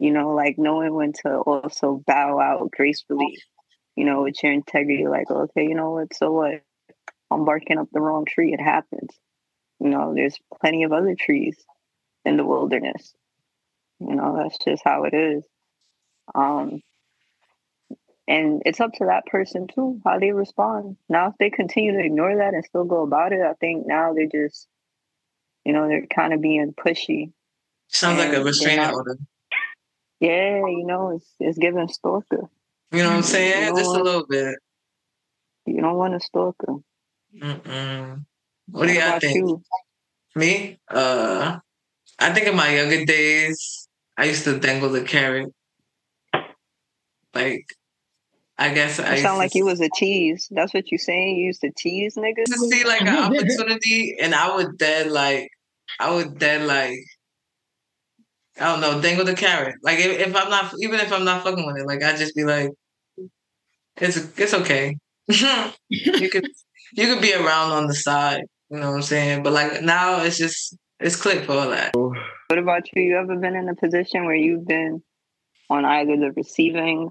you 0.00 0.10
know, 0.10 0.30
like 0.30 0.56
knowing 0.58 0.92
when 0.94 1.12
to 1.22 1.36
also 1.36 2.02
bow 2.04 2.40
out 2.40 2.72
gracefully, 2.72 3.38
you 3.94 4.04
know, 4.04 4.24
with 4.24 4.42
your 4.42 4.52
integrity, 4.52 5.06
like, 5.06 5.30
okay, 5.30 5.62
you 5.62 5.76
know 5.76 5.92
what, 5.92 6.14
so 6.14 6.32
what? 6.32 6.62
I'm 7.30 7.44
barking 7.44 7.78
up 7.78 7.86
the 7.92 8.00
wrong 8.00 8.24
tree. 8.24 8.52
It 8.52 8.60
happens. 8.60 9.10
You 9.78 9.90
know, 9.90 10.14
there's 10.14 10.36
plenty 10.60 10.82
of 10.82 10.92
other 10.92 11.14
trees 11.14 11.56
in 12.24 12.36
the 12.36 12.44
wilderness. 12.44 13.14
You 14.00 14.16
know, 14.16 14.36
that's 14.36 14.58
just 14.64 14.82
how 14.84 15.04
it 15.04 15.14
is. 15.14 15.44
Um, 16.34 16.80
and 18.30 18.62
it's 18.64 18.78
up 18.80 18.92
to 18.94 19.06
that 19.06 19.26
person 19.26 19.66
too, 19.66 20.00
how 20.04 20.20
they 20.20 20.30
respond. 20.30 20.96
Now, 21.08 21.30
if 21.30 21.34
they 21.38 21.50
continue 21.50 21.92
to 21.92 21.98
ignore 21.98 22.36
that 22.36 22.54
and 22.54 22.64
still 22.64 22.84
go 22.84 23.02
about 23.02 23.32
it, 23.32 23.40
I 23.40 23.54
think 23.54 23.88
now 23.88 24.14
they're 24.14 24.28
just, 24.28 24.68
you 25.64 25.72
know, 25.72 25.88
they're 25.88 26.06
kind 26.06 26.32
of 26.32 26.40
being 26.40 26.72
pushy. 26.72 27.32
Sounds 27.88 28.18
like 28.18 28.32
a 28.32 28.44
restraining 28.44 28.84
not- 28.84 28.94
order. 28.94 29.18
Yeah, 30.20 30.66
you 30.66 30.84
know, 30.86 31.16
it's 31.16 31.26
it's 31.40 31.58
giving 31.58 31.88
stalker. 31.88 32.48
You 32.92 33.02
know 33.02 33.08
what 33.08 33.16
I'm 33.16 33.22
saying? 33.22 33.74
Just 33.74 33.96
a 33.96 34.02
little 34.02 34.26
bit. 34.26 34.54
You 35.66 35.80
don't 35.80 35.96
want 35.96 36.14
a 36.14 36.20
stalker. 36.20 36.74
Mm-mm. 37.34 38.24
What 38.70 38.86
do 38.86 38.92
y'all 38.92 39.18
think? 39.18 39.36
you? 39.36 39.62
Me? 40.36 40.78
Uh, 40.88 41.58
I 42.18 42.32
think 42.32 42.46
in 42.46 42.54
my 42.54 42.76
younger 42.76 43.04
days, 43.04 43.88
I 44.16 44.26
used 44.26 44.44
to 44.44 44.58
dangle 44.58 44.90
the 44.90 45.02
carrot. 45.02 45.52
Like, 47.34 47.66
I 48.60 48.74
guess 48.74 49.00
I 49.00 49.04
You 49.04 49.10
used 49.12 49.22
sound 49.22 49.38
like 49.38 49.54
you 49.54 49.64
was 49.64 49.80
a 49.80 49.88
tease. 49.88 50.46
That's 50.50 50.74
what 50.74 50.92
you 50.92 50.98
saying. 50.98 51.38
You 51.38 51.46
used 51.46 51.62
to 51.62 51.70
tease 51.74 52.16
niggas. 52.16 52.44
to 52.44 52.58
see 52.70 52.84
like 52.84 53.00
an 53.00 53.08
opportunity, 53.08 54.18
and 54.20 54.34
I 54.34 54.54
would 54.54 54.78
then 54.78 55.10
like, 55.10 55.48
I 55.98 56.14
would 56.14 56.38
then 56.38 56.66
like, 56.66 56.98
I 58.60 58.66
don't 58.66 58.82
know, 58.82 59.00
dangle 59.00 59.24
the 59.24 59.34
carrot. 59.34 59.76
Like 59.82 59.98
if, 59.98 60.28
if 60.28 60.36
I'm 60.36 60.50
not, 60.50 60.74
even 60.78 61.00
if 61.00 61.10
I'm 61.10 61.24
not 61.24 61.42
fucking 61.42 61.64
with 61.64 61.78
it, 61.78 61.86
like 61.86 62.02
I'd 62.02 62.18
just 62.18 62.36
be 62.36 62.44
like, 62.44 62.68
it's 63.96 64.18
it's 64.38 64.52
okay. 64.52 64.98
you 65.88 66.28
could 66.28 66.46
you 66.92 67.14
could 67.14 67.22
be 67.22 67.32
around 67.32 67.72
on 67.72 67.86
the 67.86 67.94
side. 67.94 68.42
You 68.68 68.78
know 68.78 68.90
what 68.90 68.96
I'm 68.96 69.02
saying? 69.02 69.42
But 69.42 69.54
like 69.54 69.80
now, 69.82 70.22
it's 70.22 70.36
just 70.36 70.76
it's 71.00 71.16
click 71.16 71.44
for 71.44 71.52
all 71.52 71.70
that. 71.70 71.96
What 71.96 72.58
about 72.58 72.94
you? 72.94 73.02
You 73.02 73.16
ever 73.16 73.36
been 73.36 73.56
in 73.56 73.70
a 73.70 73.74
position 73.74 74.26
where 74.26 74.34
you've 74.34 74.66
been 74.66 75.02
on 75.70 75.86
either 75.86 76.18
the 76.18 76.32
receiving 76.32 77.10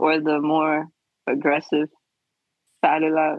or 0.00 0.20
the 0.20 0.40
more 0.40 0.86
aggressive 1.28 1.88
side 2.84 3.02
of 3.02 3.12
that? 3.12 3.38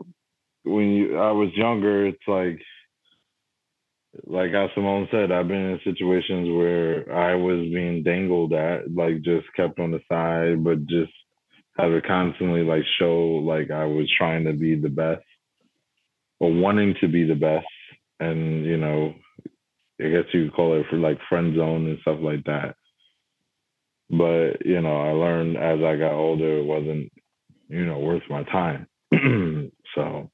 when 0.64 0.90
you 0.92 1.18
I 1.18 1.32
was 1.32 1.50
younger, 1.56 2.08
it's 2.08 2.28
like 2.28 2.60
like 4.26 4.52
how 4.52 4.68
Simone 4.74 5.08
said, 5.12 5.32
I've 5.32 5.48
been 5.48 5.72
in 5.72 5.80
situations 5.84 6.50
where 6.50 7.14
I 7.14 7.36
was 7.36 7.60
being 7.74 8.04
dangled 8.04 8.54
at, 8.54 8.92
like 8.92 9.22
just 9.22 9.46
kept 9.56 9.80
on 9.80 9.92
the 9.92 10.00
side, 10.12 10.64
but 10.64 10.86
just 10.88 11.12
have 11.78 11.92
to 11.92 12.02
constantly 12.02 12.64
like 12.64 12.84
show 13.00 13.42
like 13.44 13.72
I 13.72 13.86
was 13.86 14.12
trying 14.18 14.46
to 14.46 14.54
be 14.54 14.76
the 14.76 14.90
best 14.90 15.24
or 16.40 16.52
wanting 16.52 16.96
to 17.02 17.08
be 17.08 17.26
the 17.26 17.36
best. 17.36 17.68
And, 18.20 18.66
you 18.66 18.78
know, 18.78 19.14
I 20.02 20.10
guess 20.10 20.26
you 20.34 20.46
could 20.46 20.54
call 20.56 20.80
it 20.80 20.88
for 20.90 20.98
like 20.98 21.20
friend 21.30 21.56
zone 21.56 21.88
and 21.88 22.00
stuff 22.02 22.18
like 22.22 22.44
that. 22.46 22.76
But, 24.10 24.66
you 24.66 24.82
know, 24.82 25.02
I 25.02 25.12
learned 25.12 25.58
as 25.58 25.80
I 25.84 25.96
got 25.98 26.14
older, 26.14 26.60
it 26.60 26.66
wasn't, 26.66 27.12
you 27.68 27.86
know, 27.86 28.00
worth 28.00 28.24
my 28.30 28.44
time. 28.44 28.88
so, 29.96 30.32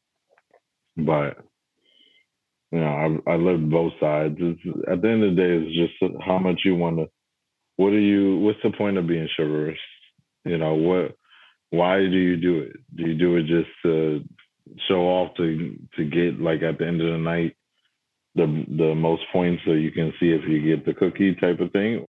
but, 0.98 1.38
you 2.72 2.80
know, 2.80 3.22
I, 3.28 3.34
I 3.34 3.36
lived 3.36 3.70
both 3.70 3.94
sides. 4.00 4.36
It's, 4.40 4.62
at 4.90 5.02
the 5.02 5.10
end 5.10 5.24
of 5.24 5.36
the 5.36 5.42
day, 5.42 5.68
it's 5.68 5.92
just 6.00 6.14
how 6.26 6.40
much 6.40 6.62
you 6.64 6.76
want 6.76 6.98
to, 6.98 7.08
what 7.76 7.90
are 7.90 8.00
you, 8.00 8.38
what's 8.40 8.60
the 8.64 8.72
point 8.78 8.98
of 8.98 9.08
being 9.08 9.28
chivalrous? 9.36 9.78
You 10.46 10.58
know, 10.58 10.76
what, 10.76 11.16
why 11.72 12.00
do 12.00 12.18
you 12.18 12.38
do 12.38 12.60
it? 12.60 12.78
Do 12.96 13.08
you 13.08 13.16
do 13.16 13.36
it 13.38 13.48
just 13.48 13.70
to 13.84 14.24
show 14.88 15.02
off 15.02 15.36
to 15.38 15.76
to 15.98 16.06
get 16.06 16.40
like 16.40 16.62
at 16.64 16.78
the 16.78 16.88
end 16.88 17.02
of 17.02 17.12
the 17.12 17.18
night 17.18 17.56
the 18.36 18.66
the 18.78 18.96
most 18.96 19.24
points 19.32 19.62
so 19.66 19.72
you 19.74 19.92
can 19.92 20.14
see 20.20 20.28
if 20.28 20.42
you 20.48 20.76
get 20.76 20.86
the 20.86 20.94
cookie 20.94 21.36
type 21.36 21.60
of 21.60 21.72
thing? 21.72 22.06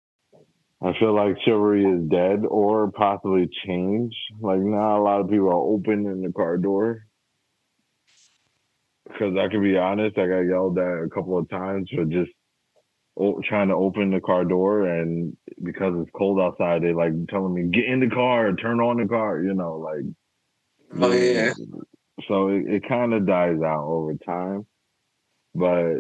I 0.83 0.97
feel 0.99 1.15
like 1.15 1.37
chivalry 1.45 1.85
is 1.85 2.09
dead 2.09 2.43
or 2.47 2.91
possibly 2.91 3.47
changed. 3.65 4.15
Like 4.39 4.59
now, 4.59 4.99
a 4.99 5.03
lot 5.03 5.21
of 5.21 5.29
people 5.29 5.49
are 5.49 5.53
opening 5.53 6.21
the 6.21 6.33
car 6.33 6.57
door. 6.57 7.05
Because 9.05 9.35
I 9.37 9.47
can 9.49 9.61
be 9.61 9.77
honest, 9.77 10.17
I 10.17 10.27
got 10.27 10.39
yelled 10.39 10.79
at 10.79 11.03
a 11.03 11.09
couple 11.13 11.37
of 11.37 11.49
times 11.49 11.89
for 11.93 12.05
just 12.05 12.31
trying 13.43 13.67
to 13.67 13.75
open 13.75 14.09
the 14.09 14.21
car 14.21 14.45
door 14.45 14.87
and 14.87 15.35
because 15.61 15.93
it's 15.97 16.09
cold 16.15 16.39
outside 16.39 16.81
they 16.81 16.93
like 16.93 17.11
telling 17.29 17.53
me 17.53 17.63
get 17.63 17.85
in 17.85 17.99
the 17.99 18.09
car 18.09 18.53
turn 18.55 18.79
on 18.79 18.97
the 18.97 19.07
car 19.07 19.43
you 19.43 19.53
know 19.53 19.77
like 19.77 20.05
oh 21.01 21.11
yeah 21.11 21.53
so 22.27 22.47
it, 22.47 22.63
it 22.67 22.87
kind 22.87 23.13
of 23.13 23.27
dies 23.27 23.61
out 23.63 23.83
over 23.83 24.15
time 24.25 24.65
but 25.53 25.99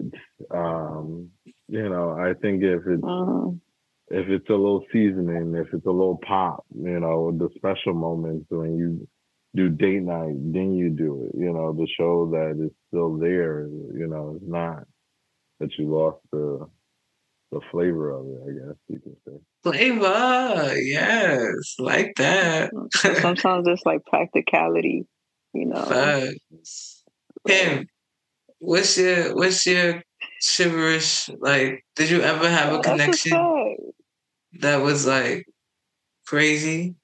um 0.51 1.29
you 1.67 1.89
know 1.89 2.11
i 2.11 2.33
think 2.41 2.63
if 2.63 2.81
it's 2.87 3.03
uh-huh. 3.03 3.51
If 4.11 4.27
it's 4.27 4.49
a 4.49 4.53
little 4.53 4.83
seasoning 4.91 5.53
if 5.55 5.73
it's 5.73 5.85
a 5.85 5.91
little 5.91 6.19
pop 6.27 6.65
you 6.75 6.99
know 6.99 7.31
the 7.31 7.49
special 7.55 7.93
moments 7.93 8.45
when 8.49 8.77
you 8.77 9.07
do 9.55 9.69
date 9.69 10.01
night 10.01 10.35
then 10.53 10.73
you 10.73 10.89
do 10.89 11.23
it 11.25 11.37
you 11.37 11.51
know 11.51 11.73
the 11.73 11.87
show 11.97 12.29
that 12.29 12.63
is 12.63 12.71
still 12.87 13.17
there 13.17 13.67
you 13.93 14.07
know 14.07 14.33
it's 14.35 14.49
not 14.49 14.83
that 15.59 15.69
you 15.77 15.87
lost 15.87 16.19
the 16.31 16.67
the 17.51 17.59
flavor 17.69 18.11
of 18.11 18.25
it, 18.25 18.41
I 18.47 18.67
guess 18.67 18.77
you 18.87 18.99
can 18.99 19.15
say. 19.27 19.37
Flavor, 19.63 20.73
yes, 20.77 21.75
like 21.79 22.13
that. 22.17 22.71
Sometimes 23.19 23.67
it's 23.67 23.85
like 23.85 24.05
practicality, 24.05 25.05
you 25.53 25.65
know. 25.65 25.83
Facts. 25.83 27.03
Kim, 27.47 27.87
what's 28.59 28.97
your 28.97 29.35
what's 29.35 29.65
your 29.65 30.01
chivalrous 30.41 31.29
like? 31.39 31.83
Did 31.95 32.09
you 32.09 32.21
ever 32.21 32.49
have 32.49 32.73
a 32.73 32.79
connection 32.79 33.77
that 34.59 34.77
was 34.77 35.05
like 35.05 35.45
crazy? 36.25 36.95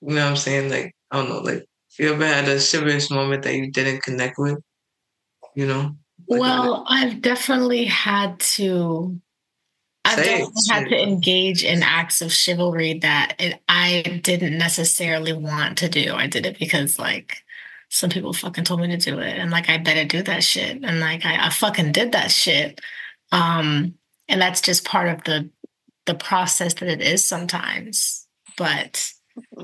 You 0.00 0.14
know 0.14 0.24
what 0.24 0.30
I'm 0.30 0.36
saying? 0.36 0.70
Like 0.70 0.94
I 1.10 1.18
don't 1.18 1.28
know, 1.28 1.38
like 1.38 1.64
you 1.98 2.12
ever 2.12 2.26
had 2.26 2.48
a 2.48 2.58
chivalrous 2.58 3.10
moment 3.10 3.44
that 3.44 3.54
you 3.54 3.70
didn't 3.70 4.02
connect 4.02 4.38
with? 4.38 4.58
You 5.54 5.66
know. 5.66 5.96
Like 6.28 6.40
well, 6.40 6.84
I've 6.88 7.20
definitely 7.20 7.84
had 7.84 8.40
to 8.40 9.20
I've 10.04 10.16
definitely 10.24 10.62
had 10.68 10.88
to 10.88 11.02
engage 11.02 11.64
in 11.64 11.82
acts 11.82 12.20
of 12.20 12.32
chivalry 12.32 12.98
that 13.00 13.36
it, 13.38 13.60
I 13.68 14.20
didn't 14.22 14.58
necessarily 14.58 15.32
want 15.32 15.78
to 15.78 15.88
do. 15.88 16.14
I 16.14 16.26
did 16.26 16.44
it 16.44 16.58
because 16.58 16.98
like 16.98 17.38
some 17.88 18.10
people 18.10 18.32
fucking 18.32 18.64
told 18.64 18.80
me 18.80 18.88
to 18.88 18.96
do 18.96 19.18
it, 19.18 19.38
and 19.38 19.50
like 19.50 19.70
I 19.70 19.78
better 19.78 20.04
do 20.04 20.22
that 20.22 20.44
shit, 20.44 20.82
and 20.82 21.00
like 21.00 21.24
I, 21.24 21.46
I 21.46 21.50
fucking 21.50 21.92
did 21.92 22.12
that 22.12 22.30
shit. 22.30 22.80
Um, 23.32 23.94
and 24.28 24.40
that's 24.40 24.60
just 24.60 24.84
part 24.84 25.08
of 25.08 25.24
the 25.24 25.48
the 26.06 26.14
process 26.14 26.74
that 26.74 26.88
it 26.88 27.00
is 27.00 27.26
sometimes. 27.26 28.26
But 28.56 29.12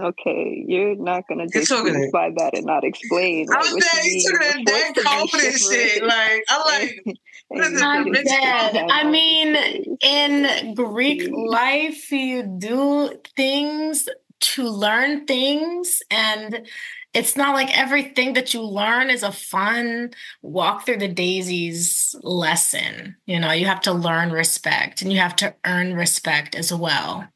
Okay, 0.00 0.64
you're 0.66 0.96
not 0.96 1.28
gonna 1.28 1.46
just 1.46 1.70
by 2.12 2.30
that 2.36 2.50
and 2.54 2.66
not 2.66 2.82
explain. 2.82 3.46
Like, 3.46 3.58
I'm 3.58 3.80
saying 3.80 4.20
you 4.20 4.30
took 4.30 4.66
that 4.66 4.92
confident 4.96 5.58
shit. 5.58 6.02
Like 6.02 6.44
I 6.48 6.94
like. 7.04 7.18
I'm 7.52 8.12
dead. 8.12 8.86
I 8.90 9.10
mean, 9.10 9.96
in 10.00 10.74
Greek 10.74 11.22
mm-hmm. 11.22 11.34
life, 11.34 12.12
you 12.12 12.44
do 12.44 13.10
things 13.36 14.08
to 14.40 14.68
learn 14.68 15.26
things, 15.26 16.00
and 16.10 16.66
it's 17.12 17.36
not 17.36 17.54
like 17.54 17.76
everything 17.76 18.34
that 18.34 18.54
you 18.54 18.62
learn 18.62 19.10
is 19.10 19.22
a 19.22 19.32
fun 19.32 20.10
walk 20.42 20.86
through 20.86 20.98
the 20.98 21.08
daisies 21.08 22.14
lesson. 22.22 23.16
You 23.26 23.40
know, 23.40 23.50
you 23.50 23.66
have 23.66 23.80
to 23.82 23.92
learn 23.92 24.30
respect, 24.30 25.02
and 25.02 25.12
you 25.12 25.18
have 25.18 25.36
to 25.36 25.54
earn 25.66 25.94
respect 25.94 26.54
as 26.54 26.72
well. 26.72 27.26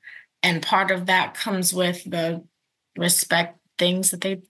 And 0.43 0.63
part 0.63 0.91
of 0.91 1.07
that 1.07 1.35
comes 1.35 1.73
with 1.75 2.05
the 2.05 2.45
respect 2.97 3.59
things 3.79 4.13
that 4.13 4.21
they 4.21 4.41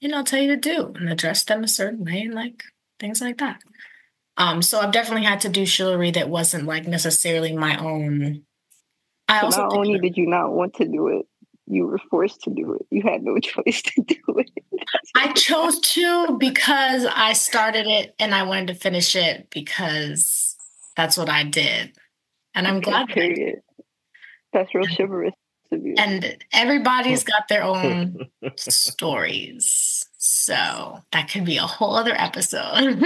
you 0.00 0.08
know 0.08 0.22
tell 0.22 0.40
you 0.40 0.48
to 0.48 0.56
do 0.56 0.92
and 0.96 1.08
address 1.08 1.44
them 1.44 1.62
a 1.62 1.68
certain 1.68 2.04
way 2.04 2.22
and 2.22 2.34
like 2.34 2.64
things 2.98 3.20
like 3.20 3.38
that. 3.38 3.60
Um 4.36 4.60
so 4.60 4.80
i've 4.80 4.92
definitely 4.92 5.24
had 5.24 5.40
to 5.42 5.48
do 5.48 5.64
chivalry 5.64 6.10
that 6.12 6.28
wasn't 6.28 6.66
like 6.66 6.88
necessarily 6.88 7.56
my 7.56 7.76
own. 7.78 8.42
I 9.28 9.40
so 9.40 9.46
also 9.46 9.62
not 9.62 9.76
only 9.76 10.00
did 10.00 10.16
you 10.16 10.26
not 10.26 10.52
want 10.52 10.74
to 10.74 10.84
do 10.86 11.08
it 11.08 11.26
you 11.66 11.86
were 11.86 11.98
forced 12.10 12.42
to 12.42 12.50
do 12.50 12.74
it. 12.74 12.86
You 12.90 13.02
had 13.02 13.22
no 13.22 13.38
choice 13.40 13.82
to 13.82 14.02
do 14.02 14.38
it. 14.38 14.50
I 15.16 15.32
chose 15.32 15.80
to 15.80 16.36
because 16.38 17.06
i 17.06 17.32
started 17.32 17.86
it 17.86 18.14
and 18.18 18.34
i 18.34 18.42
wanted 18.44 18.68
to 18.68 18.74
finish 18.74 19.16
it 19.16 19.48
because 19.50 20.56
that's 20.96 21.16
what 21.16 21.28
i 21.28 21.42
did. 21.42 21.92
And 22.54 22.66
i'm 22.66 22.76
okay, 22.76 22.90
glad 22.90 23.08
period. 23.08 23.60
That's 24.52 24.74
real 24.74 24.86
chivalrous 24.86 25.34
of 25.72 25.84
you. 25.84 25.94
And 25.98 26.36
everybody's 26.52 27.24
got 27.32 27.48
their 27.48 27.62
own 27.62 28.28
stories. 28.56 30.06
So 30.18 30.98
that 31.12 31.30
could 31.30 31.44
be 31.44 31.58
a 31.58 31.62
whole 31.62 31.94
other 31.94 32.14
episode. 32.16 33.02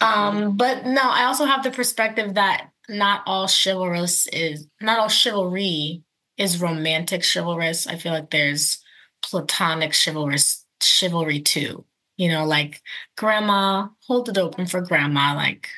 um, 0.00 0.56
but 0.56 0.86
no, 0.86 1.02
I 1.02 1.24
also 1.24 1.44
have 1.44 1.64
the 1.64 1.70
perspective 1.70 2.34
that 2.34 2.70
not 2.90 3.22
all 3.26 3.48
chivalrous 3.48 4.26
is 4.28 4.66
not 4.80 4.98
all 4.98 5.08
chivalry 5.08 6.02
is 6.36 6.60
romantic 6.60 7.24
chivalrous. 7.24 7.86
I 7.86 7.96
feel 7.96 8.12
like 8.12 8.30
there's 8.30 8.82
platonic 9.22 9.94
chivalrous 9.94 10.64
chivalry 10.82 11.40
too. 11.40 11.84
You 12.16 12.28
know, 12.28 12.44
like 12.44 12.82
grandma, 13.16 13.88
hold 14.06 14.28
it 14.28 14.36
open 14.36 14.66
for 14.66 14.80
grandma. 14.80 15.34
Like 15.34 15.68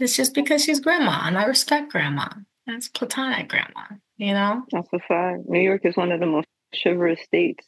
it's 0.00 0.16
just 0.16 0.34
because 0.34 0.64
she's 0.64 0.80
grandma 0.80 1.22
and 1.24 1.38
I 1.38 1.44
respect 1.44 1.92
grandma. 1.92 2.28
That's 2.66 2.88
platonic 2.88 3.48
grandma, 3.48 3.84
you 4.18 4.34
know? 4.34 4.64
That's 4.70 4.88
a 4.92 4.98
fact. 4.98 5.48
New 5.48 5.60
York 5.60 5.86
is 5.86 5.96
one 5.96 6.12
of 6.12 6.20
the 6.20 6.26
most 6.26 6.48
chivalrous 6.82 7.20
states. 7.22 7.66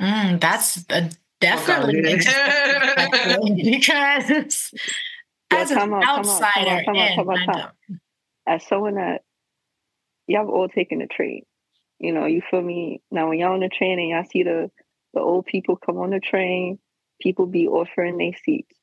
Mm, 0.00 0.40
that's 0.40 0.84
a 0.90 1.10
definitely 1.40 2.02
oh, 2.04 3.54
because 3.56 4.72
as 5.56 5.70
an 5.70 5.92
outsider, 5.94 6.84
as 8.46 8.66
someone 8.66 8.94
that 8.94 9.22
y'all 10.26 10.40
have 10.40 10.48
all 10.48 10.68
taken 10.68 10.98
the 10.98 11.06
train, 11.06 11.42
you 11.98 12.12
know, 12.12 12.26
you 12.26 12.42
feel 12.50 12.62
me? 12.62 13.00
Now, 13.10 13.28
when 13.28 13.38
y'all 13.38 13.52
on 13.52 13.60
the 13.60 13.68
train 13.68 13.98
and 13.98 14.08
y'all 14.08 14.24
see 14.30 14.42
the 14.42 14.70
the 15.14 15.20
old 15.20 15.46
people 15.46 15.76
come 15.76 15.98
on 15.98 16.10
the 16.10 16.20
train, 16.20 16.78
people 17.20 17.46
be 17.46 17.68
offering 17.68 18.18
their 18.18 18.32
seats. 18.44 18.74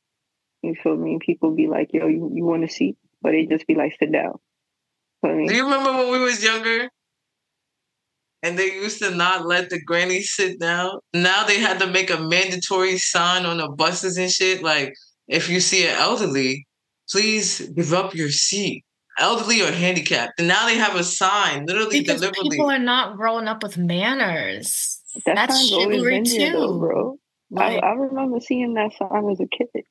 You 0.62 0.76
feel 0.82 0.96
me? 0.96 1.18
People 1.20 1.52
be 1.52 1.68
like, 1.68 1.90
"Yo, 1.94 2.08
you, 2.08 2.32
you 2.34 2.44
want 2.44 2.64
a 2.64 2.70
seat?" 2.70 2.98
But 3.22 3.32
they 3.32 3.46
just 3.46 3.68
be 3.68 3.76
like, 3.76 3.96
"Sit 4.00 4.12
down." 4.12 4.40
funny. 5.22 5.48
Do 5.48 5.56
you 5.56 5.64
remember 5.64 5.92
when 5.94 6.12
we 6.12 6.20
was 6.20 6.44
younger? 6.44 6.90
And 8.42 8.58
they 8.58 8.74
used 8.74 9.00
to 9.00 9.12
not 9.12 9.46
let 9.46 9.70
the 9.70 9.82
grannies 9.82 10.32
sit 10.32 10.60
down. 10.60 11.00
Now 11.14 11.44
they 11.44 11.60
had 11.60 11.80
to 11.80 11.88
make 11.88 12.10
a 12.10 12.22
mandatory 12.22 12.98
sign 12.98 13.46
on 13.46 13.58
the 13.58 13.68
buses 13.68 14.18
and 14.18 14.32
shit. 14.32 14.64
Like, 14.64 14.94
if 15.30 15.48
you 15.48 15.60
see 15.60 15.88
an 15.88 15.96
elderly, 15.96 16.68
please 17.10 17.62
give 17.70 17.94
up 17.94 18.14
your 18.14 18.30
seat. 18.30 18.84
Elderly 19.20 19.62
or 19.62 19.72
handicapped. 19.72 20.40
And 20.40 20.48
now 20.48 20.66
they 20.66 20.76
have 20.76 20.96
a 20.96 21.04
sign, 21.04 21.66
literally 21.66 22.00
because 22.00 22.22
deliberately. 22.22 22.52
People 22.52 22.72
are 22.72 22.80
not 22.80 23.18
growing 23.18 23.48
up 23.48 23.62
with 23.62 23.78
manners. 23.78 25.02
That 25.26 25.36
That's 25.36 25.68
chivalry 25.68 26.24
too, 26.24 26.52
though, 26.52 26.80
bro. 26.80 27.18
Right. 27.52 27.84
I, 27.84 27.88
I, 27.88 27.94
remember 27.94 28.40
seeing 28.40 28.76
that 28.76 28.94
sign 28.94 29.30
as 29.30 29.40
a 29.40 29.48
kid. 29.48 29.84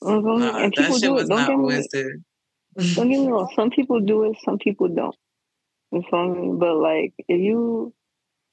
Nah, 0.00 0.58
and 0.58 0.72
people 0.72 0.98
do 0.98 1.18
it. 1.18 1.28
Don't 1.28 1.46
get 1.46 1.58
me, 1.58 2.14
don't 2.94 3.08
get 3.08 3.20
me 3.20 3.28
wrong. 3.28 3.52
Some 3.54 3.70
people 3.70 4.00
do 4.00 4.24
it. 4.24 4.36
Some 4.44 4.58
people 4.58 4.88
don't. 4.88 5.16
You 5.92 6.02
feel 6.08 6.34
me? 6.34 6.56
But 6.58 6.76
like, 6.76 7.12
if 7.28 7.40
you 7.40 7.92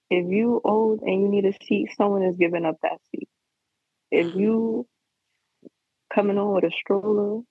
if 0.10 0.30
you 0.30 0.60
old 0.64 1.02
and 1.02 1.22
you 1.22 1.30
need 1.30 1.46
a 1.46 1.54
seat, 1.66 1.90
someone 1.96 2.24
is 2.24 2.36
giving 2.36 2.66
up 2.66 2.78
that 2.84 3.00
seat. 3.12 3.30
If 4.12 4.36
you 4.36 4.88
coming 6.14 6.38
on 6.38 6.54
with 6.54 6.64
a 6.64 6.72
stroller, 6.72 7.42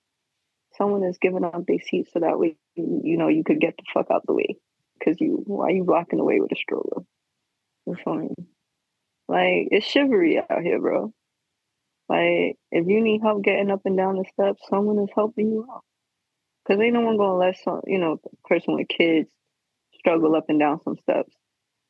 someone 0.77 1.03
is 1.03 1.17
giving 1.19 1.43
up 1.43 1.65
their 1.67 1.79
seat 1.79 2.07
so 2.11 2.19
that 2.19 2.39
way 2.39 2.55
you, 2.75 3.17
know 3.17 3.27
you 3.27 3.43
could 3.43 3.59
get 3.59 3.75
the 3.77 3.83
fuck 3.93 4.07
out 4.11 4.25
the 4.25 4.33
way. 4.33 4.57
Because 4.97 5.19
you 5.19 5.43
why 5.45 5.67
are 5.67 5.71
you 5.71 5.83
blocking 5.83 6.19
the 6.19 6.25
way 6.25 6.39
with 6.39 6.51
a 6.51 6.55
stroller? 6.55 7.03
Feel 8.03 8.15
me? 8.15 8.29
Like 9.27 9.69
it's 9.71 9.85
chivalry 9.85 10.37
out 10.37 10.61
here, 10.61 10.79
bro. 10.79 11.13
Like 12.07 12.57
if 12.71 12.87
you 12.87 13.01
need 13.01 13.21
help 13.21 13.43
getting 13.43 13.71
up 13.71 13.81
and 13.85 13.97
down 13.97 14.17
the 14.17 14.25
steps, 14.33 14.61
someone 14.69 14.99
is 14.99 15.09
helping 15.15 15.49
you 15.49 15.67
out. 15.71 15.83
Cause 16.67 16.79
ain't 16.79 16.93
no 16.93 17.01
one 17.01 17.17
gonna 17.17 17.37
let 17.37 17.57
some, 17.57 17.81
you 17.87 17.97
know, 17.97 18.19
person 18.45 18.75
with 18.75 18.87
kids 18.87 19.29
struggle 19.97 20.35
up 20.35 20.45
and 20.49 20.59
down 20.59 20.79
some 20.83 20.97
steps. 20.97 21.33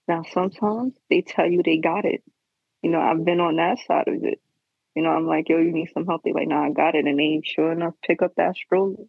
Now 0.07 0.23
sometimes 0.31 0.93
they 1.09 1.21
tell 1.21 1.49
you 1.49 1.61
they 1.63 1.77
got 1.77 2.05
it. 2.05 2.23
You 2.81 2.89
know, 2.89 2.99
I've 2.99 3.25
been 3.25 3.39
on 3.39 3.57
that 3.57 3.79
side 3.85 4.07
of 4.07 4.23
it. 4.23 4.39
You 4.95 5.03
know, 5.03 5.09
I'm 5.09 5.25
like, 5.25 5.47
yo, 5.47 5.57
you 5.57 5.71
need 5.71 5.89
some 5.93 6.05
help. 6.05 6.21
They 6.23 6.33
like, 6.33 6.47
nah, 6.47 6.65
I 6.65 6.71
got 6.71 6.95
it. 6.95 7.05
And 7.05 7.17
they 7.17 7.41
sure 7.43 7.71
enough 7.71 7.93
pick 8.05 8.21
up 8.21 8.33
that 8.35 8.55
stroller 8.55 9.05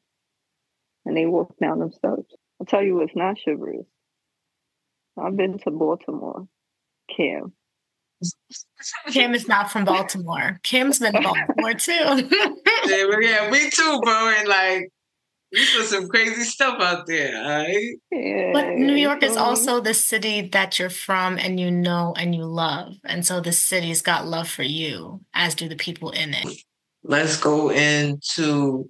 and 1.05 1.17
they 1.17 1.27
walk 1.27 1.55
down 1.61 1.79
themselves. 1.79 2.27
I'll 2.61 2.67
tell 2.67 2.83
you 2.83 2.97
what's 2.97 3.17
not 3.17 3.37
chivalrous. 3.45 3.87
I've 5.21 5.37
been 5.37 5.59
to 5.59 5.71
Baltimore, 5.71 6.47
Cam. 7.15 7.53
Kim 9.11 9.35
is 9.35 9.49
not 9.49 9.71
from 9.71 9.85
Baltimore. 9.85 10.61
Kim's 10.63 11.01
been 11.01 11.13
to 11.13 11.21
Baltimore 11.21 11.75
too. 11.75 11.93
yeah, 12.87 13.07
but 13.11 13.23
yeah, 13.23 13.51
me 13.51 13.69
too, 13.69 14.01
bro. 14.03 14.35
And 14.39 14.49
like, 14.49 14.91
you 15.53 15.67
put 15.77 15.87
some 15.87 16.09
crazy 16.09 16.45
stuff 16.45 16.81
out 16.81 17.07
there, 17.07 17.37
all 17.37 17.49
right? 17.49 17.95
Yeah, 18.11 18.51
But 18.53 18.69
New 18.71 18.95
York 18.95 19.23
is 19.23 19.37
also 19.37 19.81
the 19.81 19.95
city 19.95 20.49
that 20.49 20.79
you're 20.79 20.91
from 20.91 21.39
and 21.39 21.61
you 21.61 21.71
know 21.71 22.15
and 22.17 22.35
you 22.35 22.45
love. 22.45 22.95
And 23.05 23.25
so 23.25 23.41
the 23.41 23.53
city's 23.53 24.01
got 24.01 24.27
love 24.27 24.49
for 24.49 24.63
you, 24.63 25.21
as 25.35 25.55
do 25.55 25.69
the 25.69 25.77
people 25.77 26.11
in 26.11 26.33
it. 26.35 26.47
Let's 27.05 27.39
go 27.39 27.71
into 27.71 28.89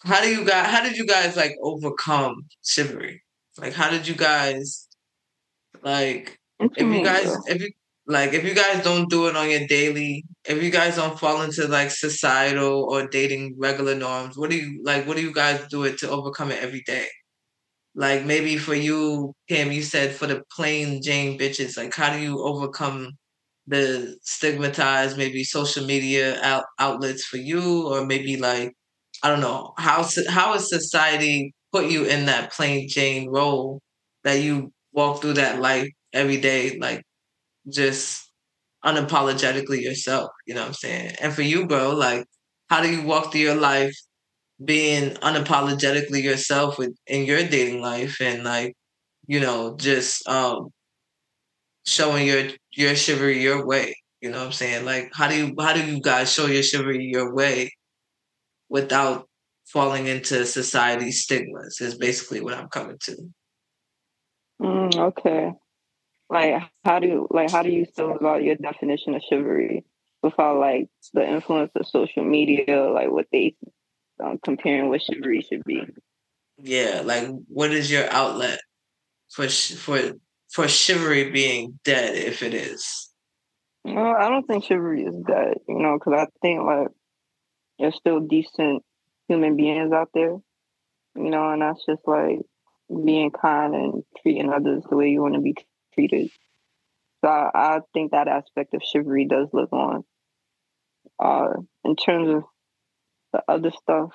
how 0.00 0.20
do 0.20 0.28
you 0.28 0.44
guys 0.44 0.66
how 0.66 0.82
did 0.82 0.96
you 0.96 1.06
guys 1.06 1.36
like 1.36 1.56
overcome 1.62 2.46
chivalry? 2.62 3.22
Like 3.58 3.72
how 3.72 3.88
did 3.90 4.06
you 4.06 4.14
guys 4.14 4.88
like 5.82 6.38
if 6.60 6.78
you 6.78 7.04
guys 7.04 7.36
if 7.46 7.62
you 7.62 7.70
like 8.06 8.34
if 8.34 8.44
you 8.44 8.54
guys 8.54 8.84
don't 8.84 9.08
do 9.08 9.28
it 9.28 9.36
on 9.36 9.48
your 9.50 9.66
daily 9.66 10.24
if 10.48 10.62
you 10.62 10.70
guys 10.70 10.96
don't 10.96 11.18
fall 11.18 11.42
into 11.42 11.66
like 11.68 11.90
societal 11.90 12.84
or 12.90 13.06
dating 13.08 13.54
regular 13.58 13.94
norms 13.94 14.36
what 14.38 14.50
do 14.50 14.56
you 14.56 14.80
like 14.84 15.06
what 15.06 15.16
do 15.16 15.22
you 15.22 15.32
guys 15.32 15.66
do 15.68 15.84
it 15.84 15.98
to 15.98 16.10
overcome 16.10 16.50
it 16.50 16.62
every 16.62 16.82
day? 16.86 17.06
Like 17.94 18.24
maybe 18.24 18.58
for 18.58 18.74
you 18.74 19.34
Kim 19.48 19.72
you 19.72 19.82
said 19.82 20.14
for 20.14 20.26
the 20.26 20.42
plain 20.52 21.02
Jane 21.02 21.38
bitches 21.38 21.76
like 21.76 21.94
how 21.94 22.12
do 22.12 22.20
you 22.20 22.42
overcome 22.42 23.12
the 23.66 24.16
stigmatized 24.22 25.16
maybe 25.18 25.44
social 25.44 25.86
media 25.86 26.40
out- 26.42 26.66
outlets 26.78 27.24
for 27.24 27.38
you? 27.38 27.86
Or 27.88 28.06
maybe 28.06 28.36
like 28.36 28.72
I 29.22 29.30
don't 29.30 29.40
know 29.40 29.72
how 29.78 30.06
how 30.28 30.52
has 30.54 30.68
society 30.70 31.54
put 31.72 31.90
you 31.90 32.04
in 32.04 32.26
that 32.26 32.52
plain 32.52 32.88
Jane 32.88 33.30
role 33.30 33.80
that 34.24 34.40
you 34.42 34.72
walk 34.92 35.22
through 35.22 35.34
that 35.34 35.60
life 35.60 35.88
every 36.12 36.38
day 36.40 36.78
like 36.80 37.02
just 37.72 38.25
unapologetically 38.84 39.80
yourself 39.82 40.30
you 40.46 40.54
know 40.54 40.60
what 40.60 40.68
I'm 40.68 40.74
saying 40.74 41.14
and 41.20 41.32
for 41.32 41.42
you 41.42 41.66
bro 41.66 41.94
like 41.94 42.26
how 42.68 42.82
do 42.82 42.90
you 42.90 43.02
walk 43.02 43.32
through 43.32 43.42
your 43.42 43.56
life 43.56 43.94
being 44.64 45.10
unapologetically 45.16 46.22
yourself 46.22 46.78
with 46.78 46.96
in 47.06 47.24
your 47.24 47.42
dating 47.46 47.80
life 47.80 48.20
and 48.20 48.44
like 48.44 48.74
you 49.26 49.40
know 49.40 49.76
just 49.76 50.26
um 50.28 50.68
showing 51.84 52.26
your 52.26 52.48
your 52.72 52.94
chivalry 52.94 53.42
your 53.42 53.66
way 53.66 53.94
you 54.20 54.30
know 54.30 54.38
what 54.38 54.46
I'm 54.46 54.52
saying 54.52 54.84
like 54.84 55.10
how 55.14 55.28
do 55.28 55.36
you 55.36 55.54
how 55.58 55.72
do 55.72 55.84
you 55.84 56.00
guys 56.00 56.32
show 56.32 56.46
your 56.46 56.62
chivalry 56.62 57.04
your 57.04 57.34
way 57.34 57.72
without 58.68 59.28
falling 59.66 60.06
into 60.06 60.46
society's 60.46 61.22
stigmas 61.22 61.80
is 61.80 61.96
basically 61.96 62.40
what 62.40 62.54
I'm 62.54 62.68
coming 62.68 62.98
to. 63.02 63.16
Mm, 64.62 64.96
okay. 64.96 65.52
Like 66.28 66.62
how 66.84 66.98
do 66.98 67.06
you 67.06 67.28
like 67.30 67.50
how 67.50 67.62
do 67.62 67.70
you 67.70 67.86
feel 67.86 68.12
about 68.12 68.42
your 68.42 68.56
definition 68.56 69.14
of 69.14 69.22
chivalry 69.28 69.84
without 70.22 70.58
like 70.58 70.88
the 71.14 71.26
influence 71.26 71.70
of 71.76 71.86
social 71.86 72.24
media, 72.24 72.90
like 72.90 73.10
what 73.10 73.26
they 73.30 73.54
um, 74.22 74.38
comparing 74.42 74.88
what 74.88 75.02
chivalry 75.02 75.42
should 75.42 75.64
be? 75.64 75.82
Yeah, 76.58 77.02
like 77.04 77.28
what 77.48 77.70
is 77.70 77.90
your 77.90 78.10
outlet 78.10 78.58
for 79.30 79.48
sh- 79.48 79.74
for 79.74 80.00
for 80.50 80.66
chivalry 80.66 81.30
being 81.30 81.78
dead 81.84 82.16
if 82.16 82.42
it 82.42 82.54
is? 82.54 83.12
Well, 83.84 84.16
I 84.16 84.28
don't 84.28 84.46
think 84.46 84.64
chivalry 84.64 85.04
is 85.04 85.14
dead, 85.26 85.58
you 85.68 85.78
know, 85.78 85.96
because 85.98 86.14
I 86.14 86.26
think 86.42 86.62
like 86.64 86.88
there's 87.78 87.94
still 87.94 88.20
decent 88.20 88.82
human 89.28 89.56
beings 89.56 89.92
out 89.92 90.08
there, 90.12 90.36
you 91.14 91.30
know, 91.30 91.50
and 91.50 91.62
that's 91.62 91.84
just 91.86 92.02
like 92.06 92.40
being 93.04 93.30
kind 93.30 93.74
and 93.74 94.02
treating 94.22 94.52
others 94.52 94.82
the 94.88 94.96
way 94.96 95.10
you 95.10 95.22
want 95.22 95.34
to 95.34 95.40
be 95.40 95.54
treated. 95.96 96.30
So 97.24 97.28
I, 97.30 97.50
I 97.54 97.80
think 97.94 98.12
that 98.12 98.28
aspect 98.28 98.74
of 98.74 98.82
chivalry 98.82 99.26
does 99.26 99.48
live 99.52 99.72
on. 99.72 100.04
Uh, 101.18 101.54
in 101.84 101.96
terms 101.96 102.28
of 102.28 102.44
the 103.32 103.42
other 103.48 103.70
stuff, 103.70 104.10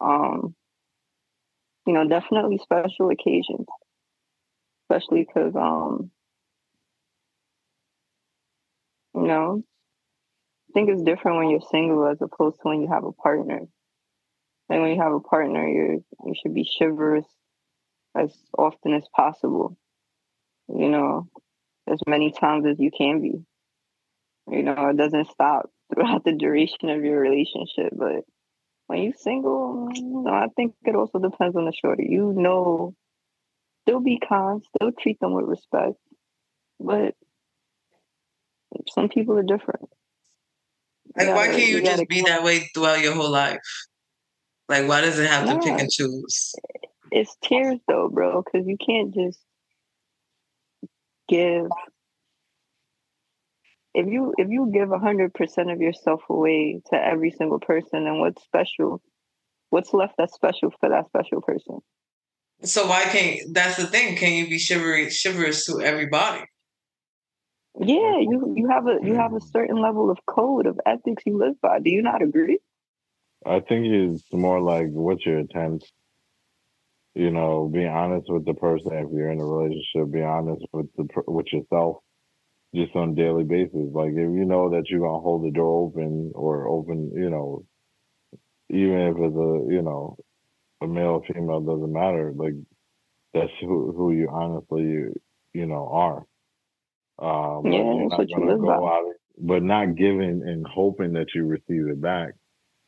um, 0.00 0.54
you 1.86 1.92
know, 1.92 2.06
definitely 2.06 2.58
special 2.58 3.10
occasions, 3.10 3.66
especially 4.84 5.24
because, 5.24 5.54
um, 5.56 6.10
you 9.14 9.26
know, 9.26 9.62
I 10.68 10.72
think 10.72 10.90
it's 10.90 11.02
different 11.02 11.38
when 11.38 11.50
you're 11.50 11.60
single 11.68 12.06
as 12.06 12.18
opposed 12.20 12.56
to 12.56 12.68
when 12.68 12.80
you 12.80 12.88
have 12.88 13.04
a 13.04 13.12
partner. 13.12 13.62
Like 14.68 14.80
when 14.80 14.90
you 14.90 15.02
have 15.02 15.12
a 15.12 15.20
partner, 15.20 15.66
you 15.66 16.04
you 16.24 16.34
should 16.40 16.54
be 16.54 16.70
chivalrous 16.78 17.26
as 18.16 18.32
often 18.56 18.94
as 18.94 19.04
possible. 19.14 19.76
You 20.74 20.88
know, 20.88 21.28
as 21.90 22.00
many 22.06 22.32
times 22.32 22.66
as 22.66 22.78
you 22.78 22.90
can 22.90 23.20
be. 23.20 23.44
You 24.50 24.62
know, 24.62 24.88
it 24.88 24.96
doesn't 24.96 25.30
stop 25.30 25.70
throughout 25.94 26.24
the 26.24 26.32
duration 26.32 26.90
of 26.90 27.04
your 27.04 27.20
relationship. 27.20 27.92
But 27.92 28.24
when 28.86 29.02
you're 29.02 29.14
single, 29.14 29.88
you 29.92 30.22
know, 30.22 30.30
I 30.30 30.46
think 30.56 30.74
it 30.84 30.94
also 30.94 31.18
depends 31.18 31.56
on 31.56 31.64
the 31.64 31.72
shorty. 31.72 32.06
You 32.08 32.32
know, 32.36 32.94
still 33.82 34.00
be 34.00 34.20
kind, 34.26 34.62
still 34.76 34.92
treat 34.92 35.20
them 35.20 35.32
with 35.32 35.46
respect. 35.46 35.96
But 36.78 37.14
some 38.92 39.08
people 39.08 39.36
are 39.38 39.42
different. 39.42 39.88
Like 41.16 41.28
why 41.28 41.46
gotta- 41.46 41.58
can't 41.58 41.68
you, 41.70 41.78
you 41.78 41.84
just 41.84 42.08
be 42.08 42.22
that 42.22 42.44
way 42.44 42.70
throughout 42.74 43.00
your 43.00 43.14
whole 43.14 43.30
life? 43.30 43.58
Like 44.68 44.86
why 44.88 45.00
does 45.00 45.18
it 45.18 45.28
have 45.28 45.46
to 45.48 45.58
pick 45.58 45.80
and 45.80 45.90
choose? 45.90 46.54
it's 47.10 47.36
tears 47.42 47.80
though, 47.88 48.08
bro, 48.08 48.42
because 48.42 48.66
you 48.66 48.76
can't 48.76 49.12
just 49.12 49.40
give 51.30 51.66
if 53.94 54.06
you 54.06 54.34
if 54.38 54.48
you 54.48 54.70
give 54.72 54.92
a 54.92 54.98
hundred 54.98 55.34
percent 55.34 55.70
of 55.70 55.80
yourself 55.80 56.22
away 56.28 56.80
to 56.90 56.96
every 56.96 57.30
single 57.30 57.58
person, 57.58 58.04
then 58.04 58.20
what's 58.20 58.42
special? 58.44 59.00
What's 59.70 59.92
left 59.92 60.14
that's 60.18 60.34
special 60.34 60.72
for 60.80 60.88
that 60.90 61.06
special 61.06 61.40
person? 61.40 61.78
So 62.62 62.86
why 62.86 63.04
can't 63.04 63.40
that's 63.52 63.76
the 63.76 63.86
thing? 63.86 64.16
Can 64.16 64.34
you 64.34 64.48
be 64.48 64.58
chivalry 64.58 65.10
chivalrous 65.10 65.66
to 65.66 65.80
everybody? 65.80 66.44
Yeah, 67.80 68.20
you 68.20 68.54
you 68.56 68.68
have 68.68 68.86
a 68.86 68.98
you 69.02 69.14
have 69.14 69.34
a 69.34 69.40
certain 69.40 69.80
level 69.80 70.10
of 70.10 70.18
code 70.26 70.66
of 70.66 70.78
ethics 70.84 71.22
you 71.24 71.38
live 71.38 71.60
by. 71.60 71.78
Do 71.80 71.90
you 71.90 72.02
not 72.02 72.22
agree? 72.22 72.58
I 73.46 73.60
think 73.60 73.86
it's 73.86 74.22
more 74.32 74.60
like 74.60 74.88
what's 74.90 75.24
your 75.24 75.38
intent. 75.38 75.84
You 77.14 77.30
know, 77.30 77.68
be 77.72 77.86
honest 77.86 78.26
with 78.30 78.44
the 78.46 78.54
person 78.54 78.92
if 78.92 79.08
you're 79.12 79.30
in 79.32 79.40
a 79.40 79.44
relationship. 79.44 80.12
Be 80.12 80.22
honest 80.22 80.64
with 80.72 80.86
the 80.96 81.06
with 81.26 81.46
yourself, 81.52 81.98
just 82.74 82.94
on 82.94 83.10
a 83.10 83.14
daily 83.14 83.44
basis. 83.44 83.90
Like 83.92 84.10
if 84.10 84.16
you 84.16 84.44
know 84.44 84.70
that 84.70 84.84
you're 84.88 85.00
gonna 85.00 85.20
hold 85.20 85.44
the 85.44 85.50
door 85.50 85.86
open 85.86 86.32
or 86.34 86.68
open, 86.68 87.10
you 87.14 87.30
know, 87.30 87.64
even 88.70 88.98
if 89.00 89.16
it's 89.18 89.36
a 89.36 89.74
you 89.74 89.82
know 89.82 90.16
a 90.82 90.86
male 90.86 91.22
or 91.22 91.24
female 91.34 91.60
doesn't 91.60 91.92
matter. 91.92 92.32
Like 92.34 92.54
that's 93.34 93.50
who 93.60 93.92
who 93.92 94.12
you 94.12 94.28
honestly 94.30 94.82
you, 94.82 95.14
you 95.52 95.66
know 95.66 95.88
are. 95.92 96.24
Um, 97.18 97.70
Yeah, 97.70 98.08
that's 98.08 98.18
what 98.18 98.30
you 98.30 98.46
live 98.46 98.62
by. 98.66 98.74
out, 98.74 99.04
but 99.38 99.62
not 99.62 99.96
giving 99.96 100.42
and 100.46 100.66
hoping 100.66 101.12
that 101.14 101.28
you 101.34 101.44
receive 101.46 101.88
it 101.88 102.00
back 102.00 102.30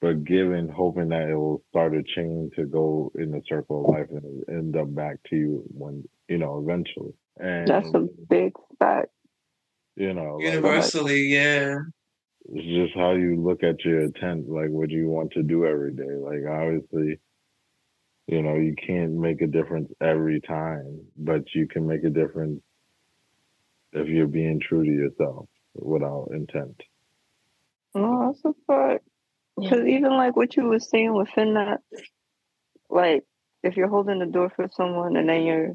but 0.03 0.25
giving, 0.25 0.69
hoping 0.69 1.11
that 1.11 1.29
it 1.29 1.37
will 1.37 1.63
start 1.71 1.95
a 1.95 2.03
chain 2.03 2.51
to 2.57 2.65
go 2.65 3.13
in 3.15 3.31
the 3.31 3.41
circle 3.49 3.85
of 3.85 3.95
life 3.95 4.09
and 4.11 4.45
end 4.49 4.77
up 4.77 4.93
back 4.93 5.17
to 5.31 5.37
you 5.37 5.65
when 5.69 6.03
you 6.29 6.39
know 6.39 6.59
eventually. 6.59 7.15
And 7.39 7.69
That's 7.69 7.89
a 7.95 8.09
big 8.29 8.53
fact. 8.81 9.11
you 9.95 10.13
know, 10.13 10.39
like, 10.39 10.47
Universally, 10.47 11.29
yeah. 11.29 11.79
it's 12.53 12.67
just 12.67 12.99
how 12.99 13.13
you 13.13 13.41
look 13.41 13.63
at 13.63 13.85
your 13.85 14.01
intent, 14.01 14.49
like 14.49 14.71
what 14.71 14.91
you 14.91 15.09
want 15.09 15.31
to 15.35 15.45
do 15.45 15.65
every 15.65 15.95
day. 15.95 16.03
Like 16.19 16.43
obviously, 16.51 17.21
you 18.27 18.43
know, 18.43 18.57
you 18.57 18.75
can't 18.85 19.13
make 19.13 19.41
a 19.41 19.47
difference 19.47 19.93
every 20.01 20.41
time, 20.41 21.01
but 21.17 21.43
you 21.55 21.69
can 21.69 21.87
make 21.87 22.03
a 22.03 22.11
difference 22.11 22.61
if 23.93 24.09
you're 24.09 24.27
being 24.27 24.61
true 24.61 24.85
to 24.85 24.91
yourself 24.91 25.47
without 25.75 26.31
intent. 26.33 26.81
No, 27.95 28.33
that's 28.33 28.45
a 28.45 28.53
fact. 28.67 29.05
Yeah. 29.59 29.71
Because 29.71 29.87
even 29.87 30.13
like 30.13 30.37
what 30.37 30.57
you 30.57 30.65
were 30.65 30.81
saying 30.81 31.15
within 31.15 31.55
that, 31.55 31.81
like 32.89 33.25
if 33.63 33.77
you're 33.77 33.89
holding 33.89 34.19
the 34.19 34.27
door 34.27 34.51
for 34.55 34.69
someone 34.73 35.17
and 35.17 35.29
then 35.29 35.43
you're 35.43 35.73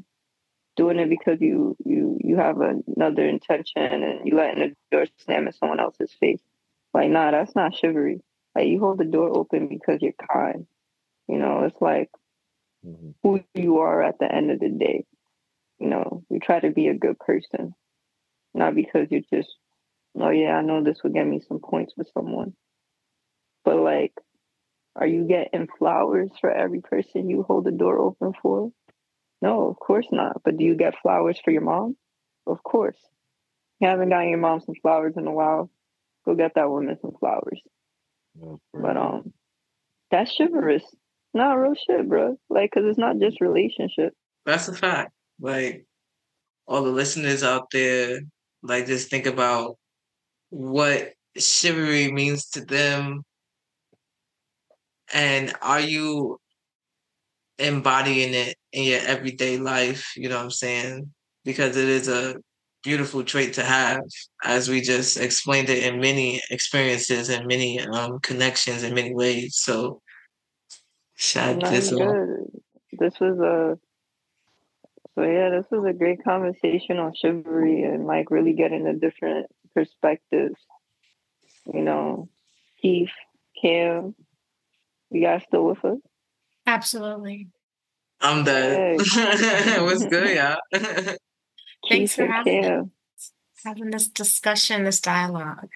doing 0.76 0.98
it 1.00 1.10
because 1.10 1.40
you 1.40 1.76
you 1.84 2.18
you 2.22 2.36
have 2.36 2.58
another 2.60 3.26
intention 3.26 3.82
and 3.82 4.26
you 4.26 4.36
letting 4.36 4.60
the 4.60 4.96
door 4.96 5.06
slam 5.18 5.46
in 5.46 5.52
someone 5.52 5.80
else's 5.80 6.12
face. 6.20 6.40
Like, 6.94 7.10
nah, 7.10 7.30
that's 7.30 7.54
not 7.54 7.74
chivalry. 7.74 8.20
Like 8.54 8.68
you 8.68 8.78
hold 8.78 8.98
the 8.98 9.04
door 9.04 9.36
open 9.36 9.68
because 9.68 10.00
you're 10.00 10.12
kind. 10.32 10.66
You 11.26 11.38
know, 11.38 11.64
it's 11.64 11.80
like 11.80 12.10
mm-hmm. 12.86 13.10
who 13.22 13.40
you 13.54 13.78
are 13.78 14.02
at 14.02 14.18
the 14.18 14.32
end 14.32 14.50
of 14.50 14.60
the 14.60 14.70
day. 14.70 15.04
You 15.78 15.88
know, 15.88 16.24
you 16.30 16.40
try 16.40 16.60
to 16.60 16.70
be 16.70 16.88
a 16.88 16.94
good 16.94 17.18
person, 17.18 17.74
not 18.54 18.74
because 18.74 19.08
you're 19.10 19.20
just, 19.32 19.54
oh 20.18 20.30
yeah, 20.30 20.56
I 20.56 20.62
know 20.62 20.82
this 20.82 21.02
will 21.02 21.12
get 21.12 21.26
me 21.26 21.40
some 21.46 21.60
points 21.60 21.92
with 21.96 22.08
someone. 22.14 22.54
But 23.68 23.80
like, 23.80 24.14
are 24.96 25.06
you 25.06 25.28
getting 25.28 25.68
flowers 25.78 26.30
for 26.40 26.50
every 26.50 26.80
person 26.80 27.28
you 27.28 27.42
hold 27.42 27.66
the 27.66 27.70
door 27.70 27.98
open 27.98 28.32
for? 28.40 28.70
No, 29.42 29.68
of 29.68 29.78
course 29.78 30.06
not. 30.10 30.40
But 30.42 30.56
do 30.56 30.64
you 30.64 30.74
get 30.74 30.98
flowers 31.02 31.38
for 31.44 31.50
your 31.50 31.60
mom? 31.60 31.94
Of 32.46 32.62
course. 32.62 32.96
You 33.78 33.88
haven't 33.88 34.08
gotten 34.08 34.30
your 34.30 34.38
mom 34.38 34.62
some 34.62 34.74
flowers 34.80 35.18
in 35.18 35.26
a 35.26 35.32
while. 35.32 35.70
Go 36.24 36.34
get 36.34 36.54
that 36.54 36.70
woman 36.70 36.96
some 37.02 37.12
flowers. 37.20 37.60
But 38.72 38.96
um, 38.96 39.34
that's 40.10 40.34
chivalrous. 40.34 40.84
Not 41.34 41.52
real 41.58 41.74
shit, 41.74 42.08
bro. 42.08 42.38
Like, 42.48 42.70
cause 42.72 42.84
it's 42.86 42.98
not 42.98 43.18
just 43.18 43.42
relationship. 43.42 44.14
That's 44.46 44.68
a 44.68 44.72
fact. 44.72 45.12
Like, 45.38 45.84
all 46.66 46.84
the 46.84 46.90
listeners 46.90 47.42
out 47.42 47.70
there, 47.70 48.20
like, 48.62 48.86
just 48.86 49.10
think 49.10 49.26
about 49.26 49.76
what 50.48 51.12
chivalry 51.36 52.10
means 52.10 52.46
to 52.50 52.64
them, 52.64 53.24
and 55.12 55.52
are 55.62 55.80
you 55.80 56.38
embodying 57.58 58.34
it 58.34 58.56
in 58.72 58.84
your 58.84 59.00
everyday 59.00 59.58
life? 59.58 60.12
You 60.16 60.28
know 60.28 60.36
what 60.36 60.44
I'm 60.44 60.50
saying? 60.50 61.12
Because 61.44 61.76
it 61.76 61.88
is 61.88 62.08
a 62.08 62.36
beautiful 62.82 63.24
trait 63.24 63.54
to 63.54 63.64
have, 63.64 64.00
as 64.44 64.68
we 64.68 64.80
just 64.80 65.16
explained 65.18 65.68
it 65.68 65.82
in 65.84 66.00
many 66.00 66.40
experiences 66.50 67.28
and 67.28 67.46
many 67.46 67.80
um, 67.80 68.18
connections 68.20 68.82
in 68.82 68.94
many 68.94 69.14
ways. 69.14 69.56
So, 69.56 70.00
shout 71.16 71.60
this 71.60 71.92
This 72.92 73.20
was 73.20 73.38
a 73.38 73.78
so 75.14 75.24
yeah, 75.24 75.50
this 75.50 75.66
was 75.70 75.84
a 75.84 75.92
great 75.92 76.22
conversation 76.22 76.98
on 76.98 77.12
chivalry 77.12 77.82
and 77.82 78.06
like 78.06 78.30
really 78.30 78.52
getting 78.52 78.84
the 78.84 78.92
different 78.92 79.46
perspectives. 79.74 80.54
You 81.66 81.82
know, 81.82 82.28
Keith, 82.80 83.10
Cam, 83.60 84.14
you 85.10 85.22
guys 85.22 85.42
still 85.46 85.64
with 85.64 85.84
us? 85.84 85.98
Absolutely. 86.66 87.48
I'm 88.20 88.44
dead. 88.44 89.00
Hey. 89.00 89.80
What's 89.82 90.04
good, 90.06 90.36
y'all? 90.36 90.58
Thanks 91.88 92.14
for 92.14 92.26
having, 92.26 92.90
having 93.64 93.90
this 93.90 94.08
discussion, 94.08 94.84
this 94.84 95.00
dialogue. 95.00 95.68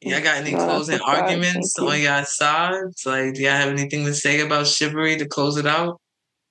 Y'all 0.00 0.22
got 0.22 0.36
any 0.36 0.52
closing 0.52 1.00
arguments 1.00 1.78
on 1.78 2.00
y'all 2.00 2.24
sides? 2.24 3.04
Like, 3.04 3.34
do 3.34 3.42
y'all 3.42 3.52
have 3.52 3.68
anything 3.68 4.04
to 4.04 4.14
say 4.14 4.40
about 4.40 4.66
chivalry 4.66 5.16
to 5.16 5.26
close 5.26 5.56
it 5.56 5.66
out? 5.66 6.00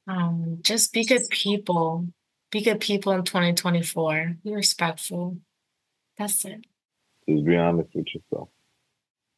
Um, 0.08 0.60
just 0.62 0.92
be 0.92 1.06
good 1.06 1.30
people. 1.30 2.08
Be 2.52 2.62
good 2.62 2.80
people 2.80 3.14
in 3.14 3.24
2024. 3.24 4.38
Be 4.44 4.54
respectful. 4.54 5.38
That's 6.18 6.44
it. 6.46 6.66
Just 7.30 7.46
be 7.46 7.56
honest 7.56 7.90
with 7.94 8.08
yourself. 8.14 8.50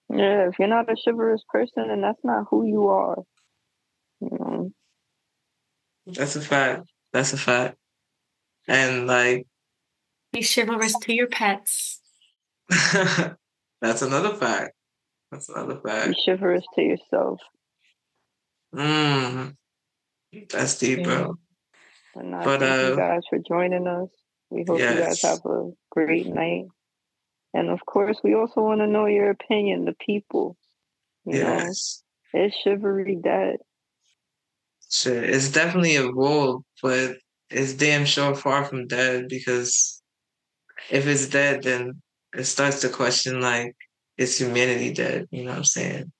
Yeah, 0.09 0.47
if 0.47 0.57
you're 0.57 0.67
not 0.67 0.89
a 0.89 0.95
chivalrous 0.95 1.43
person, 1.49 1.89
then 1.89 2.01
that's 2.01 2.23
not 2.23 2.45
who 2.49 2.65
you 2.65 2.87
are. 2.87 3.17
You 4.21 4.29
know. 4.31 4.71
That's 6.05 6.35
a 6.35 6.41
fact. 6.41 6.83
That's 7.11 7.33
a 7.33 7.37
fact. 7.37 7.77
And 8.67 9.07
like 9.07 9.47
be 10.31 10.43
chivalrous 10.43 10.97
to 10.99 11.13
your 11.13 11.27
pets. 11.27 12.01
That's 12.69 14.01
another 14.01 14.35
fact. 14.35 14.73
That's 15.31 15.49
another 15.49 15.79
fact. 15.79 16.09
Be 16.09 16.21
chivalrous 16.25 16.65
to 16.75 16.81
yourself. 16.81 17.39
Mm. 18.75 19.55
That's 20.51 20.77
deep, 20.77 21.03
bro. 21.03 21.35
And 22.15 22.35
I 22.35 22.43
but, 22.43 22.59
thank 22.59 22.85
uh, 22.85 22.89
you 22.89 22.95
guys 22.97 23.21
for 23.29 23.39
joining 23.39 23.87
us. 23.87 24.09
We 24.49 24.65
hope 24.67 24.79
yes. 24.79 24.95
you 24.95 25.03
guys 25.03 25.21
have 25.21 25.45
a 25.45 25.71
great 25.91 26.27
night. 26.27 26.65
And 27.57 27.71
of 27.71 27.83
course, 27.87 28.19
we 28.23 28.35
also 28.35 28.61
want 28.61 28.81
to 28.81 28.87
know 28.87 29.07
your 29.07 29.31
opinion, 29.31 29.85
the 29.85 29.95
people. 30.05 30.55
You 31.25 31.39
yes. 31.39 32.03
know, 32.31 32.45
is 32.45 32.53
chivalry 32.63 33.17
dead? 33.21 33.57
Shit, 34.91 35.23
it's 35.23 35.51
definitely 35.51 35.95
a 35.95 36.07
evolved, 36.07 36.65
but 36.83 37.15
it's 37.49 37.73
damn 37.73 38.05
sure 38.05 38.35
far 38.35 38.63
from 38.63 38.85
dead 38.85 39.27
because 39.27 40.03
if 40.91 41.07
it's 41.07 41.29
dead, 41.29 41.63
then 41.63 41.99
it 42.37 42.43
starts 42.43 42.81
to 42.81 42.89
question 42.89 43.41
like, 43.41 43.75
is 44.17 44.37
humanity 44.37 44.93
dead? 44.93 45.25
You 45.31 45.43
know 45.43 45.49
what 45.49 45.57
I'm 45.57 45.63
saying? 45.63 46.11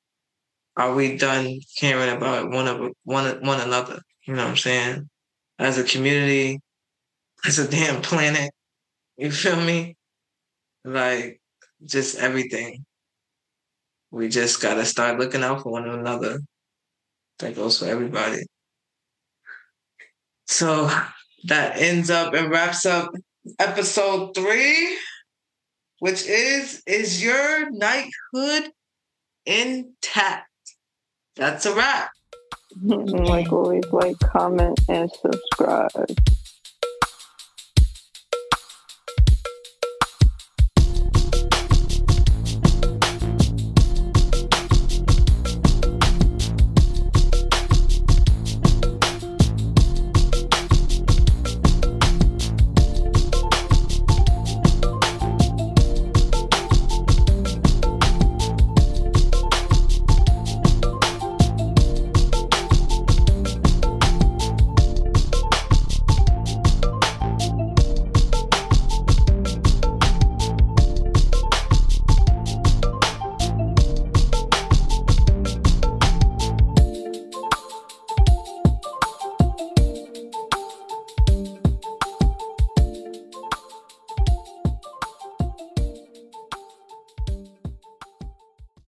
Are 0.76 0.96
we 0.96 1.18
done 1.18 1.60
caring 1.78 2.18
about 2.18 2.50
one 2.50 2.68
of 2.68 2.92
one 3.04 3.46
one 3.46 3.62
another? 3.62 4.02
You 4.26 4.34
know 4.34 4.44
what 4.44 4.50
I'm 4.50 4.58
saying? 4.58 5.08
As 5.60 5.78
a 5.78 5.84
community, 5.84 6.60
as 7.46 7.60
a 7.60 7.70
damn 7.70 8.02
planet. 8.02 8.50
You 9.18 9.32
feel 9.32 9.62
me? 9.62 9.97
Like 10.88 11.42
just 11.84 12.18
everything. 12.18 12.86
We 14.10 14.30
just 14.30 14.62
gotta 14.62 14.86
start 14.86 15.20
looking 15.20 15.44
out 15.44 15.64
for 15.64 15.72
one 15.74 15.86
another. 15.86 16.40
That 17.40 17.56
goes 17.56 17.80
for 17.80 17.86
everybody. 17.86 18.44
So 20.46 20.90
that 21.44 21.78
ends 21.78 22.10
up 22.10 22.34
and 22.34 22.50
wraps 22.50 22.86
up 22.86 23.12
episode 23.60 24.34
three, 24.34 24.98
which 26.00 26.26
is 26.26 26.82
Is 26.88 27.22
Your 27.22 27.70
Knighthood 27.70 28.72
Intact? 29.46 30.48
That's 31.36 31.66
a 31.66 31.76
wrap. 31.76 32.12
like 32.82 33.52
always, 33.52 33.84
like, 33.92 34.18
comment, 34.20 34.80
and 34.88 35.12
subscribe. 35.12 36.16